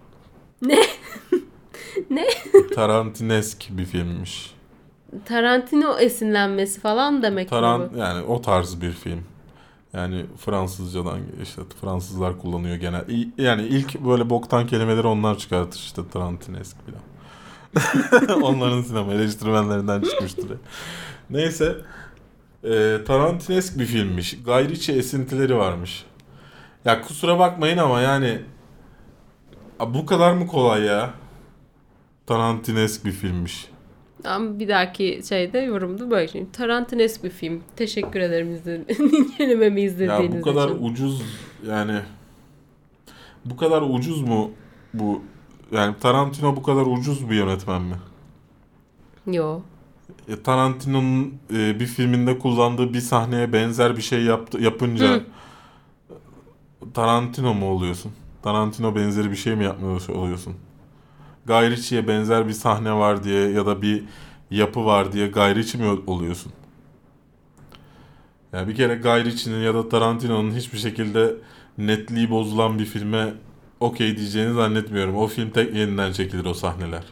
[0.61, 0.80] Ne?
[2.10, 2.26] Ne?
[2.76, 4.53] Tarantinesk bir filmmiş.
[5.26, 7.98] Tarantino esinlenmesi falan demek mi Taran bu?
[7.98, 9.24] yani o tarz bir film.
[9.98, 13.06] Yani Fransızcadan işte Fransızlar kullanıyor genel.
[13.38, 18.41] Yani ilk böyle boktan kelimeleri onlar çıkartır işte Tarantinesk falan.
[18.41, 20.52] Onların sinema eleştirmenlerinden çıkmıştır.
[21.30, 21.76] Neyse.
[22.64, 24.44] E, Tarantinesk bir filmmiş.
[24.44, 26.06] Guy Ritchie esintileri varmış.
[26.86, 28.41] Ya kusura bakmayın ama yani
[29.80, 31.14] bu kadar mı kolay ya?
[32.28, 33.69] Tarantinesk bir filmmiş.
[34.23, 36.45] Ama bir dahaki şeyde yorumda böyle şey.
[36.53, 37.64] Tarantinesk bir film.
[37.76, 38.99] Teşekkür ederim izlediğiniz,
[39.94, 40.84] izlediğiniz Ya bu kadar için.
[40.84, 41.22] ucuz
[41.68, 41.99] yani
[43.45, 44.52] bu kadar ucuz mu
[44.94, 45.22] bu
[45.72, 47.95] yani Tarantino bu kadar ucuz bir yönetmen mi?
[49.27, 49.60] Yo.
[50.27, 55.23] E, Tarantino'nun e, bir filminde kullandığı bir sahneye benzer bir şey yaptı yapınca Hı.
[56.94, 58.11] Tarantino mu oluyorsun?
[58.44, 60.53] Tarantino benzeri bir şey mi yapmıyor oluyorsun?
[61.48, 61.69] Guy
[62.07, 64.03] benzer bir sahne var diye ya da bir
[64.52, 66.52] yapı var diye Guy Ritchie mi oluyorsun?
[68.53, 69.24] Yani bir kere Guy
[69.64, 71.36] ya da Tarantino'nun hiçbir şekilde
[71.78, 73.34] netliği bozulan bir filme
[73.80, 75.15] okey diyeceğini zannetmiyorum.
[75.15, 77.03] O film tek yeniden çekilir o sahneler.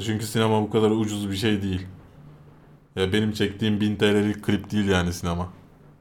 [0.00, 1.86] Çünkü sinema bu kadar ucuz bir şey değil.
[2.96, 5.48] Ya benim çektiğim 1000 TL'lik klip değil yani sinema.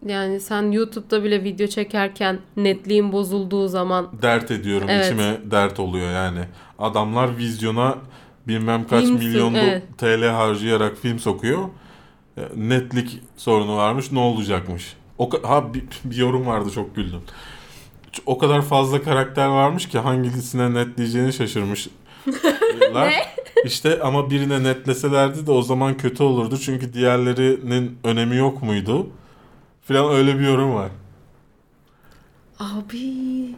[0.05, 4.87] Yani sen YouTube'da bile video çekerken netliğin bozulduğu zaman Dert ediyorum.
[4.89, 5.05] Evet.
[5.05, 6.39] içime dert oluyor yani.
[6.79, 7.97] Adamlar vizyona
[8.47, 9.83] bilmem kaç Film milyon evet.
[9.97, 11.69] TL harcayarak film sokuyor.
[12.37, 14.11] E, Netlik sorunu varmış.
[14.11, 14.93] Ne olacakmış?
[15.17, 17.21] O ha bir, bir yorum vardı çok güldüm.
[18.25, 21.91] O kadar fazla karakter varmış ki hangisine netleyeceğini şaşırmışlar.
[23.65, 26.57] İşte ama birine netleselerdi de o zaman kötü olurdu.
[26.57, 29.07] Çünkü diğerlerinin önemi yok muydu?
[29.87, 30.89] Falan öyle bir yorum var.
[32.59, 33.55] abi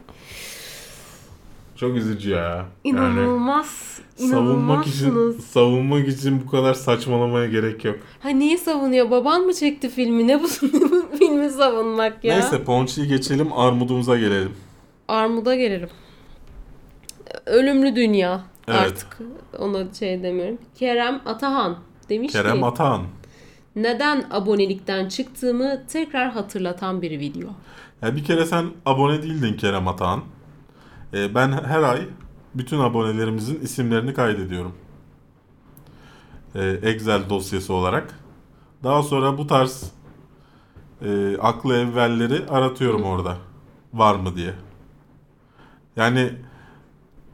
[1.76, 2.66] Çok üzücü ya.
[2.84, 7.96] inanılmaz savunmak için savunmak için bu kadar saçmalamaya gerek yok.
[8.20, 9.10] Ha niye savunuyor?
[9.10, 10.26] Baban mı çekti filmi?
[10.26, 10.46] Ne bu
[11.18, 12.34] filmi savunmak ya?
[12.34, 14.52] Neyse Ponçi'yi geçelim armudumuza gelelim.
[15.08, 15.88] Armuda gelirim.
[17.46, 18.80] Ölümlü Dünya Evet.
[18.80, 19.18] artık
[19.58, 20.58] ona şey demiyorum.
[20.78, 21.78] Kerem Atahan
[22.08, 23.02] demiş Kerem ki Atahan.
[23.76, 27.48] Neden abonelikten çıktığımı tekrar hatırlatan bir video.
[28.02, 30.22] Ya bir kere sen abone değildin Kerem Atahan.
[31.14, 32.08] Ee, ben her ay
[32.54, 34.74] bütün abonelerimizin isimlerini kaydediyorum.
[36.54, 38.20] Ee, Excel dosyası olarak.
[38.84, 39.92] Daha sonra bu tarz
[41.02, 43.36] e, aklı evvelleri aratıyorum orada.
[43.94, 44.54] Var mı diye.
[45.96, 46.32] Yani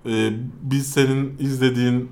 [0.07, 0.33] e,
[0.63, 2.11] biz senin izlediğin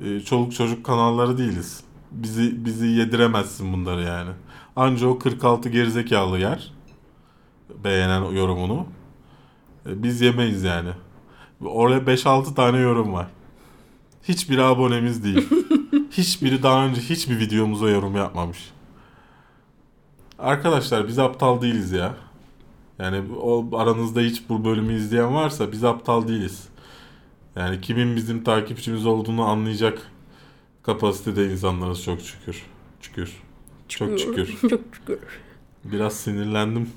[0.00, 1.80] e, çoluk çocuk kanalları değiliz.
[2.10, 4.30] Bizi bizi yediremezsin bunları yani.
[4.76, 6.72] Anca o 46 gerizekalı yer
[7.84, 8.86] beğenen yorumunu.
[9.86, 10.90] E, Biz yemeyiz yani.
[11.64, 13.26] Oraya 5-6 tane yorum var.
[14.22, 15.48] Hiçbiri abonemiz değil.
[16.10, 18.70] Hiçbiri daha önce hiçbir videomuza yorum yapmamış.
[20.38, 22.14] Arkadaşlar biz aptal değiliz ya.
[22.98, 26.68] Yani o aranızda hiç bu bölümü izleyen varsa biz aptal değiliz.
[27.56, 30.12] Yani kimin bizim takipçimiz olduğunu anlayacak
[30.82, 32.62] kapasitede insanlarız çok şükür.
[33.00, 33.32] Şükür.
[33.88, 34.46] Çok şükür.
[34.70, 35.18] Çok şükür.
[35.84, 36.90] Biraz sinirlendim.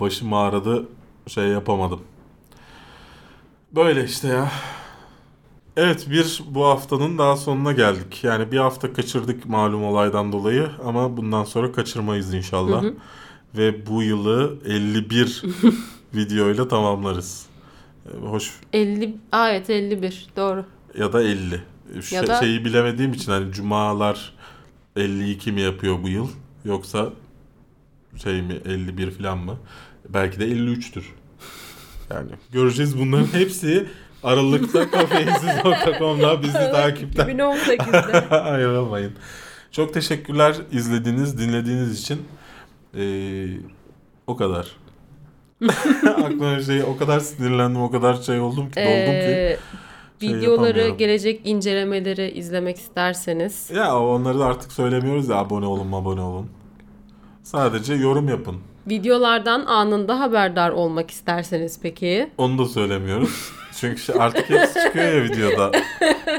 [0.00, 0.88] Başım ağrıdı.
[1.26, 2.00] Şey yapamadım.
[3.72, 4.52] Böyle işte ya.
[5.76, 8.24] Evet bir bu haftanın daha sonuna geldik.
[8.24, 12.82] Yani bir hafta kaçırdık malum olaydan dolayı ama bundan sonra kaçırmayız inşallah.
[12.82, 12.94] Hı hı.
[13.56, 15.42] Ve bu yılı 51
[16.14, 17.46] videoyla tamamlarız.
[18.06, 20.64] Ee, Hoş 50, Aa, evet 51 doğru.
[20.98, 21.62] ya da 50.
[22.02, 24.32] Şey- Ya da- Şeyi bilemediğim için hani cumalar
[24.96, 26.28] 52 mi yapıyor bu yıl
[26.64, 27.08] yoksa
[28.22, 29.56] şey mi 51 falan mı?
[30.08, 31.04] Belki de 53'tür.
[32.10, 33.86] Yani göreceğiz bunların hepsi
[34.22, 38.36] Aralıkta kafeinsiz.com'da bizi takipten 2018'de.
[38.40, 39.12] ayrılmayın.
[39.72, 42.22] Çok teşekkürler izlediğiniz, dinlediğiniz için.
[42.96, 43.46] Ee,
[44.26, 44.66] o kadar.
[46.06, 49.26] Aklıma şey o kadar sinirlendim, o kadar şey oldum ki, doldum ki.
[49.30, 49.58] Ee,
[50.22, 50.96] videoları, yapamıyorum.
[50.96, 56.50] gelecek incelemeleri izlemek isterseniz Ya onları da artık söylemiyoruz ya abone olun abone olun.
[57.42, 58.56] Sadece yorum yapın.
[58.86, 63.50] videolardan anında haberdar olmak isterseniz peki Onu da söylemiyoruz.
[63.80, 65.70] Çünkü şey- artık hepsi çıkıyor ya videoda.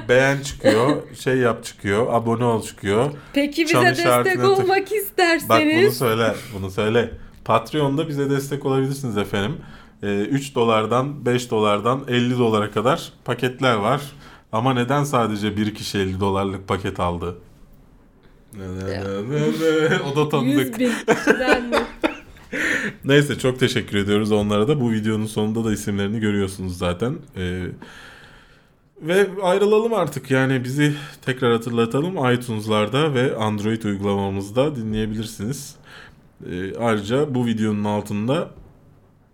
[0.10, 3.12] Beğen çıkıyor, şey yap çıkıyor, abone ol çıkıyor.
[3.34, 7.12] Peki bize destek tık- olmak Bak bunu isterseniz söyle, bunu söyle.
[7.46, 9.58] Patreon'da bize destek olabilirsiniz efendim.
[10.04, 14.02] Ee, 3 dolardan 5 dolardan 50 dolara kadar paketler var.
[14.52, 17.38] Ama neden sadece bir kişi 50 dolarlık paket aldı?
[20.14, 20.80] o da tanıdık.
[20.80, 20.92] 100 bin?
[23.06, 24.82] Neyse çok teşekkür ediyoruz onlara da.
[24.82, 27.16] Bu videonun sonunda da isimlerini görüyorsunuz zaten.
[27.38, 27.66] Ee,
[29.02, 30.32] ve ayrılalım artık.
[30.32, 30.94] Yani bizi
[31.26, 32.32] tekrar hatırlatalım.
[32.34, 35.76] iTunes'larda ve Android uygulamamızda dinleyebilirsiniz.
[36.52, 38.50] Ee, ayrıca bu videonun altında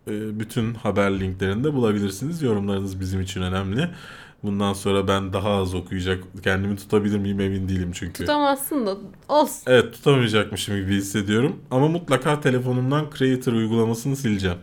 [0.10, 2.42] bütün haber linklerini de bulabilirsiniz.
[2.42, 3.90] Yorumlarınız bizim için önemli.
[4.44, 8.14] Bundan sonra ben daha az okuyacak, kendimi tutabilir miyim emin değilim çünkü.
[8.14, 8.98] Tutamazsın da
[9.30, 9.64] olsun.
[9.68, 11.56] Evet tutamayacakmışım gibi hissediyorum.
[11.72, 14.58] Ama mutlaka telefonumdan Creator uygulamasını sileceğim.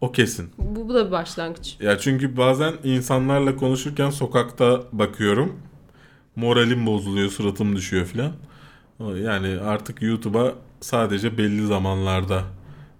[0.00, 0.50] O kesin.
[0.58, 1.76] Bu, bu da bir başlangıç.
[1.80, 5.56] Ya çünkü bazen insanlarla konuşurken sokakta bakıyorum.
[6.36, 8.32] Moralim bozuluyor, suratım düşüyor filan.
[9.00, 12.42] Yani artık YouTube'a sadece belli zamanlarda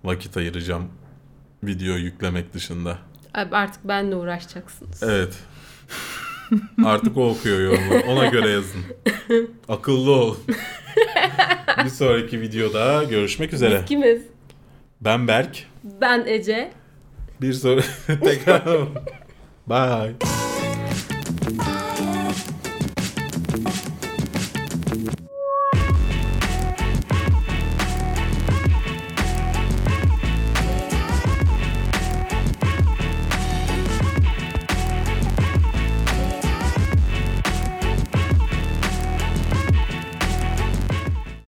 [0.04, 0.84] vakit ayıracağım.
[1.62, 2.98] Video yüklemek dışında.
[3.34, 5.02] Abi artık benle uğraşacaksınız.
[5.02, 5.34] Evet.
[6.84, 8.00] Artık o okuyor yorumları.
[8.08, 8.80] Ona göre yazın.
[9.68, 10.38] Akıllı olun.
[11.84, 13.78] Bir sonraki videoda görüşmek üzere.
[13.80, 14.22] Biz kimiz?
[15.00, 15.66] Ben Berk.
[15.84, 16.72] Ben Ece.
[17.40, 18.78] Bir sonraki tekrar.
[19.66, 20.14] Bye.